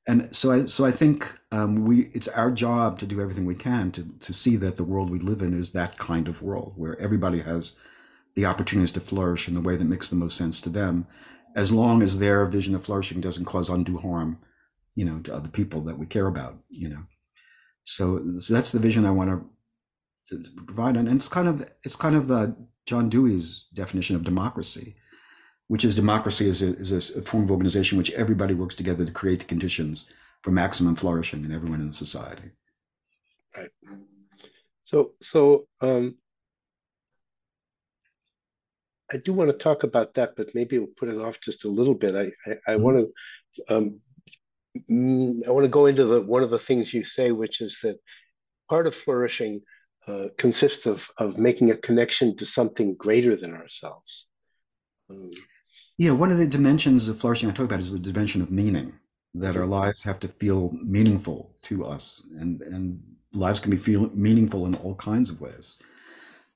And 0.07 0.35
so 0.35 0.53
I 0.53 0.67
so 0.67 0.85
I 0.85 0.93
think 0.93 1.37
um, 1.51 1.85
we 1.85 2.07
it's 2.15 2.29
our 2.29 2.51
job 2.51 2.99
to 3.01 3.07
do 3.07 3.21
everything 3.21 3.45
we 3.45 3.55
can 3.55 3.91
to 3.93 4.05
to 4.21 4.33
see 4.33 4.57
that 4.57 4.77
the 4.77 4.85
world 4.85 5.11
we 5.11 5.19
live 5.19 5.43
in 5.43 5.59
is 5.59 5.71
that 5.73 5.99
kind 5.99 6.29
of 6.29 6.43
world 6.43 6.75
where 6.77 6.99
everybody 7.01 7.41
has 7.41 7.75
the 8.37 8.47
opportunities 8.47 8.93
to 8.93 9.01
flourish 9.01 9.49
in 9.49 9.55
the 9.55 9.61
way 9.61 9.77
that 9.77 9.85
makes 9.85 10.11
the 10.11 10.17
most 10.17 10.37
sense 10.37 10.61
to 10.61 10.69
them, 10.69 11.07
as 11.57 11.73
long 11.73 12.03
as 12.03 12.19
their 12.19 12.45
vision 12.47 12.75
of 12.75 12.85
flourishing 12.85 13.21
doesn't 13.21 13.47
cause 13.47 13.71
undue 13.71 13.99
harm, 13.99 14.39
you 14.95 15.05
know, 15.05 15.19
to 15.21 15.35
other 15.35 15.49
people 15.49 15.81
that 15.81 15.99
we 15.99 16.07
care 16.07 16.27
about, 16.27 16.59
you 16.69 16.89
know. 16.89 17.03
So, 17.85 18.39
so 18.39 18.55
that's 18.55 18.73
the 18.73 18.79
vision 18.79 19.07
I 19.07 19.11
want 19.11 19.31
to, 20.29 20.43
to, 20.43 20.51
provide, 20.67 20.97
and 20.97 21.09
it's 21.09 21.29
kind 21.29 21.49
of 21.49 21.69
it's 21.83 21.97
kind 21.97 22.15
of 22.15 22.31
uh, 22.31 22.49
John 22.85 23.09
Dewey's 23.09 23.67
definition 23.73 24.17
of 24.17 24.25
democracy, 24.25 24.97
which 25.69 25.85
is 25.85 25.97
democracy 25.97 26.49
is 26.49 26.63
a, 26.63 26.77
is 26.77 26.93
a 26.93 27.23
form 27.23 27.45
of 27.45 27.51
organization 27.51 27.99
which 27.99 28.13
everybody 28.13 28.55
works 28.55 28.75
together 28.75 29.05
to 29.05 29.13
create 29.13 29.41
the 29.41 29.45
conditions 29.45 30.09
for 30.43 30.51
maximum 30.51 30.95
flourishing 30.95 31.45
in 31.45 31.53
everyone 31.53 31.81
in 31.81 31.89
the 31.89 31.95
society. 31.95 32.51
Right. 33.57 33.71
So 34.85 35.13
so 35.21 35.67
um, 35.81 36.19
I 39.11 39.17
do 39.17 39.33
want 39.33 39.51
to 39.51 39.57
talk 39.57 39.83
about 39.83 40.15
that, 40.15 40.35
but 40.37 40.55
maybe 40.55 40.79
we'll 40.79 40.89
put 40.89 41.09
it 41.09 41.19
off 41.19 41.41
just 41.41 41.65
a 41.65 41.69
little 41.69 41.95
bit. 41.95 42.15
I 42.15 42.51
I, 42.51 42.75
I 42.75 42.77
want 42.77 43.09
to 43.55 43.75
um, 43.75 44.01
Mm, 44.91 45.47
I 45.47 45.51
want 45.51 45.65
to 45.65 45.71
go 45.71 45.87
into 45.87 46.05
the 46.05 46.21
one 46.21 46.43
of 46.43 46.51
the 46.51 46.59
things 46.59 46.93
you 46.93 47.05
say, 47.05 47.33
which 47.33 47.61
is 47.61 47.81
that 47.83 47.99
part 48.69 48.87
of 48.87 48.95
flourishing 48.95 49.63
uh, 50.07 50.27
consists 50.39 50.87
of 50.87 51.09
of 51.19 51.39
making 51.39 51.71
a 51.71 51.77
connection 51.77 52.37
to 52.37 52.47
something 52.47 52.97
greater 52.97 53.37
than 53.37 53.55
ourselves. 53.55 54.27
Um, 55.11 55.31
yeah, 55.99 56.11
one 56.11 56.31
of 56.31 56.39
the 56.39 56.47
dimensions 56.47 57.09
of 57.09 57.19
flourishing 57.19 57.49
I 57.49 57.53
talk 57.53 57.65
about 57.67 57.81
is 57.81 57.93
the 57.93 57.99
dimension 57.99 58.43
of 58.43 58.51
meaning. 58.51 58.95
That 59.35 59.57
our 59.57 59.67
lives 59.67 60.03
have 60.05 60.19
to 60.21 60.29
feel 60.29 60.73
meaningful 60.83 61.57
to 61.63 61.85
us, 61.85 62.27
and 62.39 62.63
and 62.63 63.03
lives 63.35 63.61
can 63.61 63.71
be 63.71 63.77
feel 63.77 64.11
meaningful 64.15 64.65
in 64.65 64.75
all 64.77 64.95
kinds 64.95 65.31
of 65.31 65.43
ways. 65.43 65.81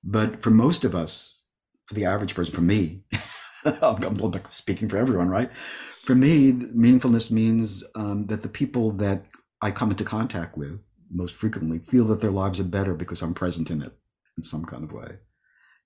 But 0.02 0.42
for 0.42 0.50
most 0.50 0.84
of 0.84 0.94
us, 0.94 1.42
for 1.86 1.94
the 1.94 2.06
average 2.06 2.34
person, 2.34 2.54
for 2.54 2.62
me, 2.62 3.02
I'm 3.64 4.50
speaking 4.50 4.88
for 4.88 4.96
everyone, 4.96 5.28
right? 5.28 5.50
For 6.04 6.14
me, 6.14 6.52
meaningfulness 6.52 7.30
means 7.30 7.84
um, 7.94 8.26
that 8.28 8.40
the 8.40 8.48
people 8.48 8.92
that 8.92 9.26
I 9.60 9.70
come 9.70 9.90
into 9.90 10.04
contact 10.04 10.56
with 10.56 10.80
most 11.10 11.34
frequently 11.34 11.80
feel 11.80 12.04
that 12.06 12.22
their 12.22 12.30
lives 12.30 12.60
are 12.60 12.64
better 12.64 12.94
because 12.94 13.20
I'm 13.20 13.34
present 13.34 13.70
in 13.70 13.82
it 13.82 13.92
in 14.38 14.42
some 14.42 14.64
kind 14.64 14.84
of 14.84 14.92
way. 14.92 15.18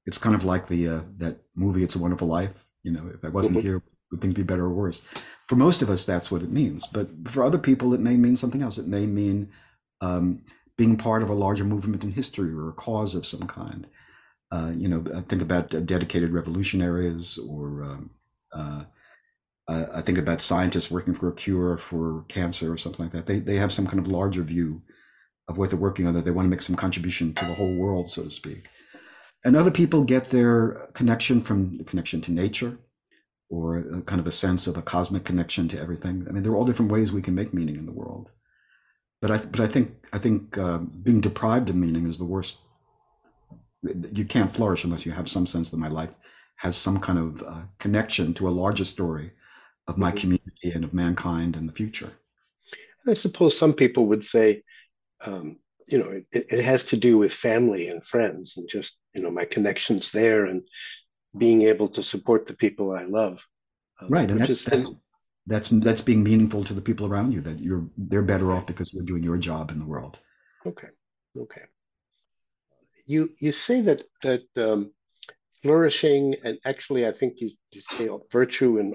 It's 0.07 0.19
kind 0.19 0.37
of 0.37 0.45
like 0.45 0.69
the 0.69 0.89
uh, 0.89 1.01
that 1.17 1.39
movie 1.57 1.83
"It's 1.83 1.97
a 1.97 1.99
Wonderful 1.99 2.29
Life." 2.29 2.64
You 2.85 2.93
know, 2.93 3.11
if 3.13 3.25
I 3.25 3.29
wasn't 3.29 3.57
mm-hmm. 3.57 3.67
here, 3.67 3.83
would 4.11 4.21
things 4.21 4.35
be 4.35 4.45
better 4.45 4.67
or 4.67 4.73
worse? 4.73 5.03
For 5.49 5.57
most 5.57 5.83
of 5.83 5.91
us, 5.91 6.05
that's 6.05 6.31
what 6.31 6.43
it 6.43 6.51
means. 6.51 6.87
But 6.87 7.09
for 7.27 7.43
other 7.45 7.59
people, 7.59 7.93
it 7.95 8.01
may 8.01 8.17
mean 8.17 8.37
something 8.37 8.63
else. 8.63 8.79
It 8.79 8.87
may 8.87 9.07
mean 9.07 9.51
um, 10.01 10.43
being 10.77 10.97
part 10.97 11.23
of 11.23 11.31
a 11.31 11.35
larger 11.35 11.65
movement 11.65 12.05
in 12.05 12.13
history 12.13 12.53
or 12.53 12.69
a 12.69 12.73
cause 12.73 13.17
of 13.17 13.27
some 13.27 13.49
kind. 13.49 13.89
Uh, 14.53 14.73
you 14.77 14.89
know, 14.89 15.03
think 15.29 15.43
about 15.43 15.71
dedicated 15.87 16.33
revolutionaries 16.33 17.39
or 17.39 17.83
um, 17.83 18.11
uh, 18.53 18.85
uh, 19.67 19.87
I 19.95 20.01
think 20.03 20.19
about 20.19 20.41
scientists 20.41 20.91
working 20.91 21.15
for 21.15 21.29
a 21.29 21.35
cure 21.35 21.77
for 21.77 22.25
cancer 22.29 22.73
or 22.73 22.79
something 22.79 23.07
like 23.07 23.13
that. 23.13 23.27
They 23.27 23.41
they 23.41 23.57
have 23.57 23.73
some 23.73 23.87
kind 23.87 23.99
of 23.99 24.09
larger 24.09 24.43
view 24.43 24.83
of 25.49 25.57
what 25.57 25.71
they're 25.71 25.79
working 25.79 26.07
on 26.07 26.15
that 26.15 26.25
they 26.25 26.31
want 26.31 26.47
to 26.47 26.51
make 26.51 26.63
some 26.63 26.77
contribution 26.77 27.35
to 27.35 27.45
the 27.45 27.55
whole 27.55 27.75
world, 27.75 28.11
so 28.11 28.25
to 28.25 28.31
speak. 28.31 28.69
And 29.45 29.57
other 29.57 29.71
people 29.71 30.05
get 30.05 30.31
their 30.31 30.89
connection 30.95 31.41
from 31.41 31.79
the 31.79 31.85
connection 31.85 32.21
to 32.23 32.33
nature, 32.33 32.79
or 33.51 33.79
a, 33.79 34.03
kind 34.03 34.21
of 34.21 34.27
a 34.27 34.33
sense 34.33 34.67
of 34.67 34.77
a 34.77 34.83
cosmic 34.83 35.25
connection 35.25 35.69
to 35.69 35.79
everything. 35.79 36.27
I 36.27 36.33
mean, 36.33 36.43
there 36.43 36.53
are 36.53 36.57
all 36.57 36.65
different 36.65 36.91
ways 36.91 37.13
we 37.13 37.23
can 37.23 37.35
make 37.35 37.53
meaning 37.53 37.77
in 37.77 37.87
the 37.87 37.93
world. 37.93 38.31
But 39.21 39.31
I 39.31 39.39
but 39.39 39.61
I 39.61 39.67
think 39.67 39.95
I 40.13 40.19
think 40.19 40.59
uh, 40.59 40.79
being 40.79 41.21
deprived 41.21 41.71
of 41.71 41.77
meaning 41.77 42.09
is 42.09 42.19
the 42.19 42.25
worst. 42.25 42.59
You 44.13 44.25
can't 44.25 44.55
flourish 44.55 44.85
unless 44.85 45.05
you 45.05 45.13
have 45.13 45.29
some 45.29 45.47
sense 45.47 45.71
that 45.71 45.77
my 45.77 45.89
life 45.89 46.15
has 46.57 46.77
some 46.77 46.99
kind 46.99 47.19
of 47.19 47.43
uh, 47.43 47.63
connection 47.79 48.33
to 48.35 48.49
a 48.49 48.57
larger 48.63 48.85
story 48.85 49.33
of 49.87 49.99
my 49.99 50.09
mm-hmm. 50.09 50.17
community 50.17 50.71
and 50.75 50.85
of 50.85 50.95
mankind 50.95 51.57
and 51.57 51.69
the 51.69 51.73
future. 51.73 52.13
And 53.05 53.11
I 53.11 53.15
suppose 53.15 53.59
some 53.59 53.75
people 53.75 54.07
would 54.07 54.25
say, 54.25 54.63
um, 55.27 55.59
you 55.87 55.99
know, 55.99 56.23
it, 56.33 56.47
it 56.51 56.65
has 56.65 56.85
to 56.85 56.97
do 56.97 57.19
with 57.19 57.33
family 57.33 57.89
and 57.89 58.03
friends 58.07 58.57
and 58.57 58.69
just, 58.69 58.97
you 59.15 59.23
know, 59.23 59.31
my 59.31 59.45
connections 59.45 60.11
there 60.11 60.47
and 60.47 60.63
being 61.39 61.63
able 61.63 61.89
to 61.89 62.03
support 62.03 62.47
the 62.47 62.55
people 62.55 62.93
I 62.93 63.05
love. 63.05 63.47
Um, 64.01 64.09
right. 64.09 64.31
And 64.31 64.41
that's, 64.41 64.51
is, 64.51 64.65
that's, 64.65 64.91
that's, 65.47 65.69
that's 65.69 66.01
being 66.01 66.23
meaningful 66.23 66.65
to 66.65 66.75
the 66.75 66.81
people 66.81 67.07
around 67.07 67.33
you 67.33 67.41
that 67.43 67.61
you're, 67.61 67.87
they're 67.97 68.23
better 68.23 68.53
off 68.53 68.67
because 68.67 68.93
you're 68.93 69.05
doing 69.05 69.23
your 69.23 69.39
job 69.39 69.71
in 69.71 69.79
the 69.79 69.87
world. 69.87 70.19
Okay. 70.67 70.89
Okay. 71.37 71.63
You, 73.07 73.31
you 73.39 73.53
say 73.53 73.81
that, 73.83 74.05
that, 74.23 74.45
um, 74.57 74.93
flourishing 75.63 76.37
and 76.45 76.59
actually, 76.65 77.07
I 77.07 77.13
think 77.13 77.41
you, 77.41 77.51
you 77.73 77.81
say 77.81 78.09
virtue 78.31 78.79
and 78.79 78.95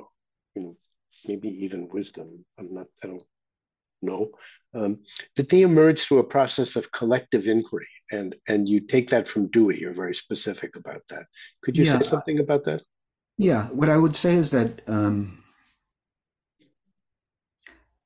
you 0.56 0.62
know, 0.62 0.74
maybe 1.28 1.50
even 1.66 1.90
wisdom. 1.90 2.46
I'm 2.58 2.74
not, 2.74 2.88
I 3.04 3.08
don't 3.08 3.24
know. 4.02 4.32
Um, 4.74 5.04
did 5.36 5.50
they 5.50 5.64
emerge 5.64 6.04
through 6.04 6.20
a 6.20 6.24
process 6.24 6.76
of 6.76 6.92
collective 6.92 7.48
inquiry? 7.48 7.88
And 8.12 8.36
and 8.48 8.68
you 8.68 8.80
take 8.82 9.10
that 9.12 9.28
from 9.28 9.48
Dewey. 9.48 9.80
You're 9.80 9.94
very 9.94 10.16
specific 10.16 10.76
about 10.76 11.04
that. 11.10 11.26
Could 11.64 11.78
you 11.78 11.86
Yeah. 11.86 12.00
say 12.00 12.06
something 12.06 12.40
about 12.40 12.64
that? 12.64 12.82
Yeah, 13.38 13.68
what 13.68 13.90
I 13.90 13.98
would 13.98 14.16
say 14.16 14.36
is 14.36 14.52
that 14.52 14.82
um, 14.88 15.44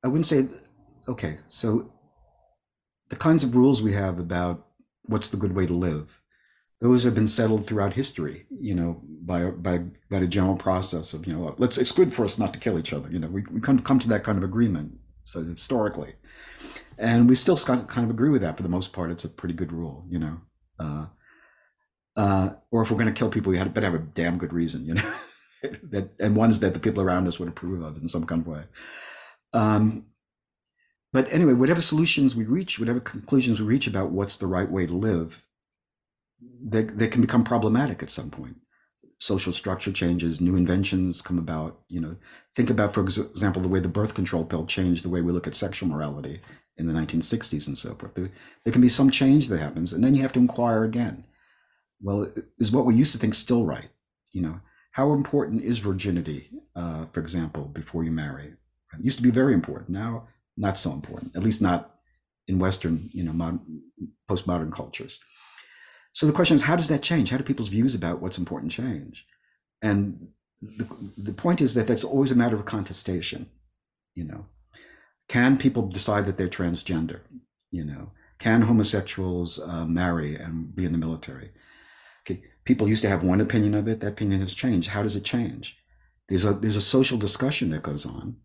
I 0.04 0.08
wouldn't 0.08 0.28
say, 0.28 0.48
okay, 1.08 1.40
so 1.48 1.92
the 3.10 3.16
kinds 3.16 3.44
of 3.44 3.56
rules 3.56 3.82
we 3.82 3.94
have 3.94 4.20
about 4.20 4.68
what's 5.04 5.30
the 5.30 5.38
good 5.38 5.56
way 5.56 5.66
to 5.66 5.74
live, 5.74 6.22
those 6.82 7.04
have 7.04 7.16
been 7.16 7.28
settled 7.28 7.66
throughout 7.66 7.94
history, 7.94 8.46
you 8.60 8.76
know, 8.76 9.02
by 9.06 9.46
by 9.52 9.80
by 10.12 10.18
a 10.18 10.28
general 10.28 10.56
process 10.56 11.14
of, 11.14 11.26
you 11.26 11.34
know, 11.34 11.56
let's 11.58 11.78
it's 11.78 11.92
good 11.94 12.14
for 12.14 12.26
us 12.26 12.38
not 12.38 12.54
to 12.54 12.60
kill 12.60 12.78
each 12.78 12.94
other. 12.94 13.10
You 13.10 13.20
know, 13.20 13.28
we, 13.28 13.44
we 13.52 13.62
come 13.62 13.80
come 13.80 14.00
to 14.00 14.10
that 14.10 14.24
kind 14.24 14.38
of 14.38 14.44
agreement. 14.44 15.00
So 15.24 15.44
historically, 15.44 16.16
and 16.98 17.28
we 17.28 17.36
still 17.36 17.58
kind 17.58 17.90
of 17.90 18.10
agree 18.10 18.30
with 18.30 18.42
that 18.42 18.58
for 18.58 18.64
the 18.64 18.70
most 18.70 18.94
part. 18.94 19.12
It's 19.12 19.26
a 19.26 19.30
pretty 19.30 19.54
good 19.54 19.72
rule, 19.72 20.06
you 20.10 20.20
know. 20.20 20.42
Uh, 20.80 21.06
uh, 22.16 22.50
or 22.72 22.82
if 22.82 22.92
we're 22.92 22.98
going 22.98 23.14
to 23.14 23.18
kill 23.18 23.30
people, 23.30 23.52
we 23.52 23.58
had 23.58 23.74
better 23.74 23.90
have 23.90 23.96
a 23.96 24.04
damn 24.04 24.38
good 24.38 24.54
reason, 24.54 24.86
you 24.86 24.96
know, 24.96 25.14
that 25.84 26.12
and 26.20 26.36
ones 26.36 26.60
that 26.60 26.74
the 26.74 26.80
people 26.80 27.02
around 27.02 27.28
us 27.28 27.40
would 27.40 27.50
approve 27.50 27.82
of 27.82 27.98
in 27.98 28.08
some 28.08 28.26
kind 28.26 28.42
of 28.42 28.48
way. 28.48 28.64
Um, 29.54 30.06
but 31.12 31.32
anyway, 31.32 31.54
whatever 31.54 31.82
solutions 31.82 32.36
we 32.36 32.46
reach, 32.46 32.80
whatever 32.80 33.00
conclusions 33.00 33.60
we 33.60 33.68
reach 33.68 33.88
about 33.88 34.12
what's 34.12 34.38
the 34.38 34.48
right 34.48 34.70
way 34.70 34.86
to 34.86 34.94
live, 34.94 35.46
they, 36.42 36.84
they 36.84 37.08
can 37.08 37.22
become 37.22 37.44
problematic 37.44 38.02
at 38.02 38.10
some 38.10 38.32
point. 38.32 38.58
Social 39.24 39.54
structure 39.54 39.94
changes, 39.94 40.42
new 40.42 40.58
inventions 40.58 41.22
come 41.22 41.40
about. 41.40 41.80
You 41.88 42.02
know, 42.02 42.18
think 42.58 42.70
about, 42.70 42.94
for 42.94 43.00
example, 43.00 43.62
the 43.62 43.70
way 43.70 43.80
the 43.80 43.88
birth 43.88 44.16
control 44.16 44.44
pill 44.44 44.66
changed 44.66 45.02
the 45.02 45.08
way 45.08 45.22
we 45.22 45.32
look 45.32 45.48
at 45.48 45.56
sexual 45.56 45.88
morality 45.88 46.42
in 46.76 46.88
the 46.88 46.94
1960s 46.94 47.66
and 47.66 47.78
so 47.78 47.96
forth. 47.96 48.16
There, 48.16 48.30
there 48.66 48.74
can 48.74 48.82
be 48.82 48.90
some 48.90 49.10
change 49.10 49.48
that 49.48 49.62
happens, 49.62 49.94
and 49.94 50.04
then 50.04 50.14
you 50.14 50.22
have 50.24 50.34
to 50.34 50.42
inquire 50.42 50.84
again. 50.84 51.24
Well, 52.02 52.34
is 52.58 52.74
what 52.74 52.84
we 52.84 52.96
used 52.96 53.14
to 53.14 53.18
think 53.18 53.34
still 53.34 53.64
right? 53.64 53.88
You 54.34 54.42
know, 54.42 54.60
how 54.92 55.14
important 55.14 55.64
is 55.64 55.78
virginity, 55.78 56.50
uh, 56.76 57.06
for 57.14 57.22
example, 57.22 57.64
before 57.64 58.04
you 58.04 58.12
marry? 58.12 58.48
It 58.92 59.06
used 59.06 59.20
to 59.20 59.24
be 59.24 59.32
very 59.32 59.54
important. 59.54 59.90
Now, 59.92 60.28
not 60.58 60.78
so 60.78 60.92
important. 60.92 61.34
At 61.34 61.44
least 61.44 61.62
not 61.62 61.96
in 62.50 62.60
Western, 62.60 63.10
you 63.14 63.24
know, 63.24 63.32
modern, 63.32 63.84
postmodern 64.30 64.74
cultures. 64.74 65.22
So 66.14 66.28
the 66.28 66.32
question 66.32 66.56
is, 66.56 66.64
how 66.64 66.76
does 66.76 66.88
that 66.88 67.02
change? 67.02 67.32
How 67.32 67.38
do 67.38 67.44
people's 67.44 67.70
views 67.70 67.96
about 67.96 68.22
what's 68.22 68.38
important 68.38 68.72
change? 68.72 69.26
And 69.82 70.30
the, 70.62 70.88
the 71.18 71.34
point 71.34 71.60
is 71.60 71.74
that 71.74 71.88
that's 71.88 72.04
always 72.04 72.32
a 72.32 72.36
matter 72.36 72.56
of 72.56 72.66
contestation. 72.66 73.50
You 74.14 74.26
know, 74.26 74.46
can 75.28 75.58
people 75.58 75.88
decide 75.88 76.26
that 76.28 76.38
they're 76.38 76.48
transgender? 76.48 77.22
You 77.72 77.84
know, 77.84 78.12
can 78.38 78.62
homosexuals 78.62 79.60
uh, 79.60 79.86
marry 79.86 80.36
and 80.36 80.76
be 80.76 80.86
in 80.86 80.92
the 80.92 80.98
military? 81.00 81.50
Okay, 82.22 82.44
people 82.64 82.88
used 82.88 83.02
to 83.02 83.10
have 83.10 83.24
one 83.24 83.42
opinion 83.42 83.74
of 83.74 83.88
it. 83.88 84.00
That 84.00 84.14
opinion 84.14 84.42
has 84.42 84.54
changed. 84.54 84.90
How 84.90 85.02
does 85.02 85.16
it 85.16 85.26
change? 85.26 85.78
There's 86.30 86.46
a 86.46 86.54
there's 86.54 86.78
a 86.78 86.82
social 86.82 87.18
discussion 87.18 87.72
that 87.72 87.84
goes 87.84 88.06
on, 88.06 88.38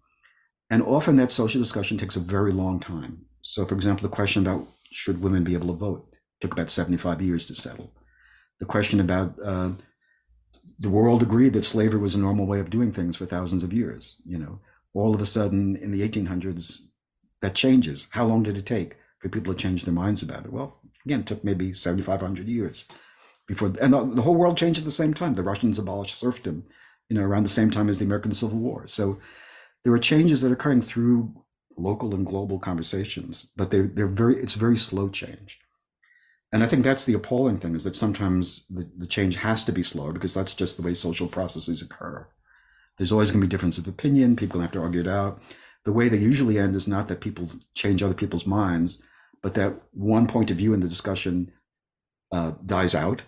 and 0.71 0.83
often 0.83 1.17
that 1.17 1.31
social 1.31 1.61
discussion 1.61 1.99
takes 1.99 2.17
a 2.17 2.21
very 2.21 2.53
long 2.53 2.81
time. 2.81 3.27
So, 3.43 3.67
for 3.67 3.75
example, 3.75 4.09
the 4.09 4.15
question 4.15 4.43
about 4.43 4.67
should 4.91 5.23
women 5.23 5.45
be 5.45 5.55
able 5.55 5.69
to 5.69 5.75
vote 5.75 6.08
took 6.41 6.53
about 6.53 6.71
75 6.71 7.21
years 7.23 7.47
to 7.47 7.55
settle. 7.55 7.93
The 8.61 8.67
question 8.67 9.01
about 9.01 9.35
uh, 9.43 9.71
the 10.79 10.91
world 10.91 11.23
agreed 11.23 11.53
that 11.55 11.65
slavery 11.65 12.01
was 12.01 12.15
a 12.15 12.21
normal 12.21 12.47
way 12.47 12.61
of 12.61 12.71
doing 12.71 12.93
things 12.93 13.17
for 13.17 13.27
thousands 13.27 13.63
of 13.63 13.73
years. 13.73 14.17
You 14.25 14.39
know, 14.39 14.61
all 14.95 15.15
of 15.15 15.21
a 15.21 15.27
sudden 15.27 15.77
in 15.77 15.91
the 15.91 16.09
1800s, 16.09 16.83
that 17.41 17.55
changes. 17.55 18.09
How 18.11 18.27
long 18.27 18.43
did 18.43 18.57
it 18.57 18.67
take 18.67 18.97
for 19.21 19.29
people 19.29 19.53
to 19.53 19.59
change 19.59 19.85
their 19.85 19.95
minds 19.95 20.23
about 20.23 20.45
it? 20.45 20.53
Well, 20.53 20.81
again, 21.05 21.21
it 21.21 21.27
took 21.27 21.45
maybe 21.45 21.73
7,500 21.73 22.49
years 22.49 22.87
before, 23.47 23.73
and 23.81 23.93
the, 23.93 24.05
the 24.05 24.23
whole 24.23 24.35
world 24.35 24.57
changed 24.57 24.79
at 24.79 24.85
the 24.85 24.91
same 24.91 25.15
time. 25.15 25.35
The 25.35 25.43
Russians 25.43 25.79
abolished 25.79 26.19
serfdom, 26.19 26.65
you 27.09 27.17
know, 27.17 27.25
around 27.25 27.45
the 27.45 27.49
same 27.49 27.71
time 27.71 27.89
as 27.89 27.99
the 27.99 28.05
American 28.05 28.35
Civil 28.35 28.59
War. 28.59 28.87
So 28.87 29.19
there 29.85 29.93
are 29.93 29.99
changes 29.99 30.43
that 30.43 30.51
are 30.51 30.55
occurring 30.55 30.83
through 30.83 31.33
local 31.77 32.15
and 32.15 32.27
global 32.27 32.59
conversations, 32.59 33.47
but 33.57 33.71
they're 33.71 33.87
they're 33.87 34.07
very 34.07 34.37
it's 34.37 34.55
very 34.55 34.77
slow 34.77 35.09
change. 35.09 35.61
And 36.53 36.65
I 36.65 36.67
think 36.67 36.83
that's 36.83 37.05
the 37.05 37.15
appalling 37.15 37.59
thing 37.59 37.75
is 37.75 37.85
that 37.85 37.97
sometimes 37.97 38.65
the, 38.71 38.89
the 38.97 39.07
change 39.07 39.37
has 39.37 39.65
to 39.65 39.73
be 39.73 39.83
slower 39.83 40.13
because 40.13 40.33
that's 40.33 40.55
just 40.55 40.77
the 40.77 40.83
way 40.83 40.95
social 40.95 41.29
processes 41.29 41.83
occur. 41.83 42.27
There's 42.97 43.13
always 43.13 43.31
going 43.31 43.41
to 43.41 43.47
be 43.47 43.51
difference 43.51 43.79
of 43.79 43.87
opinion. 43.87 44.37
People 44.37 44.61
have 44.61 44.73
to 44.73 44.81
argue 44.81 45.03
it 45.03 45.07
out. 45.07 45.43
The 45.85 45.93
way 45.93 46.09
they 46.09 46.19
usually 46.19 46.59
end 46.59 46.75
is 46.75 46.89
not 46.89 47.09
that 47.09 47.21
people 47.21 47.51
change 47.75 48.03
other 48.03 48.15
people's 48.15 48.47
minds, 48.47 49.01
but 49.43 49.55
that 49.55 49.75
one 49.93 50.27
point 50.27 50.51
of 50.51 50.57
view 50.57 50.75
in 50.75 50.81
the 50.81 50.89
discussion 50.89 51.53
uh, 52.33 52.53
dies 52.65 52.95
out 52.95 53.23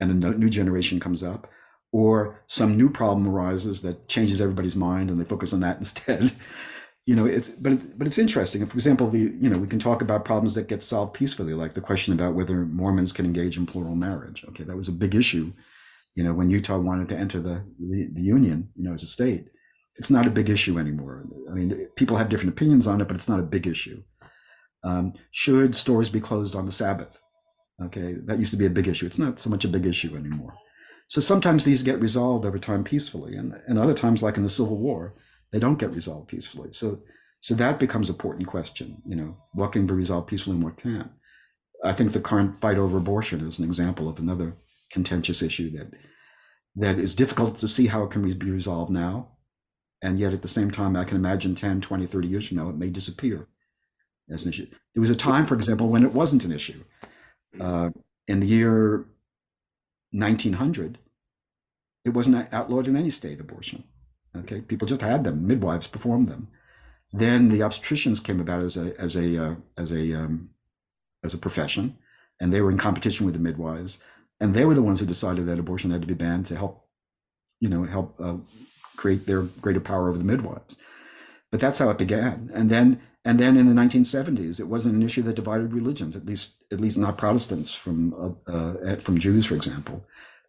and 0.00 0.24
a 0.24 0.30
new 0.32 0.50
generation 0.50 0.98
comes 0.98 1.22
up, 1.22 1.48
or 1.92 2.42
some 2.46 2.76
new 2.76 2.88
problem 2.88 3.28
arises 3.28 3.82
that 3.82 4.08
changes 4.08 4.40
everybody's 4.40 4.76
mind 4.76 5.10
and 5.10 5.20
they 5.20 5.24
focus 5.24 5.52
on 5.52 5.60
that 5.60 5.78
instead. 5.78 6.32
You 7.10 7.16
know, 7.16 7.26
it's 7.26 7.48
but 7.48 7.72
it, 7.72 7.98
but 7.98 8.06
it's 8.06 8.18
interesting. 8.18 8.64
For 8.66 8.74
example, 8.74 9.10
the 9.10 9.18
you 9.18 9.50
know 9.50 9.58
we 9.58 9.66
can 9.66 9.80
talk 9.80 10.00
about 10.00 10.24
problems 10.24 10.54
that 10.54 10.68
get 10.68 10.80
solved 10.80 11.12
peacefully, 11.12 11.54
like 11.54 11.74
the 11.74 11.80
question 11.80 12.14
about 12.14 12.36
whether 12.36 12.64
Mormons 12.64 13.12
can 13.12 13.26
engage 13.26 13.56
in 13.58 13.66
plural 13.66 13.96
marriage. 13.96 14.44
Okay, 14.50 14.62
that 14.62 14.76
was 14.76 14.86
a 14.86 14.92
big 14.92 15.16
issue. 15.16 15.52
You 16.14 16.22
know, 16.22 16.32
when 16.32 16.50
Utah 16.50 16.78
wanted 16.78 17.08
to 17.08 17.18
enter 17.18 17.40
the 17.40 17.64
the, 17.80 18.10
the 18.12 18.22
union, 18.22 18.68
you 18.76 18.84
know, 18.84 18.94
as 18.94 19.02
a 19.02 19.08
state, 19.08 19.46
it's 19.96 20.12
not 20.12 20.28
a 20.28 20.36
big 20.38 20.48
issue 20.48 20.78
anymore. 20.78 21.26
I 21.50 21.54
mean, 21.54 21.88
people 21.96 22.16
have 22.16 22.28
different 22.28 22.52
opinions 22.52 22.86
on 22.86 23.00
it, 23.00 23.08
but 23.08 23.16
it's 23.16 23.28
not 23.28 23.40
a 23.40 23.54
big 23.56 23.66
issue. 23.66 24.04
Um, 24.84 25.14
should 25.32 25.74
stores 25.74 26.10
be 26.10 26.20
closed 26.20 26.54
on 26.54 26.66
the 26.66 26.70
Sabbath? 26.70 27.20
Okay, 27.82 28.18
that 28.26 28.38
used 28.38 28.52
to 28.52 28.56
be 28.56 28.66
a 28.66 28.76
big 28.78 28.86
issue. 28.86 29.06
It's 29.06 29.18
not 29.18 29.40
so 29.40 29.50
much 29.50 29.64
a 29.64 29.74
big 29.76 29.84
issue 29.84 30.14
anymore. 30.16 30.54
So 31.08 31.20
sometimes 31.20 31.64
these 31.64 31.82
get 31.82 32.00
resolved 32.00 32.46
over 32.46 32.60
time 32.60 32.84
peacefully, 32.84 33.34
and, 33.34 33.54
and 33.66 33.80
other 33.80 33.94
times, 33.94 34.22
like 34.22 34.36
in 34.36 34.44
the 34.44 34.48
Civil 34.48 34.76
War, 34.76 35.16
they 35.52 35.58
don't 35.58 35.78
get 35.78 35.92
resolved 35.92 36.28
peacefully. 36.28 36.70
So 36.72 37.00
so 37.42 37.54
that 37.54 37.78
becomes 37.78 38.08
an 38.08 38.14
important 38.14 38.46
question. 38.46 39.02
You 39.06 39.16
know, 39.16 39.36
what 39.52 39.72
can 39.72 39.86
be 39.86 39.94
resolved 39.94 40.28
peacefully 40.28 40.56
and 40.56 40.64
what 40.64 40.76
can't. 40.76 41.10
I 41.82 41.92
think 41.92 42.12
the 42.12 42.20
current 42.20 42.60
fight 42.60 42.76
over 42.76 42.98
abortion 42.98 43.46
is 43.46 43.58
an 43.58 43.64
example 43.64 44.08
of 44.08 44.18
another 44.18 44.56
contentious 44.90 45.40
issue 45.40 45.70
that 45.70 45.94
that 46.76 46.98
is 46.98 47.14
difficult 47.14 47.58
to 47.58 47.68
see 47.68 47.86
how 47.86 48.04
it 48.04 48.10
can 48.10 48.22
be 48.22 48.50
resolved 48.50 48.90
now. 48.90 49.28
And 50.02 50.18
yet 50.18 50.32
at 50.32 50.42
the 50.42 50.48
same 50.48 50.70
time, 50.70 50.96
I 50.96 51.04
can 51.04 51.16
imagine 51.16 51.54
10, 51.54 51.80
20, 51.80 52.06
30 52.06 52.28
years 52.28 52.48
from 52.48 52.56
now, 52.58 52.68
it 52.68 52.76
may 52.76 52.90
disappear 52.90 53.48
as 54.30 54.42
an 54.42 54.50
issue. 54.50 54.66
There 54.94 55.00
was 55.00 55.10
a 55.10 55.16
time, 55.16 55.46
for 55.46 55.54
example, 55.54 55.88
when 55.88 56.04
it 56.04 56.12
wasn't 56.12 56.44
an 56.44 56.52
issue. 56.52 56.84
Uh, 57.58 57.90
in 58.28 58.40
the 58.40 58.46
year 58.46 59.06
1900, 60.12 60.98
it 62.04 62.10
wasn't 62.10 62.52
outlawed 62.52 62.88
in 62.88 62.96
any 62.96 63.10
state 63.10 63.40
abortion. 63.40 63.84
Okay, 64.36 64.60
people 64.60 64.86
just 64.86 65.00
had 65.00 65.24
them. 65.24 65.46
Midwives 65.46 65.86
performed 65.86 66.28
them. 66.28 66.48
Then 67.12 67.48
the 67.48 67.60
obstetricians 67.60 68.22
came 68.22 68.40
about 68.40 68.62
as 68.62 68.76
a 68.76 68.98
as 69.00 69.16
a 69.16 69.44
uh, 69.44 69.54
as 69.76 69.90
a 69.90 70.14
um, 70.14 70.50
as 71.24 71.34
a 71.34 71.38
profession, 71.38 71.98
and 72.40 72.52
they 72.52 72.60
were 72.60 72.70
in 72.70 72.78
competition 72.78 73.26
with 73.26 73.34
the 73.34 73.40
midwives, 73.40 74.02
and 74.38 74.54
they 74.54 74.64
were 74.64 74.74
the 74.74 74.82
ones 74.82 75.00
who 75.00 75.06
decided 75.06 75.46
that 75.46 75.58
abortion 75.58 75.90
had 75.90 76.00
to 76.00 76.06
be 76.06 76.14
banned 76.14 76.46
to 76.46 76.56
help, 76.56 76.86
you 77.60 77.68
know, 77.68 77.84
help 77.84 78.14
uh, 78.20 78.36
create 78.96 79.26
their 79.26 79.42
greater 79.42 79.80
power 79.80 80.08
over 80.08 80.18
the 80.18 80.24
midwives. 80.24 80.76
But 81.50 81.58
that's 81.58 81.80
how 81.80 81.90
it 81.90 81.98
began, 81.98 82.50
and 82.54 82.70
then 82.70 83.00
and 83.24 83.38
then 83.38 83.56
in 83.56 83.68
the 83.68 83.74
1970s, 83.74 84.60
it 84.60 84.68
wasn't 84.68 84.94
an 84.94 85.02
issue 85.02 85.22
that 85.22 85.34
divided 85.34 85.74
religions, 85.74 86.14
at 86.14 86.24
least 86.24 86.62
at 86.70 86.80
least 86.80 86.96
not 86.96 87.18
Protestants 87.18 87.72
from 87.72 88.38
uh, 88.46 88.52
uh, 88.52 88.96
from 88.96 89.18
Jews, 89.18 89.46
for 89.46 89.56
example. 89.56 90.04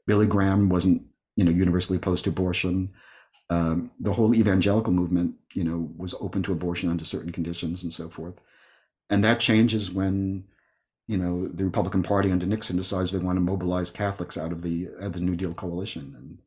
Billy 0.05 0.27
Graham 0.27 0.69
wasn't 0.69 1.01
you 1.35 1.43
know 1.43 1.51
universally 1.51 1.97
opposed 1.97 2.25
to 2.25 2.29
abortion 2.29 2.91
um, 3.51 3.91
the 3.99 4.13
whole 4.13 4.33
evangelical 4.33 4.93
movement, 4.93 5.35
you 5.53 5.65
know, 5.65 5.91
was 5.97 6.15
open 6.21 6.41
to 6.43 6.53
abortion 6.53 6.89
under 6.89 7.03
certain 7.03 7.33
conditions 7.33 7.83
and 7.83 7.93
so 7.93 8.07
forth. 8.07 8.39
And 9.09 9.21
that 9.25 9.41
changes 9.41 9.91
when, 9.91 10.45
you 11.05 11.17
know, 11.17 11.49
the 11.49 11.65
Republican 11.65 12.01
Party 12.01 12.31
under 12.31 12.45
Nixon 12.45 12.77
decides 12.77 13.11
they 13.11 13.19
want 13.19 13.35
to 13.35 13.41
mobilize 13.41 13.91
Catholics 13.91 14.37
out 14.37 14.53
of 14.53 14.61
the 14.61 14.87
of 14.97 15.11
the 15.11 15.19
New 15.19 15.35
Deal 15.35 15.53
coalition, 15.53 16.15
and 16.17 16.37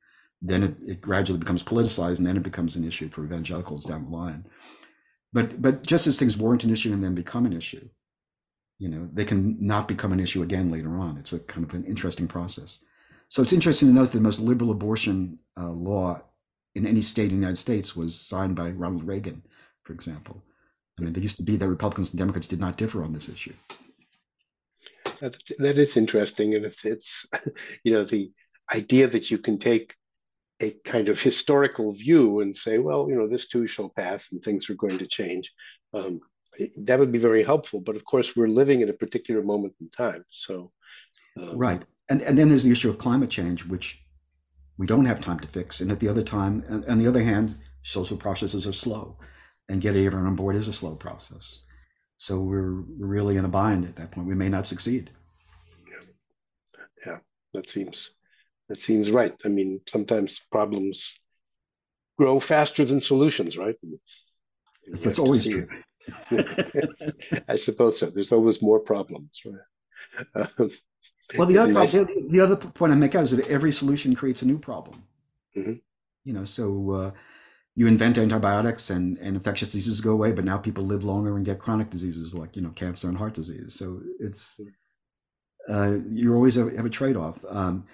then 0.41 0.63
it, 0.63 0.77
it 0.83 1.01
gradually 1.03 1.39
becomes 1.39 1.63
politicized, 1.63 2.19
and 2.19 2.27
then 2.27 2.39
it 2.39 2.43
becomes 2.43 2.75
an 2.75 2.87
issue 2.87 3.11
for 3.11 3.23
evangelicals 3.23 3.85
down 3.85 4.07
the 4.07 4.17
line. 4.17 4.47
But 5.31 5.61
but 5.61 5.87
just 5.87 6.07
as 6.07 6.19
things 6.19 6.39
weren't 6.39 6.65
an 6.65 6.71
issue 6.71 6.95
and 6.95 7.05
then 7.05 7.15
become 7.15 7.45
an 7.45 7.53
issue, 7.53 7.87
you 8.79 8.89
know, 8.89 9.11
they 9.13 9.27
can 9.27 9.59
not 9.61 9.89
become 9.89 10.13
an 10.13 10.21
issue 10.21 10.43
again 10.43 10.71
later 10.71 10.97
on. 10.99 11.19
It's 11.19 11.35
a 11.35 11.41
kind 11.41 11.67
of 11.67 11.75
an 11.75 11.85
interesting 11.85 12.29
process. 12.29 12.79
So 13.29 13.43
it's 13.43 13.53
interesting 13.53 13.89
to 13.89 13.95
note 13.95 14.13
that 14.13 14.19
the 14.19 14.23
most 14.23 14.41
liberal 14.41 14.71
abortion 14.71 15.39
uh, 15.61 15.71
law 15.71 16.23
in 16.75 16.87
any 16.87 17.01
state 17.01 17.25
in 17.25 17.41
the 17.41 17.47
United 17.47 17.57
States 17.57 17.95
was 17.95 18.19
signed 18.19 18.57
by 18.57 18.71
Ronald 18.71 19.05
Reagan, 19.05 19.43
for 19.83 19.93
example. 19.93 20.43
I 20.99 21.03
mean, 21.03 21.13
there 21.13 21.23
used 21.23 21.37
to 21.37 21.43
be 21.43 21.57
that 21.57 21.69
Republicans 21.69 22.11
and 22.11 22.19
Democrats 22.19 22.49
did 22.49 22.61
not 22.61 22.77
differ 22.77 23.03
on 23.03 23.13
this 23.13 23.29
issue. 23.29 23.55
That, 25.21 25.37
that 25.59 25.79
is 25.79 25.97
interesting, 25.97 26.55
and 26.55 26.65
it's 26.65 26.85
it's 26.85 27.27
you 27.85 27.93
know 27.93 28.05
the 28.05 28.33
idea 28.73 29.07
that 29.09 29.31
you 29.31 29.39
can 29.39 29.59
take 29.59 29.95
a 30.61 30.71
kind 30.85 31.09
of 31.09 31.21
historical 31.21 31.93
view 31.93 32.41
and 32.41 32.55
say, 32.55 32.79
well, 32.79 33.09
you 33.09 33.17
know, 33.17 33.29
this 33.29 33.49
too 33.49 33.67
shall 33.67 33.91
pass, 33.91 34.33
and 34.33 34.43
things 34.43 34.71
are 34.71 34.75
going 34.75 34.99
to 34.99 35.07
change. 35.07 35.53
Um, 35.93 36.21
that 36.79 36.99
would 36.99 37.13
be 37.13 37.19
very 37.19 37.43
helpful. 37.43 37.81
But 37.81 37.97
of 37.97 38.05
course, 38.05 38.37
we're 38.37 38.49
living 38.49 38.83
at 38.83 38.89
a 38.89 38.95
particular 38.95 39.43
moment 39.43 39.75
in 39.81 39.91
time. 39.91 40.25
So, 40.31 40.71
um, 41.41 41.59
right. 41.59 41.83
And, 42.09 42.23
and 42.23 42.39
then 42.39 42.49
there's 42.49 42.65
the 42.65 42.71
issue 42.71 42.91
of 42.91 42.99
climate 42.99 43.31
change, 43.31 43.65
which 43.65 44.04
we 44.77 44.87
don't 44.87 45.05
have 45.05 45.21
time 45.21 45.41
to 45.41 45.49
fix. 45.49 45.81
And 45.81 45.91
at 45.93 46.01
the 46.01 46.09
other 46.09 46.23
time, 46.23 46.65
on 46.89 46.99
the 46.99 47.07
other 47.07 47.23
hand, 47.23 47.57
social 47.83 48.17
processes 48.17 48.67
are 48.67 48.73
slow, 48.73 49.19
and 49.69 49.81
getting 49.81 50.05
everyone 50.05 50.27
on 50.27 50.37
board 50.37 50.57
is 50.57 50.69
a 50.69 50.73
slow 50.73 50.95
process. 50.95 51.61
So 52.17 52.41
we're, 52.41 52.71
really 52.99 53.37
in 53.37 53.45
a 53.45 53.49
bind 53.49 53.85
at 53.85 53.97
that 53.97 54.11
point. 54.11 54.29
We 54.29 54.35
may 54.35 54.49
not 54.49 54.67
succeed. 54.67 55.11
Yeah, 55.87 56.05
yeah 57.07 57.19
that 57.53 57.69
seems 57.69 58.15
that 58.69 58.79
seems 58.79 59.11
right. 59.11 59.35
I 59.45 59.49
mean, 59.49 59.81
sometimes 59.87 60.41
problems 60.51 61.17
grow 62.17 62.41
faster 62.41 62.85
than 62.85 63.01
solutions, 63.01 63.59
right? 63.59 63.77
That's 64.87 65.19
always 65.19 65.47
true. 65.47 65.69
I 67.49 67.57
suppose 67.57 67.99
so. 67.99 68.11
There's 68.11 68.33
always 68.33 68.63
more 68.63 68.81
problems, 68.81 69.41
right? 69.45 69.55
Um, 70.59 70.71
well, 71.37 71.47
the 71.47 71.59
other 71.59 71.73
the, 71.73 72.27
the, 72.29 72.41
other 72.41 72.57
point 72.57 72.93
I 72.93 72.97
make 72.97 73.15
out 73.15 73.23
is 73.23 73.31
that 73.37 73.47
every 73.49 73.73
solution 73.73 74.15
creates 74.15 74.43
a 74.43 74.47
new 74.47 74.59
problem. 74.59 75.05
Mm-hmm. 75.57 75.75
You 76.25 76.33
know, 76.33 76.45
so 76.45 76.91
uh, 76.91 77.11
you 77.77 77.87
invent 77.87 78.19
antibiotics 78.19 78.91
and, 78.91 79.19
and 79.19 79.37
infectious 79.37 79.71
diseases 79.71 80.01
go 80.01 80.13
away, 80.13 80.33
but 80.33 80.45
now 80.45 80.59
people 80.59 80.85
live 80.85 81.05
longer 81.05 81.37
and 81.37 81.45
get 81.45 81.59
chronic 81.59 81.91
diseases 81.91 82.35
like 82.35 82.57
you 82.57 82.63
know 82.63 82.71
cancer 82.71 83.09
and 83.09 83.19
heart 83.19 83.35
disease. 83.35 83.75
So 83.75 84.01
it's 84.21 84.61
uh, 85.69 85.99
you 86.11 86.35
always 86.35 86.57
have, 86.57 86.75
have 86.77 86.87
a 86.87 86.91
trade 86.91 87.17
off. 87.17 87.45
Um, 87.49 87.87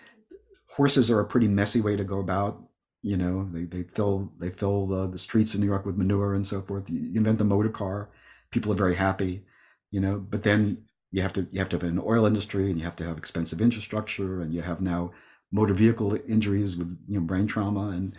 horses 0.68 1.10
are 1.10 1.20
a 1.20 1.26
pretty 1.26 1.48
messy 1.48 1.80
way 1.80 1.96
to 1.96 2.04
go 2.04 2.18
about. 2.18 2.62
You 3.02 3.16
know, 3.16 3.46
they, 3.48 3.64
they 3.64 3.84
fill 3.84 4.32
they 4.38 4.50
fill 4.50 4.86
the, 4.86 5.06
the 5.06 5.18
streets 5.18 5.54
of 5.54 5.60
New 5.60 5.66
York 5.66 5.86
with 5.86 5.96
manure 5.96 6.34
and 6.34 6.46
so 6.46 6.60
forth. 6.62 6.90
You 6.90 7.12
invent 7.14 7.38
the 7.38 7.44
motor 7.44 7.70
car, 7.70 8.10
people 8.50 8.72
are 8.72 8.76
very 8.76 8.96
happy. 8.96 9.44
You 9.90 10.00
know, 10.00 10.18
but 10.18 10.42
then 10.42 10.84
you 11.12 11.22
have 11.22 11.32
to 11.32 11.46
you 11.50 11.58
have 11.58 11.68
to 11.70 11.76
have 11.76 11.82
an 11.82 12.00
oil 12.04 12.26
industry 12.26 12.70
and 12.70 12.78
you 12.78 12.84
have 12.84 12.96
to 12.96 13.04
have 13.04 13.18
expensive 13.18 13.60
infrastructure 13.60 14.40
and 14.40 14.52
you 14.52 14.62
have 14.62 14.80
now 14.80 15.12
motor 15.52 15.74
vehicle 15.74 16.16
injuries 16.28 16.76
with 16.76 16.96
you 17.08 17.18
know 17.18 17.26
brain 17.26 17.46
trauma 17.46 17.88
and 17.88 18.16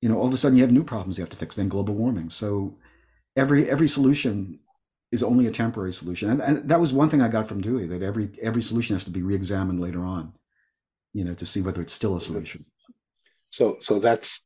you 0.00 0.08
know 0.08 0.18
all 0.18 0.26
of 0.26 0.34
a 0.34 0.36
sudden 0.36 0.56
you 0.56 0.64
have 0.64 0.72
new 0.72 0.84
problems 0.84 1.18
you 1.18 1.22
have 1.22 1.30
to 1.30 1.36
fix 1.36 1.56
then 1.56 1.68
global 1.68 1.94
warming. 1.94 2.30
So 2.30 2.76
every 3.36 3.70
every 3.70 3.88
solution 3.88 4.58
is 5.12 5.22
only 5.22 5.46
a 5.46 5.50
temporary 5.50 5.92
solution. 5.92 6.30
And, 6.30 6.40
and 6.40 6.68
that 6.68 6.80
was 6.80 6.92
one 6.92 7.08
thing 7.08 7.22
i 7.22 7.28
got 7.28 7.46
from 7.46 7.60
dewey 7.60 7.86
that 7.86 8.02
every 8.02 8.30
every 8.42 8.62
solution 8.62 8.96
has 8.96 9.04
to 9.04 9.10
be 9.10 9.22
re-examined 9.22 9.80
later 9.80 10.04
on 10.04 10.32
you 11.12 11.24
know 11.24 11.34
to 11.34 11.46
see 11.46 11.60
whether 11.60 11.80
it's 11.80 11.94
still 11.94 12.16
a 12.16 12.20
solution. 12.20 12.64
So 13.50 13.76
so 13.80 14.00
that's 14.00 14.42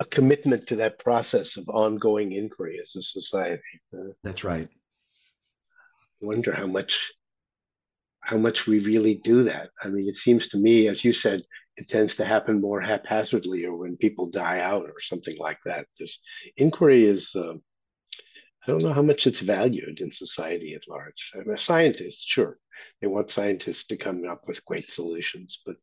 a 0.00 0.04
commitment 0.06 0.66
to 0.68 0.76
that 0.76 0.98
process 0.98 1.56
of 1.56 1.68
ongoing 1.68 2.32
inquiry 2.32 2.78
as 2.80 2.94
a 2.96 3.02
society 3.02 3.62
that's 4.22 4.44
right 4.44 4.68
wonder 6.20 6.52
how 6.52 6.66
much 6.66 7.12
how 8.20 8.36
much 8.36 8.66
we 8.66 8.80
really 8.80 9.14
do 9.24 9.44
that. 9.44 9.70
I 9.82 9.88
mean, 9.88 10.06
it 10.06 10.16
seems 10.16 10.48
to 10.48 10.58
me, 10.58 10.88
as 10.88 11.02
you 11.02 11.12
said, 11.14 11.42
it 11.76 11.88
tends 11.88 12.14
to 12.16 12.24
happen 12.24 12.60
more 12.60 12.80
haphazardly 12.80 13.64
or 13.64 13.76
when 13.76 13.96
people 13.96 14.26
die 14.26 14.60
out 14.60 14.84
or 14.84 15.00
something 15.00 15.36
like 15.38 15.58
that. 15.64 15.86
This 15.98 16.20
inquiry 16.56 17.06
is, 17.06 17.34
uh, 17.34 17.54
I 17.54 18.66
don't 18.66 18.82
know 18.82 18.92
how 18.92 19.02
much 19.02 19.26
it's 19.26 19.40
valued 19.40 20.00
in 20.00 20.10
society 20.10 20.74
at 20.74 20.88
large. 20.88 21.32
I'm 21.34 21.48
a 21.48 21.56
scientist, 21.56 22.26
sure. 22.26 22.58
They 23.00 23.06
want 23.06 23.30
scientists 23.30 23.86
to 23.86 23.96
come 23.96 24.28
up 24.28 24.42
with 24.46 24.64
great 24.64 24.90
solutions, 24.90 25.62
but 25.64 25.76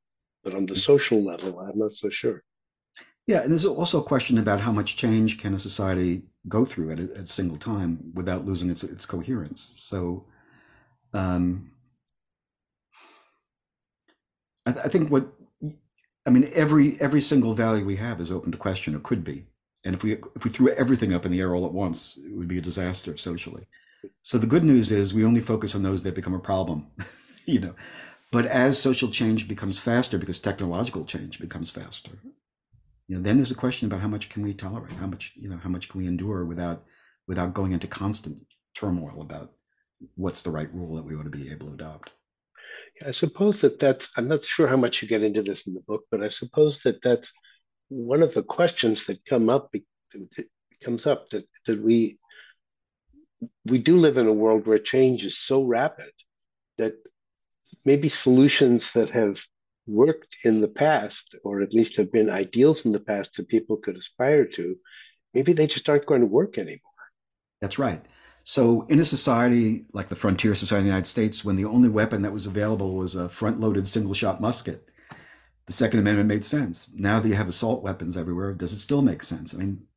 but 0.43 0.53
on 0.53 0.67
the 0.67 0.75
social 0.75 1.23
level, 1.23 1.59
I'm 1.59 1.79
not 1.79 1.91
so 1.91 2.09
sure. 2.09 2.43
Yeah, 3.25 3.41
and 3.41 3.49
there's 3.49 3.65
also 3.65 3.99
a 3.99 4.03
question 4.03 4.37
about 4.37 4.61
how 4.61 4.71
much 4.71 4.95
change 4.95 5.39
can 5.39 5.55
a 5.55 5.59
society 5.59 6.21
go 6.47 6.65
through 6.65 6.91
at 6.91 6.99
a, 6.99 7.03
at 7.03 7.23
a 7.23 7.27
single 7.27 7.57
time 7.57 8.11
without 8.13 8.45
losing 8.45 8.69
its 8.69 8.83
its 8.83 9.05
coherence. 9.05 9.71
So, 9.75 10.25
um, 11.13 11.71
I, 14.65 14.71
th- 14.71 14.85
I 14.85 14.89
think 14.89 15.09
what 15.11 15.27
I 16.25 16.29
mean 16.29 16.49
every 16.53 16.99
every 16.99 17.21
single 17.21 17.53
value 17.53 17.85
we 17.85 17.97
have 17.97 18.19
is 18.19 18.31
open 18.31 18.51
to 18.51 18.57
question 18.57 18.95
or 18.95 18.99
could 18.99 19.23
be, 19.23 19.45
and 19.83 19.95
if 19.95 20.03
we 20.03 20.13
if 20.35 20.43
we 20.43 20.49
threw 20.49 20.69
everything 20.69 21.13
up 21.13 21.25
in 21.25 21.31
the 21.31 21.39
air 21.39 21.53
all 21.53 21.65
at 21.65 21.73
once, 21.73 22.17
it 22.17 22.35
would 22.35 22.47
be 22.47 22.57
a 22.57 22.61
disaster 22.61 23.17
socially. 23.17 23.67
So 24.23 24.37
the 24.37 24.47
good 24.47 24.63
news 24.63 24.91
is 24.91 25.13
we 25.13 25.25
only 25.25 25.41
focus 25.41 25.75
on 25.75 25.83
those 25.83 26.03
that 26.03 26.15
become 26.15 26.33
a 26.33 26.39
problem, 26.39 26.87
you 27.45 27.59
know. 27.59 27.75
But 28.31 28.45
as 28.47 28.79
social 28.79 29.09
change 29.09 29.47
becomes 29.47 29.79
faster, 29.79 30.17
because 30.17 30.39
technological 30.39 31.05
change 31.05 31.39
becomes 31.39 31.69
faster, 31.71 32.11
you 33.07 33.15
know, 33.15 33.21
then 33.21 33.37
there's 33.37 33.51
a 33.51 33.55
question 33.55 33.87
about 33.87 34.01
how 34.01 34.07
much 34.07 34.29
can 34.29 34.43
we 34.43 34.53
tolerate, 34.53 34.93
how 34.93 35.07
much, 35.07 35.33
you 35.35 35.49
know, 35.49 35.57
how 35.57 35.69
much 35.69 35.89
can 35.89 36.01
we 36.01 36.07
endure 36.07 36.45
without 36.45 36.83
without 37.27 37.53
going 37.53 37.71
into 37.71 37.87
constant 37.87 38.45
turmoil 38.75 39.21
about 39.21 39.51
what's 40.15 40.41
the 40.41 40.51
right 40.51 40.73
rule 40.73 40.95
that 40.95 41.03
we 41.05 41.15
ought 41.15 41.23
to 41.23 41.29
be 41.29 41.51
able 41.51 41.67
to 41.67 41.73
adopt. 41.73 42.11
Yeah, 43.01 43.09
I 43.09 43.11
suppose 43.11 43.61
that 43.61 43.79
that's. 43.79 44.09
I'm 44.17 44.27
not 44.27 44.43
sure 44.43 44.67
how 44.67 44.77
much 44.77 45.01
you 45.01 45.07
get 45.07 45.23
into 45.23 45.43
this 45.43 45.67
in 45.67 45.73
the 45.73 45.81
book, 45.81 46.03
but 46.11 46.23
I 46.23 46.27
suppose 46.27 46.79
that 46.81 47.01
that's 47.01 47.33
one 47.89 48.21
of 48.21 48.33
the 48.33 48.43
questions 48.43 49.05
that 49.05 49.25
come 49.25 49.49
up. 49.49 49.69
It 49.73 49.83
comes 50.83 51.07
up 51.07 51.29
that 51.29 51.47
that 51.67 51.81
we 51.81 52.17
we 53.65 53.77
do 53.79 53.97
live 53.97 54.17
in 54.17 54.27
a 54.27 54.33
world 54.33 54.65
where 54.65 54.79
change 54.79 55.23
is 55.23 55.37
so 55.37 55.63
rapid 55.63 56.11
that 56.77 56.95
maybe 57.85 58.09
solutions 58.09 58.91
that 58.93 59.09
have 59.11 59.41
worked 59.87 60.37
in 60.43 60.61
the 60.61 60.67
past, 60.67 61.35
or 61.43 61.61
at 61.61 61.73
least 61.73 61.97
have 61.97 62.11
been 62.11 62.29
ideals 62.29 62.85
in 62.85 62.91
the 62.91 62.99
past 62.99 63.35
that 63.35 63.47
people 63.47 63.77
could 63.77 63.97
aspire 63.97 64.45
to, 64.45 64.75
maybe 65.33 65.53
they 65.53 65.67
just 65.67 65.87
aren't 65.89 66.05
going 66.05 66.21
to 66.21 66.27
work 66.27 66.57
anymore. 66.57 66.79
That's 67.61 67.79
right. 67.79 68.03
So, 68.43 68.85
in 68.89 68.99
a 68.99 69.05
society 69.05 69.85
like 69.91 70.09
the 70.09 70.15
Frontier 70.15 70.53
Society 70.53 70.81
of 70.81 70.83
the 70.83 70.89
United 70.89 71.07
States, 71.07 71.43
when 71.43 71.55
the 71.55 71.65
only 71.65 71.89
weapon 71.89 72.21
that 72.21 72.33
was 72.33 72.45
available 72.45 72.93
was 72.93 73.15
a 73.15 73.27
front 73.27 73.59
loaded 73.59 73.87
single 73.87 74.13
shot 74.13 74.39
musket, 74.39 74.87
the 75.65 75.73
Second 75.73 75.99
Amendment 75.99 76.27
made 76.27 76.45
sense. 76.45 76.91
Now 76.93 77.19
that 77.19 77.27
you 77.27 77.33
have 77.33 77.47
assault 77.47 77.81
weapons 77.81 78.15
everywhere, 78.15 78.53
does 78.53 78.71
it 78.71 78.77
still 78.77 79.01
make 79.01 79.23
sense? 79.23 79.53
I 79.53 79.57
mean, 79.57 79.87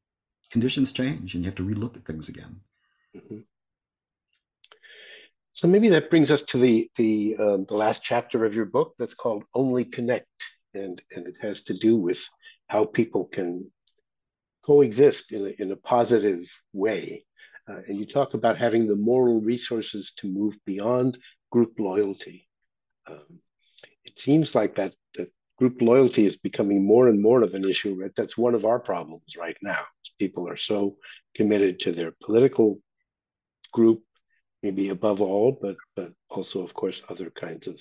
conditions 0.50 0.92
change 0.92 1.34
and 1.34 1.44
you 1.44 1.48
have 1.48 1.56
to 1.56 1.66
relook 1.66 1.96
at 1.96 2.06
things 2.06 2.28
again. 2.28 2.60
Mm-hmm. 3.14 3.40
So 5.58 5.66
maybe 5.66 5.88
that 5.88 6.08
brings 6.08 6.30
us 6.30 6.44
to 6.44 6.58
the 6.58 6.88
the 6.94 7.36
um, 7.36 7.64
the 7.64 7.74
last 7.74 8.00
chapter 8.00 8.44
of 8.44 8.54
your 8.54 8.64
book 8.64 8.94
that's 8.96 9.14
called 9.14 9.44
Only 9.52 9.84
Connect, 9.84 10.28
and 10.72 11.02
and 11.10 11.26
it 11.26 11.36
has 11.42 11.64
to 11.64 11.74
do 11.74 11.96
with 11.96 12.24
how 12.68 12.84
people 12.84 13.24
can 13.24 13.68
coexist 14.64 15.32
in 15.32 15.46
a, 15.46 15.60
in 15.60 15.72
a 15.72 15.76
positive 15.76 16.48
way. 16.72 17.24
Uh, 17.68 17.80
and 17.88 17.98
you 17.98 18.06
talk 18.06 18.34
about 18.34 18.56
having 18.56 18.86
the 18.86 18.94
moral 18.94 19.40
resources 19.40 20.12
to 20.18 20.28
move 20.28 20.56
beyond 20.64 21.18
group 21.50 21.72
loyalty. 21.80 22.46
Um, 23.08 23.40
it 24.04 24.16
seems 24.16 24.54
like 24.54 24.76
that, 24.76 24.94
that 25.16 25.28
group 25.56 25.82
loyalty 25.82 26.24
is 26.24 26.36
becoming 26.36 26.86
more 26.86 27.08
and 27.08 27.20
more 27.20 27.42
of 27.42 27.54
an 27.54 27.68
issue. 27.68 28.00
Right? 28.00 28.14
That's 28.14 28.38
one 28.38 28.54
of 28.54 28.64
our 28.64 28.78
problems 28.78 29.34
right 29.36 29.56
now. 29.60 29.82
People 30.20 30.48
are 30.48 30.56
so 30.56 30.98
committed 31.34 31.80
to 31.80 31.90
their 31.90 32.12
political 32.22 32.78
group 33.72 34.04
maybe 34.62 34.88
above 34.88 35.20
all, 35.20 35.58
but 35.60 35.76
but 35.94 36.12
also 36.28 36.62
of 36.62 36.74
course 36.74 37.02
other 37.08 37.30
kinds 37.30 37.66
of 37.66 37.80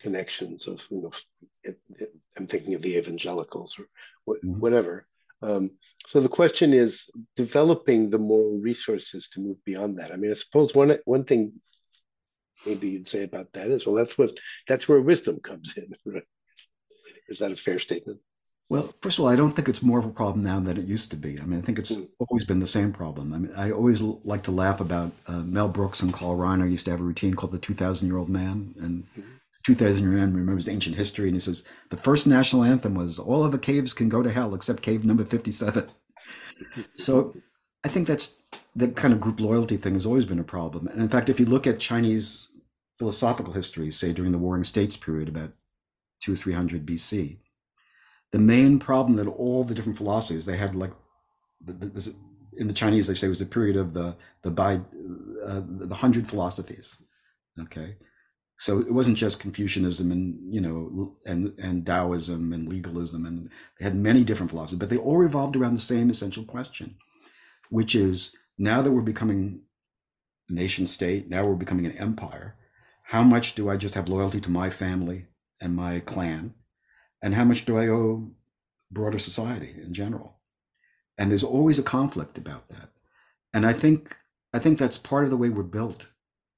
connections 0.00 0.66
of 0.66 0.86
you 0.90 1.02
know 1.02 1.12
it, 1.62 1.78
it, 1.96 2.14
I'm 2.36 2.46
thinking 2.46 2.74
of 2.74 2.82
the 2.82 2.96
evangelicals 2.96 3.78
or 3.78 3.86
wh- 4.26 4.44
mm-hmm. 4.44 4.60
whatever. 4.60 5.06
Um, 5.40 5.70
so 6.06 6.20
the 6.20 6.28
question 6.28 6.72
is 6.72 7.08
developing 7.36 8.10
the 8.10 8.18
moral 8.18 8.58
resources 8.58 9.28
to 9.30 9.40
move 9.40 9.64
beyond 9.64 9.98
that. 9.98 10.12
I 10.12 10.16
mean, 10.16 10.30
I 10.30 10.34
suppose 10.34 10.74
one 10.74 10.98
one 11.04 11.24
thing 11.24 11.60
maybe 12.66 12.88
you'd 12.88 13.06
say 13.06 13.22
about 13.22 13.52
that 13.52 13.68
is 13.68 13.86
well, 13.86 13.94
that's 13.94 14.18
what 14.18 14.32
that's 14.66 14.88
where 14.88 15.00
wisdom 15.00 15.40
comes 15.40 15.76
in. 15.76 15.94
Right? 16.04 16.24
Is 17.28 17.40
that 17.40 17.52
a 17.52 17.56
fair 17.56 17.78
statement? 17.78 18.20
Well, 18.70 18.92
first 19.00 19.18
of 19.18 19.24
all, 19.24 19.30
I 19.30 19.36
don't 19.36 19.52
think 19.52 19.68
it's 19.68 19.82
more 19.82 19.98
of 19.98 20.04
a 20.04 20.10
problem 20.10 20.44
now 20.44 20.60
than 20.60 20.76
it 20.76 20.84
used 20.84 21.10
to 21.10 21.16
be. 21.16 21.40
I 21.40 21.44
mean, 21.44 21.58
I 21.58 21.62
think 21.62 21.78
it's 21.78 21.92
mm. 21.92 22.06
always 22.18 22.44
been 22.44 22.60
the 22.60 22.66
same 22.66 22.92
problem. 22.92 23.32
I 23.32 23.38
mean, 23.38 23.54
I 23.56 23.70
always 23.70 24.02
like 24.02 24.42
to 24.42 24.50
laugh 24.50 24.78
about 24.80 25.12
uh, 25.26 25.40
Mel 25.40 25.68
Brooks 25.68 26.02
and 26.02 26.12
Carl 26.12 26.36
Reiner 26.36 26.70
used 26.70 26.84
to 26.84 26.90
have 26.90 27.00
a 27.00 27.04
routine 27.04 27.34
called 27.34 27.52
the 27.52 27.58
2,000 27.58 28.06
year 28.06 28.18
old 28.18 28.28
man. 28.28 28.74
And 28.78 29.06
mm. 29.16 29.24
2,000 29.64 30.02
year 30.02 30.12
old 30.12 30.20
man 30.20 30.34
remembers 30.34 30.68
ancient 30.68 30.96
history. 30.96 31.28
And 31.28 31.36
he 31.36 31.40
says, 31.40 31.64
the 31.88 31.96
first 31.96 32.26
national 32.26 32.62
anthem 32.62 32.94
was, 32.94 33.18
All 33.18 33.42
of 33.42 33.52
the 33.52 33.58
caves 33.58 33.94
can 33.94 34.10
go 34.10 34.22
to 34.22 34.30
hell 34.30 34.54
except 34.54 34.82
cave 34.82 35.02
number 35.02 35.24
57. 35.24 35.88
so 36.92 37.34
I 37.84 37.88
think 37.88 38.06
that's 38.06 38.34
the 38.76 38.88
kind 38.88 39.14
of 39.14 39.20
group 39.20 39.40
loyalty 39.40 39.78
thing 39.78 39.94
has 39.94 40.04
always 40.04 40.26
been 40.26 40.38
a 40.38 40.44
problem. 40.44 40.88
And 40.88 41.00
in 41.00 41.08
fact, 41.08 41.30
if 41.30 41.40
you 41.40 41.46
look 41.46 41.66
at 41.66 41.80
Chinese 41.80 42.48
philosophical 42.98 43.54
history, 43.54 43.90
say 43.92 44.12
during 44.12 44.32
the 44.32 44.38
Warring 44.38 44.64
States 44.64 44.96
period, 44.96 45.28
about 45.28 45.52
two 46.20 46.34
or 46.34 46.36
300 46.36 46.84
BC, 46.84 47.38
the 48.32 48.38
main 48.38 48.78
problem 48.78 49.16
that 49.16 49.26
all 49.26 49.64
the 49.64 49.74
different 49.74 49.98
philosophies 49.98 50.46
they 50.46 50.56
had 50.56 50.74
like 50.74 50.92
this, 51.60 52.14
in 52.56 52.68
the 52.68 52.74
Chinese 52.74 53.06
they 53.06 53.14
say 53.14 53.28
was 53.28 53.40
a 53.40 53.46
period 53.46 53.76
of 53.76 53.94
the 53.94 54.16
the 54.42 54.50
by 54.50 54.80
uh, 55.44 55.62
the 55.64 55.94
hundred 55.94 56.28
philosophies. 56.28 57.02
Okay, 57.60 57.96
so 58.56 58.80
it 58.80 58.92
wasn't 58.92 59.16
just 59.16 59.40
Confucianism 59.40 60.12
and 60.12 60.52
you 60.52 60.60
know 60.60 61.16
and 61.26 61.54
and 61.58 61.86
Taoism 61.86 62.52
and 62.52 62.68
legalism 62.68 63.24
and 63.26 63.50
they 63.78 63.84
had 63.84 63.96
many 63.96 64.24
different 64.24 64.50
philosophies, 64.50 64.78
but 64.78 64.90
they 64.90 64.96
all 64.96 65.16
revolved 65.16 65.56
around 65.56 65.74
the 65.74 65.80
same 65.80 66.10
essential 66.10 66.44
question, 66.44 66.96
which 67.70 67.94
is 67.94 68.36
now 68.58 68.82
that 68.82 68.90
we're 68.90 69.02
becoming 69.02 69.62
a 70.48 70.52
nation 70.52 70.86
state, 70.86 71.28
now 71.28 71.44
we're 71.44 71.54
becoming 71.54 71.86
an 71.86 71.96
empire, 71.96 72.56
how 73.04 73.22
much 73.22 73.54
do 73.54 73.70
I 73.70 73.76
just 73.76 73.94
have 73.94 74.08
loyalty 74.08 74.40
to 74.40 74.50
my 74.50 74.68
family 74.68 75.26
and 75.60 75.74
my 75.74 76.00
clan? 76.00 76.54
And 77.22 77.34
how 77.34 77.44
much 77.44 77.64
do 77.64 77.78
I 77.78 77.88
owe 77.88 78.30
broader 78.90 79.18
society 79.18 79.74
in 79.82 79.92
general? 79.92 80.38
And 81.16 81.30
there's 81.30 81.44
always 81.44 81.78
a 81.78 81.82
conflict 81.82 82.38
about 82.38 82.68
that. 82.68 82.90
And 83.52 83.66
I 83.66 83.72
think 83.72 84.16
I 84.54 84.58
think 84.58 84.78
that's 84.78 84.98
part 84.98 85.24
of 85.24 85.30
the 85.30 85.36
way 85.36 85.48
we're 85.48 85.62
built 85.62 86.12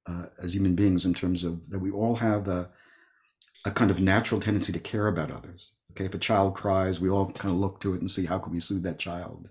uh, 0.07 0.27
as 0.41 0.55
human 0.55 0.75
beings 0.75 1.05
in 1.05 1.15
terms 1.15 1.45
of 1.45 1.71
that 1.71 1.79
we 1.79 1.91
all 1.91 2.17
have 2.17 2.47
a, 2.49 2.71
a 3.65 3.71
kind 3.71 3.91
of 3.91 4.01
natural 4.01 4.41
tendency 4.41 4.73
to 4.73 4.79
care 4.79 5.07
about 5.07 5.31
others. 5.31 5.73
Okay, 5.93 6.05
if 6.05 6.15
a 6.15 6.19
child 6.19 6.55
cries, 6.55 7.01
we 7.01 7.11
all 7.11 7.31
kind 7.33 7.53
of 7.53 7.61
look 7.61 7.81
to 7.81 7.95
it 7.95 8.01
and 8.01 8.11
see 8.11 8.27
how 8.27 8.39
can 8.39 8.53
we 8.53 8.61
soothe 8.61 8.85
that 8.85 8.99
child. 8.99 9.49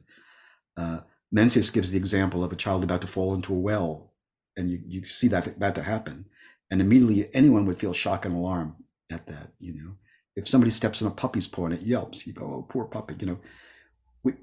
Uh, 0.77 0.99
Mencius 1.35 1.71
gives 1.71 1.91
the 1.91 1.97
example 1.97 2.43
of 2.43 2.51
a 2.51 2.55
child 2.55 2.83
about 2.83 3.01
to 3.01 3.07
fall 3.07 3.33
into 3.33 3.53
a 3.53 3.59
well, 3.59 4.13
and 4.55 4.71
you, 4.71 4.79
you 4.85 5.05
see 5.05 5.27
that 5.27 5.47
about 5.47 5.75
to 5.75 5.83
happen, 5.83 6.25
and 6.71 6.81
immediately 6.81 7.29
anyone 7.33 7.65
would 7.65 7.79
feel 7.79 7.93
shock 7.93 8.25
and 8.25 8.35
alarm 8.35 8.75
at 9.11 9.27
that. 9.27 9.51
You 9.59 9.73
know, 9.73 9.91
if 10.39 10.47
somebody 10.47 10.71
steps 10.71 11.01
in 11.01 11.07
a 11.07 11.11
puppy's 11.11 11.47
paw 11.47 11.65
and 11.65 11.73
it 11.73 11.81
yelps, 11.81 12.25
you 12.25 12.33
go, 12.33 12.45
"Oh, 12.45 12.65
poor 12.67 12.85
puppy." 12.85 13.15
You 13.19 13.27
know, 13.27 13.39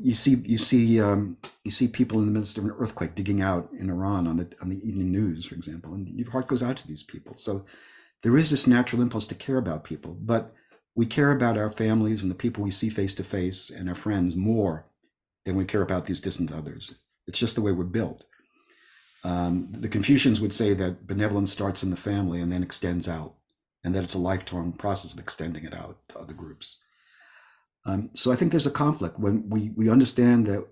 you 0.01 0.15
see 0.15 0.35
you 0.35 0.59
see 0.59 1.01
um, 1.01 1.37
you 1.65 1.71
see 1.71 1.89
people 1.89 2.21
in 2.21 2.27
the 2.27 2.33
midst 2.33 2.59
of 2.59 2.65
an 2.65 2.75
earthquake 2.79 3.15
digging 3.15 3.41
out 3.41 3.71
in 3.79 3.91
Iran 3.91 4.27
on 4.27 4.37
the 4.37 4.49
on 4.61 4.69
the 4.69 4.87
evening 4.87 5.11
news, 5.11 5.47
for 5.47 5.55
example, 5.55 5.95
and 5.95 6.09
your 6.09 6.31
heart 6.31 6.47
goes 6.47 6.63
out 6.63 6.77
to 6.79 6.87
these 6.87 7.03
people. 7.03 7.35
So 7.37 7.65
there 8.23 8.37
is 8.37 8.51
this 8.51 8.67
natural 8.67 9.03
impulse 9.03 9.27
to 9.29 9.35
care 9.35 9.59
about 9.59 9.85
people, 9.85 10.17
but 10.21 10.55
we 10.95 11.07
care 11.07 11.31
about 11.31 11.59
our 11.59 11.71
families 11.71 12.23
and 12.23 12.31
the 12.31 12.37
people 12.37 12.65
we 12.65 12.71
see 12.71 12.89
face 12.89 13.15
to 13.15 13.25
face 13.25 13.71
and 13.71 13.89
our 13.89 13.95
friends 13.95 14.35
more 14.35 14.87
than 15.45 15.57
we 15.57 15.65
care 15.65 15.83
about 15.83 16.07
these 16.07 16.21
distant 16.21 16.53
others. 16.53 16.95
It's 17.27 17.39
just 17.39 17.55
the 17.55 17.63
way 17.63 17.73
we're 17.73 17.85
built. 17.85 18.25
Um, 19.25 19.69
the 19.71 19.89
Confucians 19.89 20.41
would 20.41 20.53
say 20.53 20.73
that 20.75 21.07
benevolence 21.07 21.51
starts 21.51 21.83
in 21.83 21.91
the 21.91 21.97
family 21.97 22.41
and 22.41 22.51
then 22.51 22.63
extends 22.63 23.09
out, 23.09 23.35
and 23.87 23.95
that 23.95 24.03
it's 24.03 24.14
a 24.14 24.18
lifelong 24.18 24.72
process 24.72 25.12
of 25.12 25.20
extending 25.20 25.64
it 25.64 25.72
out 25.72 25.97
to 26.09 26.18
other 26.18 26.34
groups. 26.34 26.78
Um, 27.87 28.11
so 28.14 28.32
I 28.32 28.34
think 28.34 28.51
there's 28.51 28.66
a 28.66 28.82
conflict 28.82 29.20
when 29.20 29.49
we 29.49 29.70
we 29.76 29.89
understand 29.89 30.45
that 30.47 30.66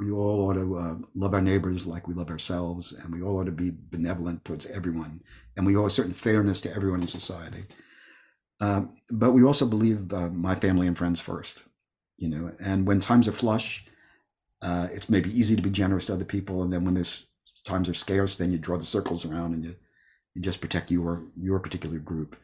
we 0.00 0.10
all 0.10 0.40
ought 0.42 0.54
to 0.54 0.76
uh, 0.76 0.96
love 1.14 1.32
our 1.32 1.40
neighbors 1.40 1.86
like 1.86 2.08
we 2.08 2.14
love 2.14 2.28
ourselves, 2.28 2.92
and 2.92 3.14
we 3.14 3.22
all 3.22 3.38
ought 3.38 3.44
to 3.44 3.52
be 3.52 3.72
benevolent 3.72 4.44
towards 4.44 4.66
everyone, 4.66 5.22
and 5.56 5.64
we 5.64 5.76
owe 5.76 5.86
a 5.86 5.90
certain 5.90 6.12
fairness 6.12 6.60
to 6.62 6.74
everyone 6.74 7.00
in 7.00 7.06
society. 7.06 7.64
Um, 8.60 8.96
but 9.10 9.30
we 9.30 9.44
also 9.44 9.64
believe 9.64 10.12
uh, 10.12 10.28
my 10.30 10.56
family 10.56 10.88
and 10.88 10.98
friends 10.98 11.20
first, 11.20 11.62
you 12.18 12.28
know. 12.28 12.50
And 12.58 12.84
when 12.84 12.98
times 12.98 13.28
are 13.28 13.32
flush, 13.32 13.86
uh, 14.60 14.88
it's 14.92 15.08
maybe 15.08 15.30
easy 15.38 15.54
to 15.54 15.62
be 15.62 15.70
generous 15.70 16.06
to 16.06 16.14
other 16.14 16.24
people, 16.24 16.62
and 16.62 16.72
then 16.72 16.84
when 16.84 16.94
there's 16.94 17.26
times 17.64 17.88
are 17.88 17.94
scarce, 17.94 18.34
then 18.34 18.50
you 18.50 18.58
draw 18.58 18.76
the 18.76 18.84
circles 18.84 19.24
around 19.24 19.54
and 19.54 19.64
you 19.64 19.76
you 20.34 20.42
just 20.42 20.60
protect 20.60 20.90
your 20.90 21.22
your 21.36 21.60
particular 21.60 21.98
group. 21.98 22.36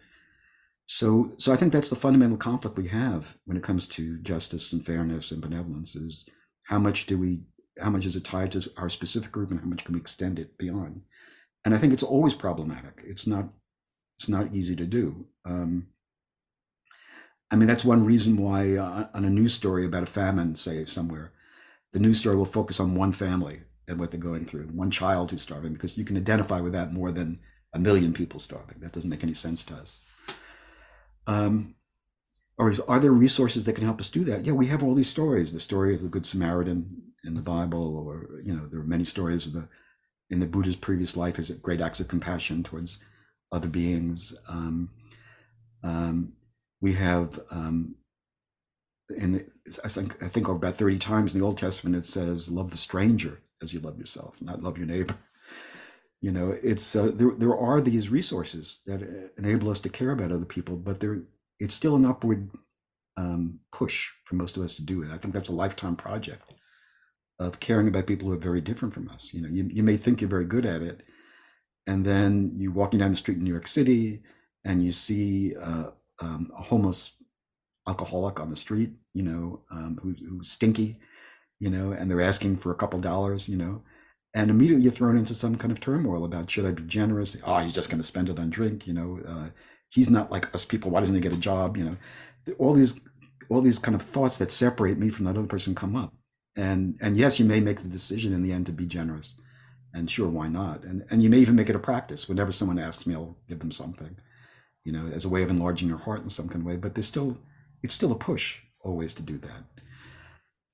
So, 0.95 1.33
so 1.39 1.55
I 1.55 1.57
think 1.57 1.73
that's 1.73 1.89
the 1.89 1.97
fundamental 1.97 2.37
conflict 2.37 2.77
we 2.77 2.89
have 2.89 3.39
when 3.47 3.57
it 3.57 3.63
comes 3.63 3.87
to 3.87 4.19
justice 4.19 4.75
and 4.75 4.85
fairness 4.85 5.33
and 5.33 5.41
benevolence 5.41 5.97
is 5.97 6.29
how 6.65 6.79
much 6.79 7.07
do 7.07 7.17
we, 7.17 7.45
how 7.81 7.89
much 7.89 8.05
is 8.05 8.15
it 8.15 8.25
tied 8.25 8.53
to 8.53 8.71
our 8.77 8.91
specific 8.91 9.33
group 9.33 9.51
and 9.51 9.61
how 9.61 9.67
much 9.67 9.87
can 9.87 9.95
we 9.95 10.01
extend 10.01 10.39
it 10.39 10.59
beyond? 10.59 11.01
And 11.65 11.75
I 11.75 11.79
think 11.79 11.95
it's 11.95 12.03
always 12.03 12.35
problematic. 12.35 13.01
It's 13.07 13.27
not, 13.27 13.49
it's 14.19 14.29
not 14.29 14.55
easy 14.55 14.77
to 14.77 14.85
do. 14.85 15.25
Um, 15.47 15.87
I 17.51 17.57
mean, 17.57 17.69
that's 17.69 17.87
one 17.87 18.05
reason 18.05 18.37
why 18.37 18.77
uh, 18.77 19.07
on 19.15 19.25
a 19.25 19.31
news 19.31 19.55
story 19.55 19.87
about 19.87 20.03
a 20.03 20.07
famine, 20.21 20.57
say 20.57 20.85
somewhere, 20.85 21.33
the 21.95 22.01
news 22.01 22.21
story 22.21 22.37
will 22.37 22.45
focus 22.45 22.79
on 22.79 22.95
one 22.95 23.13
family 23.13 23.63
and 23.89 23.99
what 23.99 24.11
they're 24.11 24.21
going 24.21 24.45
through, 24.45 24.67
one 24.67 24.91
child 24.91 25.31
who's 25.31 25.41
starving, 25.41 25.73
because 25.73 25.97
you 25.97 26.05
can 26.05 26.19
identify 26.19 26.61
with 26.61 26.75
that 26.75 26.93
more 26.93 27.11
than 27.11 27.41
a 27.73 27.79
million 27.79 28.13
people 28.13 28.39
starving. 28.39 28.77
That 28.81 28.93
doesn't 28.93 29.09
make 29.09 29.25
any 29.25 29.33
sense 29.33 29.65
to 29.65 29.75
us. 29.77 30.03
Um, 31.27 31.75
or 32.59 32.75
are 32.89 33.01
there 33.01 33.13
resources 33.13 33.65
that 33.65 33.73
can 33.75 33.85
help 33.85 34.01
us 34.01 34.09
do 34.09 34.25
that? 34.25 34.45
Yeah, 34.45 34.53
we 34.53 34.67
have 34.67 34.83
all 34.83 34.95
these 34.95 35.09
stories. 35.09 35.53
The 35.53 35.61
story 35.61 35.95
of 35.95 36.03
the 36.03 36.09
Good 36.09 36.27
Samaritan 36.27 37.03
in 37.25 37.35
the 37.35 37.43
Bible, 37.43 37.97
or 37.97 38.41
you 38.45 38.55
know, 38.55 38.67
there 38.67 38.81
are 38.81 38.85
many 38.85 39.05
stories 39.05 39.47
of 39.47 39.53
the 39.53 39.69
in 40.31 40.41
the 40.41 40.47
Buddha's 40.47 40.77
previous 40.77 41.17
life 41.17 41.39
is 41.39 41.51
great 41.51 41.81
acts 41.81 42.01
of 42.01 42.09
compassion 42.09 42.63
towards 42.63 42.99
other 43.51 43.69
beings. 43.69 44.35
Um, 44.49 44.91
um, 45.83 46.33
we 46.81 46.95
have 46.95 47.41
um, 47.51 47.97
the, 49.09 49.45
I 49.85 49.89
think 49.89 50.23
I 50.23 50.29
think 50.29 50.49
about 50.49 50.77
thirty 50.77 50.99
times 50.99 51.35
in 51.35 51.41
the 51.41 51.47
Old 51.47 51.59
Testament 51.59 51.97
it 51.97 52.07
says, 52.07 52.51
"Love 52.51 52.71
the 52.71 52.79
stranger 52.79 53.41
as 53.63 53.73
you 53.75 53.81
love 53.81 53.99
yourself," 53.99 54.37
not 54.41 54.63
love 54.63 54.79
your 54.79 54.87
neighbor 54.87 55.17
you 56.23 56.33
know 56.33 56.57
it's 56.63 56.97
uh, 56.97 57.11
there 57.15 57.33
there 57.37 57.57
are 57.57 57.83
these 57.83 58.09
resources 58.09 58.81
that 58.87 59.03
uh, 59.03 59.29
enable 59.37 59.71
us 59.71 59.81
to 59.81 59.91
care 59.91 60.13
about 60.13 60.33
other 60.33 60.47
people 60.47 60.77
but 60.77 61.01
there 61.01 61.23
it's 61.61 61.75
still 61.75 61.97
an 61.97 62.07
upward 62.07 62.51
um, 63.19 63.61
push 63.73 64.11
for 64.25 64.37
most 64.37 64.57
of 64.57 64.65
us 64.65 64.75
to 64.75 64.83
do 64.83 65.03
it. 65.03 65.11
I 65.13 65.19
think 65.19 65.35
that's 65.35 65.51
a 65.51 65.55
lifetime 65.55 65.97
project 65.97 66.55
of 67.39 67.61
caring 67.61 67.89
about 67.89 68.07
people 68.07 68.29
who 68.29 68.35
are 68.35 68.39
very 68.39 68.63
different 68.63 68.95
from 68.95 69.11
us. 69.11 69.35
You 69.35 69.43
know 69.43 69.49
you, 69.51 69.69
you 69.73 69.83
may 69.83 69.99
think 69.99 70.21
you're 70.21 70.31
very 70.31 70.47
good 70.47 70.67
at 70.67 70.83
it 70.83 71.03
and 71.87 72.05
then 72.05 72.53
you 72.57 72.71
walking 72.71 72.99
down 72.99 73.11
the 73.11 73.17
street 73.17 73.39
in 73.39 73.45
new 73.45 73.51
york 73.51 73.67
city 73.67 74.23
and 74.65 74.83
you 74.83 74.93
see 74.93 75.57
uh, 75.57 75.87
um, 76.21 76.51
a 76.57 76.63
homeless 76.63 77.13
alcoholic 77.89 78.39
on 78.39 78.51
the 78.51 78.57
street 78.57 78.93
you 79.15 79.23
know 79.23 79.61
um, 79.71 79.99
who, 80.03 80.15
who's 80.29 80.51
stinky 80.51 80.99
you 81.59 81.71
know 81.71 81.93
and 81.93 82.11
they're 82.11 82.23
asking 82.23 82.57
for 82.57 82.71
a 82.71 82.77
couple 82.77 83.01
dollars 83.01 83.49
you 83.49 83.57
know 83.57 83.83
and 84.35 84.51
immediately 84.51 84.85
you're 84.85 84.93
thrown 84.93 85.17
into 85.17 85.35
some 85.35 85.57
kind 85.57 85.73
of 85.73 85.81
turmoil 85.81 86.25
about 86.25 86.51
should 86.51 86.67
I 86.67 86.73
be 86.73 86.83
generous? 86.85 87.37
Oh, 87.45 87.59
he's 87.59 87.75
just 87.75 87.91
going 87.91 88.01
to 88.01 88.07
spend 88.07 88.31
it 88.31 88.39
on 88.39 88.51
drink. 88.51 88.87
You 88.87 88.95
know, 88.95 89.21
uh, 89.27 89.49
he's 89.91 90.11
not 90.11 90.31
like 90.31 90.55
us 90.55 90.65
people. 90.65 90.91
Why 90.91 91.01
doesn't 91.01 91.15
he 91.15 91.21
get 91.21 91.35
a 91.35 91.39
job? 91.39 91.77
You 91.77 91.85
know, 91.85 91.97
all 92.59 92.73
these 92.73 92.99
all 93.49 93.61
these 93.61 93.79
kind 93.79 93.95
of 93.95 94.03
thoughts 94.03 94.39
that 94.39 94.51
separate 94.51 94.99
me 94.99 95.11
from 95.11 95.27
that 95.27 95.37
other 95.37 95.47
person 95.47 95.75
come 95.75 95.97
up. 95.97 96.15
And 96.57 96.97
and 97.01 97.17
yes, 97.17 97.39
you 97.39 97.45
may 97.45 97.61
make 97.61 97.83
the 97.83 97.89
decision 97.89 98.33
in 98.33 98.43
the 98.43 98.53
end 98.53 98.67
to 98.67 98.73
be 98.73 98.87
generous, 98.87 99.41
and 99.95 100.11
sure, 100.11 100.29
why 100.29 100.49
not? 100.49 100.85
And 100.85 101.05
and 101.11 101.23
you 101.23 101.31
may 101.31 101.39
even 101.39 101.55
make 101.55 101.69
it 101.71 101.77
a 101.77 101.81
practice. 101.81 102.29
Whenever 102.29 102.53
someone 102.53 102.79
asks 102.79 103.07
me, 103.07 103.15
I'll 103.15 103.37
give 103.49 103.59
them 103.61 103.73
something, 103.73 104.17
you 104.85 104.93
know, 104.93 105.07
as 105.07 105.25
a 105.25 105.29
way 105.31 105.43
of 105.43 105.51
enlarging 105.51 105.89
your 105.89 105.99
heart 105.99 106.23
in 106.23 106.31
some 106.31 106.49
kind 106.49 106.63
of 106.63 106.67
way. 106.67 106.77
But 106.77 106.95
there's 106.95 107.07
still 107.07 107.39
it's 107.83 107.95
still 107.95 108.13
a 108.13 108.17
push 108.17 108.61
always 108.81 109.15
to 109.15 109.23
do 109.23 109.39
that. 109.39 109.65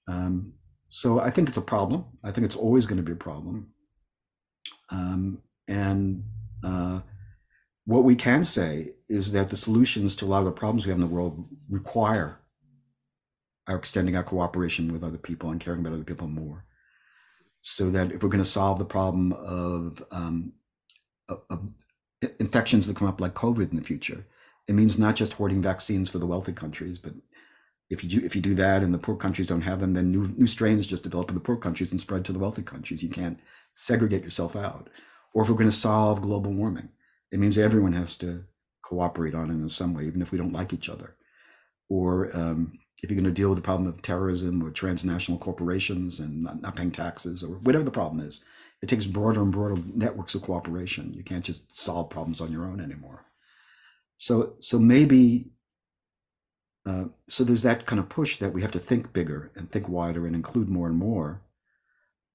Um, 0.09 0.55
so 0.89 1.20
I 1.20 1.30
think 1.30 1.49
it's 1.49 1.59
a 1.59 1.62
problem. 1.62 2.07
I 2.24 2.30
think 2.30 2.47
it's 2.47 2.57
always 2.57 2.86
going 2.86 2.97
to 2.97 3.03
be 3.03 3.12
a 3.12 3.16
problem. 3.16 3.68
Um, 4.91 5.43
and 5.66 6.24
uh, 6.64 7.01
what 7.84 8.05
we 8.05 8.16
can 8.16 8.43
say 8.43 8.93
is 9.09 9.32
that 9.32 9.51
the 9.51 9.57
solutions 9.57 10.16
to 10.16 10.24
a 10.24 10.28
lot 10.28 10.41
of 10.41 10.47
the 10.47 10.53
problems 10.53 10.86
we 10.86 10.91
have 10.91 10.97
in 10.97 11.07
the 11.07 11.14
world 11.14 11.47
require 11.68 12.41
our 13.66 13.76
extending 13.76 14.16
our 14.16 14.22
cooperation 14.22 14.91
with 14.93 15.05
other 15.05 15.18
people 15.18 15.51
and 15.51 15.61
caring 15.61 15.80
about 15.80 15.93
other 15.93 16.05
people 16.05 16.26
more. 16.26 16.64
So 17.61 17.91
that 17.91 18.12
if 18.12 18.22
we're 18.22 18.30
going 18.30 18.43
to 18.43 18.51
solve 18.51 18.78
the 18.78 18.84
problem 18.86 19.32
of, 19.32 20.03
um, 20.11 20.53
of, 21.28 21.43
of 21.51 21.68
infections 22.41 22.86
that 22.86 22.97
come 22.97 23.09
up 23.09 23.20
like 23.20 23.34
COVID 23.34 23.70
in 23.70 23.76
the 23.76 23.84
future, 23.84 24.26
it 24.66 24.74
means 24.74 24.99
not 24.99 25.16
just 25.16 25.34
hoarding 25.34 25.61
vaccines 25.61 26.09
for 26.09 26.18
the 26.18 26.26
wealthy 26.26 26.53
countries, 26.53 26.99
but 26.99 27.12
if 27.91 28.05
you 28.05 28.11
do, 28.11 28.26
if 28.26 28.36
you 28.36 28.43
do 28.43 28.55
that 28.55 28.82
and 28.82 28.93
the 28.93 28.99
poor 28.99 29.16
countries 29.16 29.47
don't 29.47 29.62
have 29.62 29.80
them, 29.80 29.95
then 29.95 30.11
new 30.11 30.28
new 30.36 30.47
strains 30.47 30.86
just 30.86 31.05
develop 31.05 31.28
in 31.28 31.34
the 31.34 31.41
poor 31.41 31.57
countries 31.57 31.91
and 31.91 32.01
spread 32.01 32.24
to 32.26 32.32
the 32.32 32.39
wealthy 32.39 32.62
countries. 32.62 33.03
You 33.03 33.09
can't 33.09 33.41
segregate 33.74 34.24
yourself 34.24 34.57
out. 34.57 34.91
Or 35.34 35.43
if 35.43 35.49
we're 35.49 35.57
going 35.57 35.70
to 35.70 35.76
solve 35.76 36.22
global 36.22 36.53
warming, 36.53 36.89
it 37.30 37.39
means 37.39 37.59
everyone 37.59 37.93
has 37.93 38.16
to 38.16 38.45
cooperate 38.82 39.34
on 39.34 39.51
it 39.51 39.55
in 39.55 39.68
some 39.68 39.95
way, 39.95 40.05
even 40.05 40.22
if 40.22 40.32
we 40.32 40.39
don't 40.39 40.53
like 40.53 40.72
each 40.72 40.89
other. 40.89 41.16
Or 41.89 42.34
um, 42.36 42.78
if 43.03 43.11
you're 43.11 43.20
going 43.20 43.32
to 43.32 43.41
deal 43.41 43.49
with 43.49 43.59
the 43.59 43.62
problem 43.62 43.89
of 43.89 44.03
terrorism 44.03 44.62
or 44.62 44.70
transnational 44.70 45.39
corporations 45.39 46.20
and 46.20 46.43
not, 46.43 46.61
not 46.61 46.76
paying 46.76 46.91
taxes 46.91 47.43
or 47.43 47.59
whatever 47.59 47.84
the 47.84 47.91
problem 47.91 48.20
is, 48.20 48.43
it 48.82 48.89
takes 48.89 49.07
broader 49.07 49.43
and 49.43 49.53
broader 49.53 49.80
networks 49.95 50.34
of 50.34 50.43
cooperation. 50.43 51.12
You 51.14 51.22
can't 51.22 51.45
just 51.45 51.62
solve 51.76 52.11
problems 52.11 52.41
on 52.41 52.53
your 52.53 52.64
own 52.64 52.80
anymore. 52.80 53.26
So, 54.16 54.55
so 54.61 54.78
maybe 54.78 55.51
uh, 56.89 57.05
so 57.28 57.45
there's 57.45 57.64
that 57.64 57.84
kind 57.84 58.01
of 58.01 58.09
push 58.09 58.39
that 58.39 58.55
we 58.55 58.62
have 58.62 58.70
to 58.70 58.78
think 58.78 59.12
bigger 59.12 59.51
and 59.55 59.70
think 59.70 59.89
wider 59.89 60.26
and 60.26 60.34
include 60.34 60.70
more 60.70 60.86
and 60.86 60.97
more. 60.97 61.43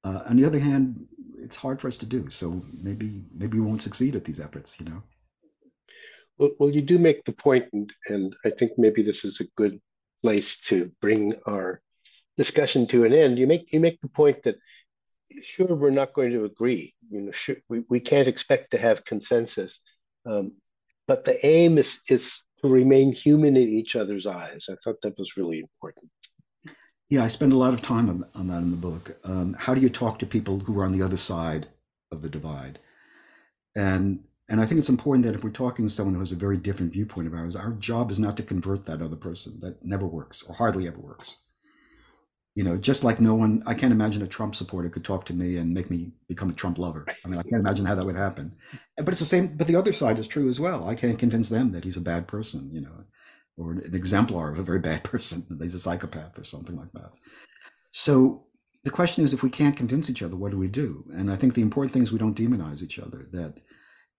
Uh, 0.04 0.22
on 0.28 0.38
the 0.38 0.45
other 0.45 0.60
hand, 0.60 1.08
it's 1.39 1.56
hard 1.56 1.82
for 1.82 1.88
us 1.88 1.97
to 1.97 2.06
do. 2.06 2.30
So 2.30 2.62
maybe 2.72 3.24
maybe 3.34 3.60
we 3.60 3.66
won't 3.66 3.82
succeed 3.82 4.16
at 4.16 4.26
these 4.26 4.39
efforts. 4.39 4.80
You 4.80 4.86
know. 4.86 5.04
Well, 6.38 6.51
well, 6.60 6.70
you 6.70 6.82
do 6.82 6.99
make 6.99 7.26
the 7.26 7.32
point, 7.32 7.66
and, 7.74 7.91
and 8.08 8.36
I 8.45 8.51
think 8.51 8.74
maybe 8.78 9.01
this 9.01 9.26
is 9.26 9.39
a 9.39 9.47
good 9.56 9.82
place 10.22 10.60
to 10.68 10.91
bring 11.01 11.34
our 11.47 11.82
discussion 12.38 12.86
to 12.88 13.06
an 13.06 13.14
end. 13.14 13.39
You 13.39 13.47
make 13.47 13.74
you 13.74 13.80
make 13.80 14.01
the 14.01 14.10
point 14.10 14.43
that 14.43 14.58
sure 15.41 15.74
we're 15.74 15.89
not 15.89 16.14
going 16.14 16.32
to 16.32 16.45
agree. 16.45 16.93
You 17.10 17.22
know, 17.22 17.32
sure, 17.32 17.58
we, 17.70 17.86
we 17.89 17.99
can't 17.99 18.28
expect 18.28 18.72
to 18.72 18.78
have 18.78 19.06
consensus, 19.06 19.80
um, 20.28 20.51
but 21.08 21.26
the 21.26 21.43
aim 21.43 21.80
is 21.80 22.01
is 22.08 22.43
to 22.64 22.70
remain 22.70 23.11
human 23.11 23.57
in 23.57 23.70
each 23.70 23.95
other's 23.95 24.26
eyes. 24.26 24.68
I 24.70 24.76
thought 24.84 25.01
that 25.01 25.18
was 25.18 25.38
really 25.38 25.59
important. 25.59 26.09
Yeah, 27.09 27.24
I 27.24 27.28
spend 27.28 27.53
a 27.53 27.57
lot 27.57 27.74
of 27.74 27.82
time 27.82 28.09
on, 28.09 28.26
on 28.34 28.47
that 28.47 28.64
in 28.64 28.72
the 28.72 28.78
book. 28.78 29.18
Um, 29.24 29.53
how 29.59 29.76
do 29.76 29.82
you 29.82 29.89
talk 29.89 30.18
to 30.20 30.26
people 30.26 30.59
who 30.59 30.80
are 30.80 30.86
on 30.86 30.93
the 30.93 31.01
other 31.01 31.18
side 31.18 31.68
of 32.11 32.22
the 32.22 32.30
divide? 32.30 32.80
And 33.76 34.24
and 34.49 34.59
I 34.59 34.66
think 34.66 34.80
it's 34.80 34.89
important 34.89 35.26
that 35.26 35.36
if 35.36 35.43
we're 35.43 35.49
talking 35.51 35.86
to 35.86 35.91
someone 35.91 36.16
who 36.16 36.20
has 36.20 36.34
a 36.34 36.36
very 36.36 36.57
different 36.57 36.91
viewpoint 36.91 37.28
of 37.28 37.34
ours, 37.34 37.55
our 37.55 37.72
job 37.72 38.11
is 38.11 38.20
not 38.20 38.36
to 38.38 38.43
convert 38.43 38.86
that 38.86 39.01
other 39.01 39.16
person. 39.16 39.59
That 39.61 39.84
never 39.86 40.05
works, 40.05 40.43
or 40.43 40.55
hardly 40.55 40.86
ever 40.88 40.99
works. 40.99 41.38
You 42.56 42.64
know, 42.64 42.78
just 42.78 43.04
like 43.04 43.20
no 43.20 43.34
one, 43.34 43.64
I 43.66 43.74
can't 43.74 43.91
imagine 43.91 44.22
a 44.22 44.28
Trump 44.28 44.56
supporter 44.56 44.89
could 44.89 45.04
talk 45.04 45.26
to 45.26 45.34
me 45.34 45.58
and 45.58 45.74
make 45.74 45.89
me 45.89 46.12
become 46.28 46.51
a 46.51 46.54
Trump 46.54 46.78
lover. 46.78 47.06
I 47.26 47.28
mean, 47.28 47.39
I 47.39 47.43
can't 47.43 47.62
imagine 47.62 47.86
how 47.86 47.95
that 47.95 48.06
would 48.06 48.16
happen. 48.16 48.56
But 48.95 49.10
it's 49.10 49.20
the 49.20 49.26
same. 49.26 49.58
But 49.58 49.66
the 49.66 49.76
other 49.76 49.91
side 49.91 50.20
is 50.20 50.28
true 50.28 50.47
as 50.47 50.60
well. 50.60 50.88
I 50.88 50.93
can't 50.93 51.18
convince 51.18 51.49
them 51.49 51.72
that 51.72 51.84
he's 51.84 51.97
a 51.97 52.01
bad 52.01 52.28
person. 52.28 52.70
You 52.72 52.82
know, 52.82 53.06
or 53.58 53.72
an 53.72 53.95
exemplar 53.95 54.51
of 54.51 54.60
a 54.60 54.64
very 54.64 54.80
bad 54.80 55.04
person. 55.14 55.45
That 55.49 55.64
he's 55.64 55.74
a 55.74 55.80
psychopath 55.80 56.38
or 56.38 56.43
something 56.43 56.76
like 56.76 56.91
that. 56.93 57.12
So 57.91 58.45
the 58.84 58.91
question 58.91 59.24
is, 59.24 59.34
if 59.34 59.43
we 59.43 59.49
can't 59.49 59.78
convince 59.78 60.10
each 60.10 60.22
other, 60.22 60.36
what 60.36 60.51
do 60.51 60.58
we 60.58 60.68
do? 60.68 61.06
And 61.14 61.32
I 61.32 61.36
think 61.36 61.54
the 61.54 61.62
important 61.62 61.93
thing 61.93 62.04
is 62.04 62.12
we 62.12 62.20
don't 62.20 62.38
demonize 62.38 62.82
each 62.84 62.99
other. 62.99 63.26
That 63.32 63.60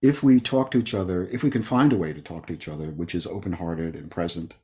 if 0.03 0.22
we 0.22 0.41
talk 0.41 0.70
to 0.72 0.78
each 0.78 0.95
other, 0.95 1.26
if 1.28 1.43
we 1.43 1.51
can 1.51 1.62
find 1.62 1.93
a 1.93 1.97
way 1.97 2.12
to 2.12 2.20
talk 2.20 2.47
to 2.47 2.53
each 2.53 2.68
other, 2.68 2.91
which 2.91 3.14
is 3.14 3.26
open 3.26 3.53
hearted 3.53 3.95
and 3.95 4.11
present 4.11 4.57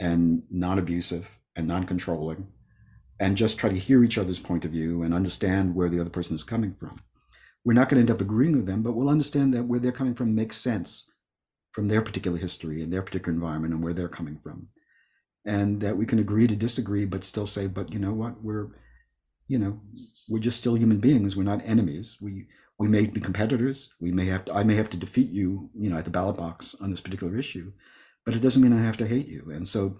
and 0.00 0.42
non 0.50 0.78
abusive 0.78 1.38
and 1.56 1.66
non 1.66 1.84
controlling, 1.84 2.48
and 3.20 3.36
just 3.36 3.58
try 3.58 3.70
to 3.70 3.78
hear 3.78 4.02
each 4.02 4.18
other's 4.18 4.38
point 4.38 4.64
of 4.64 4.72
view 4.72 5.02
and 5.02 5.14
understand 5.14 5.74
where 5.74 5.88
the 5.88 6.00
other 6.00 6.10
person 6.10 6.34
is 6.34 6.44
coming 6.44 6.74
from, 6.78 6.98
we're 7.64 7.72
not 7.72 7.88
going 7.88 7.96
to 7.96 8.00
end 8.00 8.10
up 8.10 8.20
agreeing 8.20 8.56
with 8.56 8.66
them, 8.66 8.82
but 8.82 8.92
we'll 8.92 9.08
understand 9.08 9.54
that 9.54 9.64
where 9.64 9.80
they're 9.80 9.92
coming 9.92 10.14
from 10.14 10.34
makes 10.34 10.56
sense 10.58 11.10
from 11.72 11.88
their 11.88 12.02
particular 12.02 12.38
history 12.38 12.82
and 12.82 12.92
their 12.92 13.02
particular 13.02 13.34
environment 13.34 13.74
and 13.74 13.82
where 13.82 13.94
they're 13.94 14.08
coming 14.08 14.38
from. 14.42 14.68
And 15.46 15.80
that 15.80 15.96
we 15.96 16.06
can 16.06 16.18
agree 16.18 16.46
to 16.46 16.56
disagree, 16.56 17.04
but 17.04 17.24
still 17.24 17.46
say, 17.46 17.66
but 17.66 17.92
you 17.92 17.98
know 17.98 18.12
what, 18.12 18.42
we're, 18.42 18.68
you 19.46 19.58
know, 19.58 19.80
we're 20.28 20.38
just 20.38 20.58
still 20.58 20.74
human 20.74 20.98
beings. 20.98 21.36
We're 21.36 21.42
not 21.42 21.62
enemies. 21.66 22.18
We 22.20 22.46
we 22.78 22.88
may 22.88 23.06
be 23.06 23.20
competitors. 23.20 23.90
We 24.00 24.10
may 24.10 24.26
have 24.26 24.46
to, 24.46 24.54
I 24.54 24.64
may 24.64 24.74
have 24.74 24.90
to 24.90 24.96
defeat 24.96 25.30
you, 25.30 25.70
you 25.78 25.90
know, 25.90 25.96
at 25.96 26.04
the 26.04 26.10
ballot 26.10 26.36
box 26.36 26.74
on 26.80 26.90
this 26.90 27.00
particular 27.00 27.36
issue, 27.36 27.72
but 28.24 28.34
it 28.34 28.40
doesn't 28.40 28.62
mean 28.62 28.72
I 28.72 28.82
have 28.82 28.96
to 28.98 29.06
hate 29.06 29.28
you. 29.28 29.50
And 29.52 29.68
so 29.68 29.98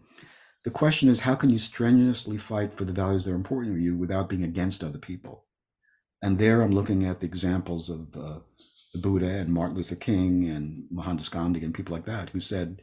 the 0.64 0.70
question 0.70 1.08
is, 1.08 1.20
how 1.20 1.34
can 1.34 1.50
you 1.50 1.58
strenuously 1.58 2.38
fight 2.38 2.76
for 2.76 2.84
the 2.84 2.92
values 2.92 3.24
that 3.24 3.32
are 3.32 3.36
important 3.36 3.76
to 3.76 3.82
you 3.82 3.96
without 3.96 4.28
being 4.28 4.42
against 4.42 4.82
other 4.82 4.98
people? 4.98 5.44
And 6.22 6.38
there 6.38 6.62
I'm 6.62 6.72
looking 6.72 7.04
at 7.04 7.20
the 7.20 7.26
examples 7.26 7.90
of 7.90 8.16
uh, 8.16 8.38
the 8.94 8.98
Buddha 8.98 9.28
and 9.28 9.52
Martin 9.52 9.76
Luther 9.76 9.94
King 9.94 10.48
and 10.48 10.84
Mohandas 10.90 11.28
Gandhi 11.28 11.62
and 11.62 11.74
people 11.74 11.94
like 11.94 12.06
that 12.06 12.30
who 12.30 12.40
said, 12.40 12.80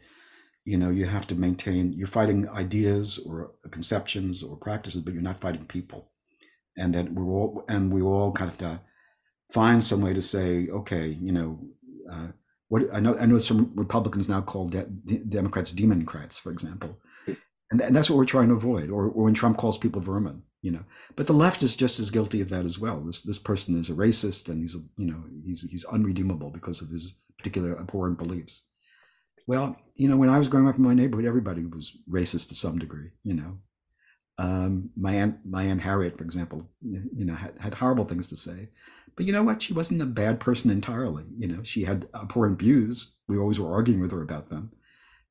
you 0.63 0.77
know, 0.77 0.91
you 0.91 1.05
have 1.05 1.25
to 1.27 1.35
maintain, 1.35 1.91
you're 1.93 2.07
fighting 2.07 2.47
ideas 2.49 3.17
or 3.17 3.53
conceptions 3.71 4.43
or 4.43 4.57
practices, 4.57 5.01
but 5.01 5.13
you're 5.13 5.23
not 5.23 5.41
fighting 5.41 5.65
people. 5.65 6.11
And 6.77 6.93
that 6.93 7.11
we're 7.11 7.25
all, 7.25 7.65
and 7.67 7.91
we 7.91 8.03
all 8.03 8.31
kind 8.31 8.51
of 8.51 8.79
find 9.51 9.83
some 9.83 10.01
way 10.01 10.13
to 10.13 10.21
say, 10.21 10.67
okay, 10.69 11.07
you 11.07 11.31
know, 11.31 11.59
uh, 12.11 12.27
what 12.69 12.83
I 12.93 12.99
know, 12.99 13.17
I 13.17 13.25
know 13.25 13.39
some 13.39 13.71
Republicans 13.75 14.29
now 14.29 14.41
call 14.41 14.69
de- 14.69 14.85
Democrats 14.85 15.71
democrats, 15.71 16.39
for 16.39 16.51
example, 16.51 16.97
and, 17.71 17.81
and 17.81 17.95
that's 17.95 18.09
what 18.09 18.17
we're 18.17 18.25
trying 18.25 18.49
to 18.49 18.55
avoid. 18.55 18.89
Or, 18.89 19.05
or 19.05 19.23
when 19.23 19.33
Trump 19.33 19.57
calls 19.57 19.77
people 19.77 20.01
vermin, 20.01 20.43
you 20.61 20.71
know. 20.71 20.83
But 21.15 21.27
the 21.27 21.33
left 21.33 21.63
is 21.63 21.75
just 21.75 21.99
as 21.99 22.11
guilty 22.11 22.41
of 22.41 22.49
that 22.49 22.65
as 22.65 22.77
well. 22.77 22.99
This 22.99 23.21
this 23.21 23.39
person 23.39 23.79
is 23.79 23.89
a 23.89 23.93
racist, 23.93 24.49
and 24.49 24.61
he's 24.61 24.75
you 24.97 25.07
know 25.07 25.23
he's 25.43 25.63
he's 25.69 25.85
unredeemable 25.85 26.51
because 26.51 26.81
of 26.81 26.89
his 26.89 27.13
particular 27.37 27.79
abhorrent 27.79 28.17
beliefs. 28.17 28.63
Well, 29.47 29.77
you 29.95 30.07
know, 30.07 30.17
when 30.17 30.29
I 30.29 30.37
was 30.37 30.47
growing 30.47 30.67
up 30.67 30.77
in 30.77 30.83
my 30.83 30.93
neighborhood, 30.93 31.25
everybody 31.25 31.65
was 31.65 31.97
racist 32.09 32.49
to 32.49 32.55
some 32.55 32.77
degree. 32.77 33.09
You 33.23 33.35
know, 33.35 33.57
um, 34.37 34.89
my 34.95 35.13
aunt 35.15 35.37
my 35.45 35.63
aunt 35.63 35.81
Harriet, 35.81 36.17
for 36.17 36.25
example, 36.25 36.69
you 36.81 37.25
know, 37.25 37.35
had, 37.35 37.59
had 37.59 37.73
horrible 37.75 38.05
things 38.05 38.27
to 38.27 38.35
say. 38.35 38.69
But 39.15 39.25
you 39.25 39.33
know 39.33 39.43
what? 39.43 39.61
She 39.61 39.73
wasn't 39.73 40.01
a 40.01 40.05
bad 40.05 40.39
person 40.39 40.71
entirely. 40.71 41.25
You 41.37 41.47
know, 41.47 41.63
she 41.63 41.83
had 41.83 42.07
abhorrent 42.13 42.59
views. 42.59 43.13
We 43.27 43.37
always 43.37 43.59
were 43.59 43.73
arguing 43.73 44.01
with 44.01 44.11
her 44.11 44.21
about 44.21 44.49
them, 44.49 44.71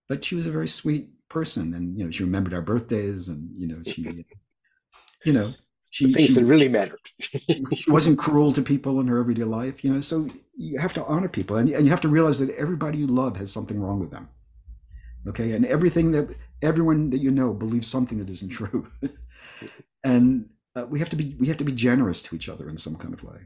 but 0.09 0.24
she 0.24 0.34
was 0.34 0.47
a 0.47 0.53
very 0.53 0.68
sweet 0.68 1.11
person, 1.31 1.72
and 1.72 1.97
you 1.97 2.05
know, 2.05 2.11
she 2.11 2.24
remembered 2.24 2.53
our 2.53 2.61
birthdays, 2.61 3.28
and 3.28 3.49
you 3.57 3.66
know, 3.66 3.83
she, 3.87 4.26
you 5.24 5.33
know, 5.33 5.55
she 5.91 6.07
the 6.07 6.12
things 6.12 6.28
she, 6.28 6.35
that 6.35 6.45
really 6.45 6.68
mattered. 6.68 7.01
she, 7.18 7.64
she 7.76 7.91
wasn't 7.91 8.18
cruel 8.18 8.53
to 8.53 8.61
people 8.61 9.01
in 9.01 9.07
her 9.07 9.18
everyday 9.18 9.45
life. 9.45 9.83
You 9.83 9.95
know, 9.95 10.01
so 10.03 10.28
you 10.57 10.78
have 10.78 10.93
to 10.95 11.05
honor 11.05 11.28
people, 11.28 11.57
and, 11.57 11.68
and 11.70 11.85
you 11.85 11.91
have 11.91 12.03
to 12.03 12.09
realize 12.09 12.39
that 12.41 12.51
everybody 12.51 12.99
you 12.99 13.07
love 13.07 13.39
has 13.39 13.51
something 13.51 13.81
wrong 13.81 13.99
with 13.99 14.11
them. 14.11 14.28
Okay, 15.26 15.53
and 15.53 15.64
everything 15.64 16.12
that 16.12 16.28
everyone 16.61 17.11
that 17.11 17.18
you 17.18 17.31
know 17.31 17.55
believes 17.55 17.89
something 17.89 18.18
that 18.18 18.28
isn't 18.28 18.49
true, 18.61 18.91
and 20.05 20.51
uh, 20.76 20.85
we 20.87 20.99
have 20.99 21.09
to 21.09 21.16
be 21.16 21.37
we 21.39 21.49
have 21.49 21.57
to 21.59 21.64
be 21.64 21.72
generous 21.72 22.20
to 22.22 22.37
each 22.37 22.49
other 22.49 22.68
in 22.68 22.76
some 22.76 22.97
kind 22.97 23.14
of 23.14 23.22
way. 23.22 23.39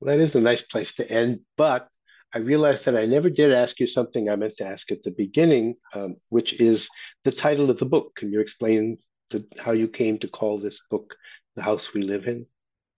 Well, 0.00 0.16
that 0.16 0.22
is 0.22 0.34
a 0.34 0.40
nice 0.40 0.62
place 0.62 0.94
to 0.94 1.10
end, 1.10 1.40
but 1.56 1.88
I 2.34 2.38
realized 2.38 2.84
that 2.84 2.96
I 2.96 3.06
never 3.06 3.28
did 3.28 3.52
ask 3.52 3.80
you 3.80 3.86
something 3.86 4.28
I 4.28 4.36
meant 4.36 4.56
to 4.58 4.66
ask 4.66 4.90
at 4.92 5.02
the 5.02 5.10
beginning, 5.10 5.76
um, 5.94 6.14
which 6.28 6.60
is 6.60 6.88
the 7.24 7.32
title 7.32 7.70
of 7.70 7.78
the 7.78 7.86
book. 7.86 8.14
Can 8.16 8.32
you 8.32 8.40
explain 8.40 8.98
the, 9.30 9.44
how 9.58 9.72
you 9.72 9.88
came 9.88 10.18
to 10.18 10.28
call 10.28 10.58
this 10.58 10.80
book 10.90 11.14
"The 11.56 11.62
House 11.62 11.92
We 11.92 12.02
Live 12.02 12.26
In"? 12.26 12.46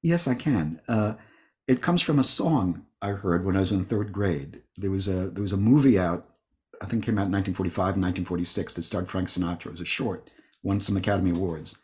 Yes, 0.02 0.28
I 0.28 0.34
can. 0.34 0.80
Uh, 0.86 1.14
it 1.66 1.80
comes 1.80 2.02
from 2.02 2.18
a 2.18 2.24
song 2.24 2.86
I 3.00 3.10
heard 3.10 3.44
when 3.44 3.56
I 3.56 3.60
was 3.60 3.72
in 3.72 3.84
third 3.84 4.12
grade. 4.12 4.62
There 4.76 4.90
was 4.90 5.08
a 5.08 5.30
there 5.30 5.42
was 5.42 5.52
a 5.52 5.56
movie 5.56 5.98
out, 5.98 6.28
I 6.80 6.86
think 6.86 7.04
came 7.04 7.18
out 7.18 7.26
in 7.26 7.32
1945 7.32 7.94
and 7.94 8.02
1946 8.02 8.74
that 8.74 8.82
starred 8.82 9.08
Frank 9.08 9.28
Sinatra. 9.28 9.66
It 9.66 9.72
was 9.72 9.80
a 9.80 9.86
short, 9.86 10.30
won 10.62 10.80
some 10.80 10.96
Academy 10.96 11.30
Awards, 11.30 11.78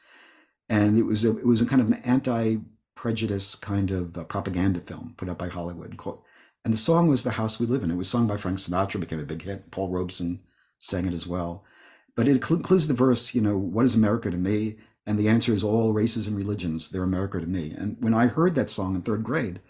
and 0.69 0.99
it 0.99 1.05
was 1.05 1.25
a, 1.25 1.37
it 1.39 1.47
was 1.47 1.63
a 1.63 1.67
kind 1.67 1.81
of 1.81 1.89
an 1.89 2.03
anti 2.05 2.59
prejudice 2.95 3.55
kind 3.55 3.91
of 3.91 4.19
uh, 4.19 4.25
propaganda 4.25 4.81
film 4.81 5.15
put 5.17 5.29
out 5.29 5.39
by 5.39 5.49
Hollywood. 5.49 5.97
Called, 5.97 6.23
and 6.69 6.75
the 6.75 6.79
song 6.79 7.09
was 7.09 7.25
The 7.25 7.31
House 7.31 7.59
We 7.59 7.65
Live 7.65 7.83
In. 7.83 7.91
It 7.91 7.97
was 7.97 8.11
sung 8.11 8.27
by 8.27 8.37
Frank 8.37 8.59
Sinatra, 8.59 9.01
became 9.01 9.19
a 9.19 9.23
big 9.23 9.41
hit. 9.41 9.71
Paul 9.71 9.89
Robeson 9.89 10.41
sang 10.79 11.07
it 11.07 11.15
as 11.15 11.27
well. 11.27 11.65
But 12.15 12.29
it 12.29 12.33
includes 12.33 12.87
the 12.87 12.93
verse, 12.93 13.35
you 13.35 13.41
know, 13.41 13.57
what 13.57 13.87
is 13.87 13.95
America 13.95 14.31
to 14.31 14.37
me? 14.37 14.77
And 15.07 15.19
the 15.19 15.31
answer 15.31 15.55
is 15.55 15.65
all 15.65 15.95
races 15.95 16.27
and 16.27 16.37
religions, 16.37 16.91
they're 16.91 17.03
America 17.03 17.41
to 17.41 17.47
me. 17.47 17.71
And 17.71 17.97
when 18.01 18.13
I 18.13 18.27
heard 18.27 18.55
that 18.55 18.69
song 18.69 18.95
in 18.95 19.01
third 19.01 19.25
grade, 19.25 19.61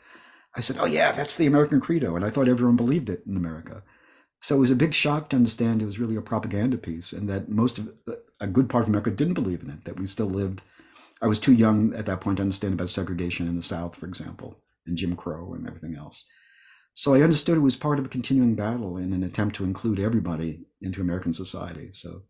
I 0.56 0.60
said, 0.60 0.78
oh, 0.80 0.86
yeah, 0.86 1.12
that's 1.12 1.36
the 1.36 1.46
American 1.46 1.80
credo. 1.80 2.16
And 2.16 2.24
I 2.24 2.30
thought 2.30 2.48
everyone 2.48 2.74
believed 2.74 3.08
it 3.08 3.22
in 3.24 3.36
America. 3.36 3.84
So 4.40 4.56
it 4.56 4.58
was 4.58 4.72
a 4.72 4.74
big 4.74 4.92
shock 4.92 5.30
to 5.30 5.36
understand 5.36 5.80
it 5.80 5.86
was 5.86 6.00
really 6.00 6.16
a 6.16 6.20
propaganda 6.20 6.78
piece 6.78 7.12
and 7.12 7.28
that 7.28 7.48
most 7.48 7.78
of 7.78 7.92
a 8.40 8.48
good 8.48 8.68
part 8.68 8.82
of 8.82 8.88
America 8.88 9.12
didn't 9.12 9.34
believe 9.34 9.62
in 9.62 9.70
it, 9.70 9.84
that 9.84 10.00
we 10.00 10.06
still 10.08 10.26
lived 10.26 10.62
I 11.20 11.26
was 11.26 11.40
too 11.40 11.52
young 11.52 11.94
at 11.94 12.06
that 12.06 12.20
point 12.20 12.36
to 12.36 12.42
understand 12.42 12.74
about 12.74 12.88
segregation 12.88 13.48
in 13.48 13.56
the 13.56 13.62
South, 13.62 13.96
for 13.96 14.06
example, 14.06 14.58
and 14.86 14.96
Jim 14.96 15.16
Crow 15.16 15.52
and 15.52 15.66
everything 15.66 15.96
else. 15.96 16.26
So 16.98 17.14
I 17.14 17.22
understood 17.22 17.56
it 17.56 17.60
was 17.60 17.76
part 17.76 18.00
of 18.00 18.06
a 18.06 18.08
continuing 18.08 18.56
battle 18.56 18.96
in 18.96 19.12
an 19.12 19.22
attempt 19.22 19.54
to 19.54 19.64
include 19.64 20.00
everybody 20.00 20.64
into 20.82 21.00
American 21.00 21.32
society. 21.32 21.90
So 21.92 22.22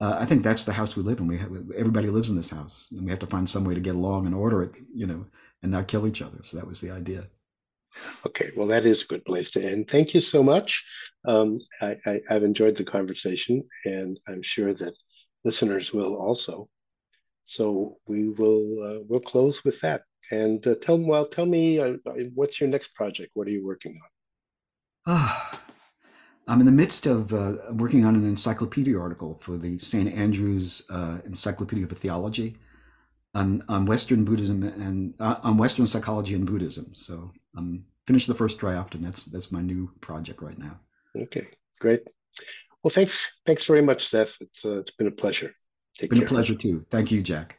uh, 0.00 0.16
I 0.18 0.24
think 0.24 0.42
that's 0.42 0.64
the 0.64 0.72
house 0.72 0.96
we 0.96 1.04
live 1.04 1.20
in. 1.20 1.28
We 1.28 1.38
have, 1.38 1.52
everybody 1.76 2.08
lives 2.08 2.28
in 2.28 2.34
this 2.34 2.50
house, 2.50 2.88
and 2.90 3.04
we 3.04 3.10
have 3.10 3.20
to 3.20 3.28
find 3.28 3.48
some 3.48 3.64
way 3.64 3.74
to 3.74 3.80
get 3.80 3.94
along 3.94 4.26
and 4.26 4.34
order 4.34 4.64
it, 4.64 4.76
you 4.92 5.06
know, 5.06 5.26
and 5.62 5.70
not 5.70 5.86
kill 5.86 6.08
each 6.08 6.20
other. 6.20 6.38
So 6.42 6.56
that 6.56 6.66
was 6.66 6.80
the 6.80 6.90
idea. 6.90 7.28
Okay, 8.26 8.50
well, 8.56 8.66
that 8.66 8.86
is 8.86 9.02
a 9.02 9.06
good 9.06 9.24
place 9.24 9.52
to 9.52 9.64
end. 9.64 9.88
Thank 9.88 10.14
you 10.14 10.20
so 10.20 10.42
much. 10.42 10.84
Um, 11.24 11.60
I, 11.80 11.94
I, 12.06 12.18
I've 12.28 12.42
enjoyed 12.42 12.76
the 12.76 12.84
conversation, 12.84 13.62
and 13.84 14.18
I'm 14.26 14.42
sure 14.42 14.74
that 14.74 14.94
listeners 15.44 15.92
will 15.92 16.16
also. 16.16 16.66
So 17.44 17.98
we 18.08 18.30
will 18.30 18.82
uh, 18.82 19.04
we'll 19.08 19.20
close 19.20 19.62
with 19.62 19.80
that. 19.82 20.02
And 20.30 20.66
uh, 20.66 20.74
tell 20.80 20.98
well, 20.98 21.24
tell 21.24 21.46
me 21.46 21.78
uh, 21.78 21.94
what's 22.34 22.60
your 22.60 22.68
next 22.68 22.94
project? 22.94 23.30
What 23.34 23.46
are 23.46 23.52
you 23.52 23.64
working 23.64 23.92
on? 23.92 24.08
Ah, 25.08 25.62
I'm 26.48 26.60
in 26.60 26.66
the 26.66 26.72
midst 26.72 27.06
of 27.06 27.32
uh, 27.32 27.56
working 27.72 28.04
on 28.04 28.16
an 28.16 28.24
encyclopedia 28.26 28.98
article 28.98 29.38
for 29.40 29.56
the 29.56 29.78
St. 29.78 30.12
Andrews 30.12 30.82
uh, 30.90 31.18
Encyclopedia 31.24 31.84
of 31.84 31.92
Theology 31.92 32.56
on, 33.34 33.62
on 33.68 33.86
Western 33.86 34.24
Buddhism 34.24 34.62
and 34.62 35.14
uh, 35.20 35.36
on 35.42 35.58
Western 35.58 35.86
psychology 35.86 36.34
and 36.34 36.46
Buddhism. 36.46 36.94
So 36.94 37.32
I'm 37.56 37.84
finished 38.06 38.26
the 38.26 38.34
first 38.34 38.58
draft, 38.58 38.94
and 38.94 39.04
that's 39.04 39.24
that's 39.24 39.52
my 39.52 39.60
new 39.60 39.90
project 40.00 40.42
right 40.42 40.58
now. 40.58 40.78
Okay, 41.16 41.46
great. 41.80 42.02
Well, 42.82 42.90
thanks 42.90 43.28
thanks 43.44 43.64
very 43.66 43.82
much, 43.82 44.06
Seth. 44.08 44.36
It's 44.40 44.64
it's 44.64 44.90
been 44.90 45.08
a 45.08 45.12
pleasure. 45.12 45.52
Take 45.96 46.10
Been 46.10 46.20
care. 46.20 46.26
a 46.26 46.30
pleasure 46.30 46.54
too. 46.54 46.84
Thank 46.90 47.10
you, 47.10 47.22
Jack. 47.22 47.58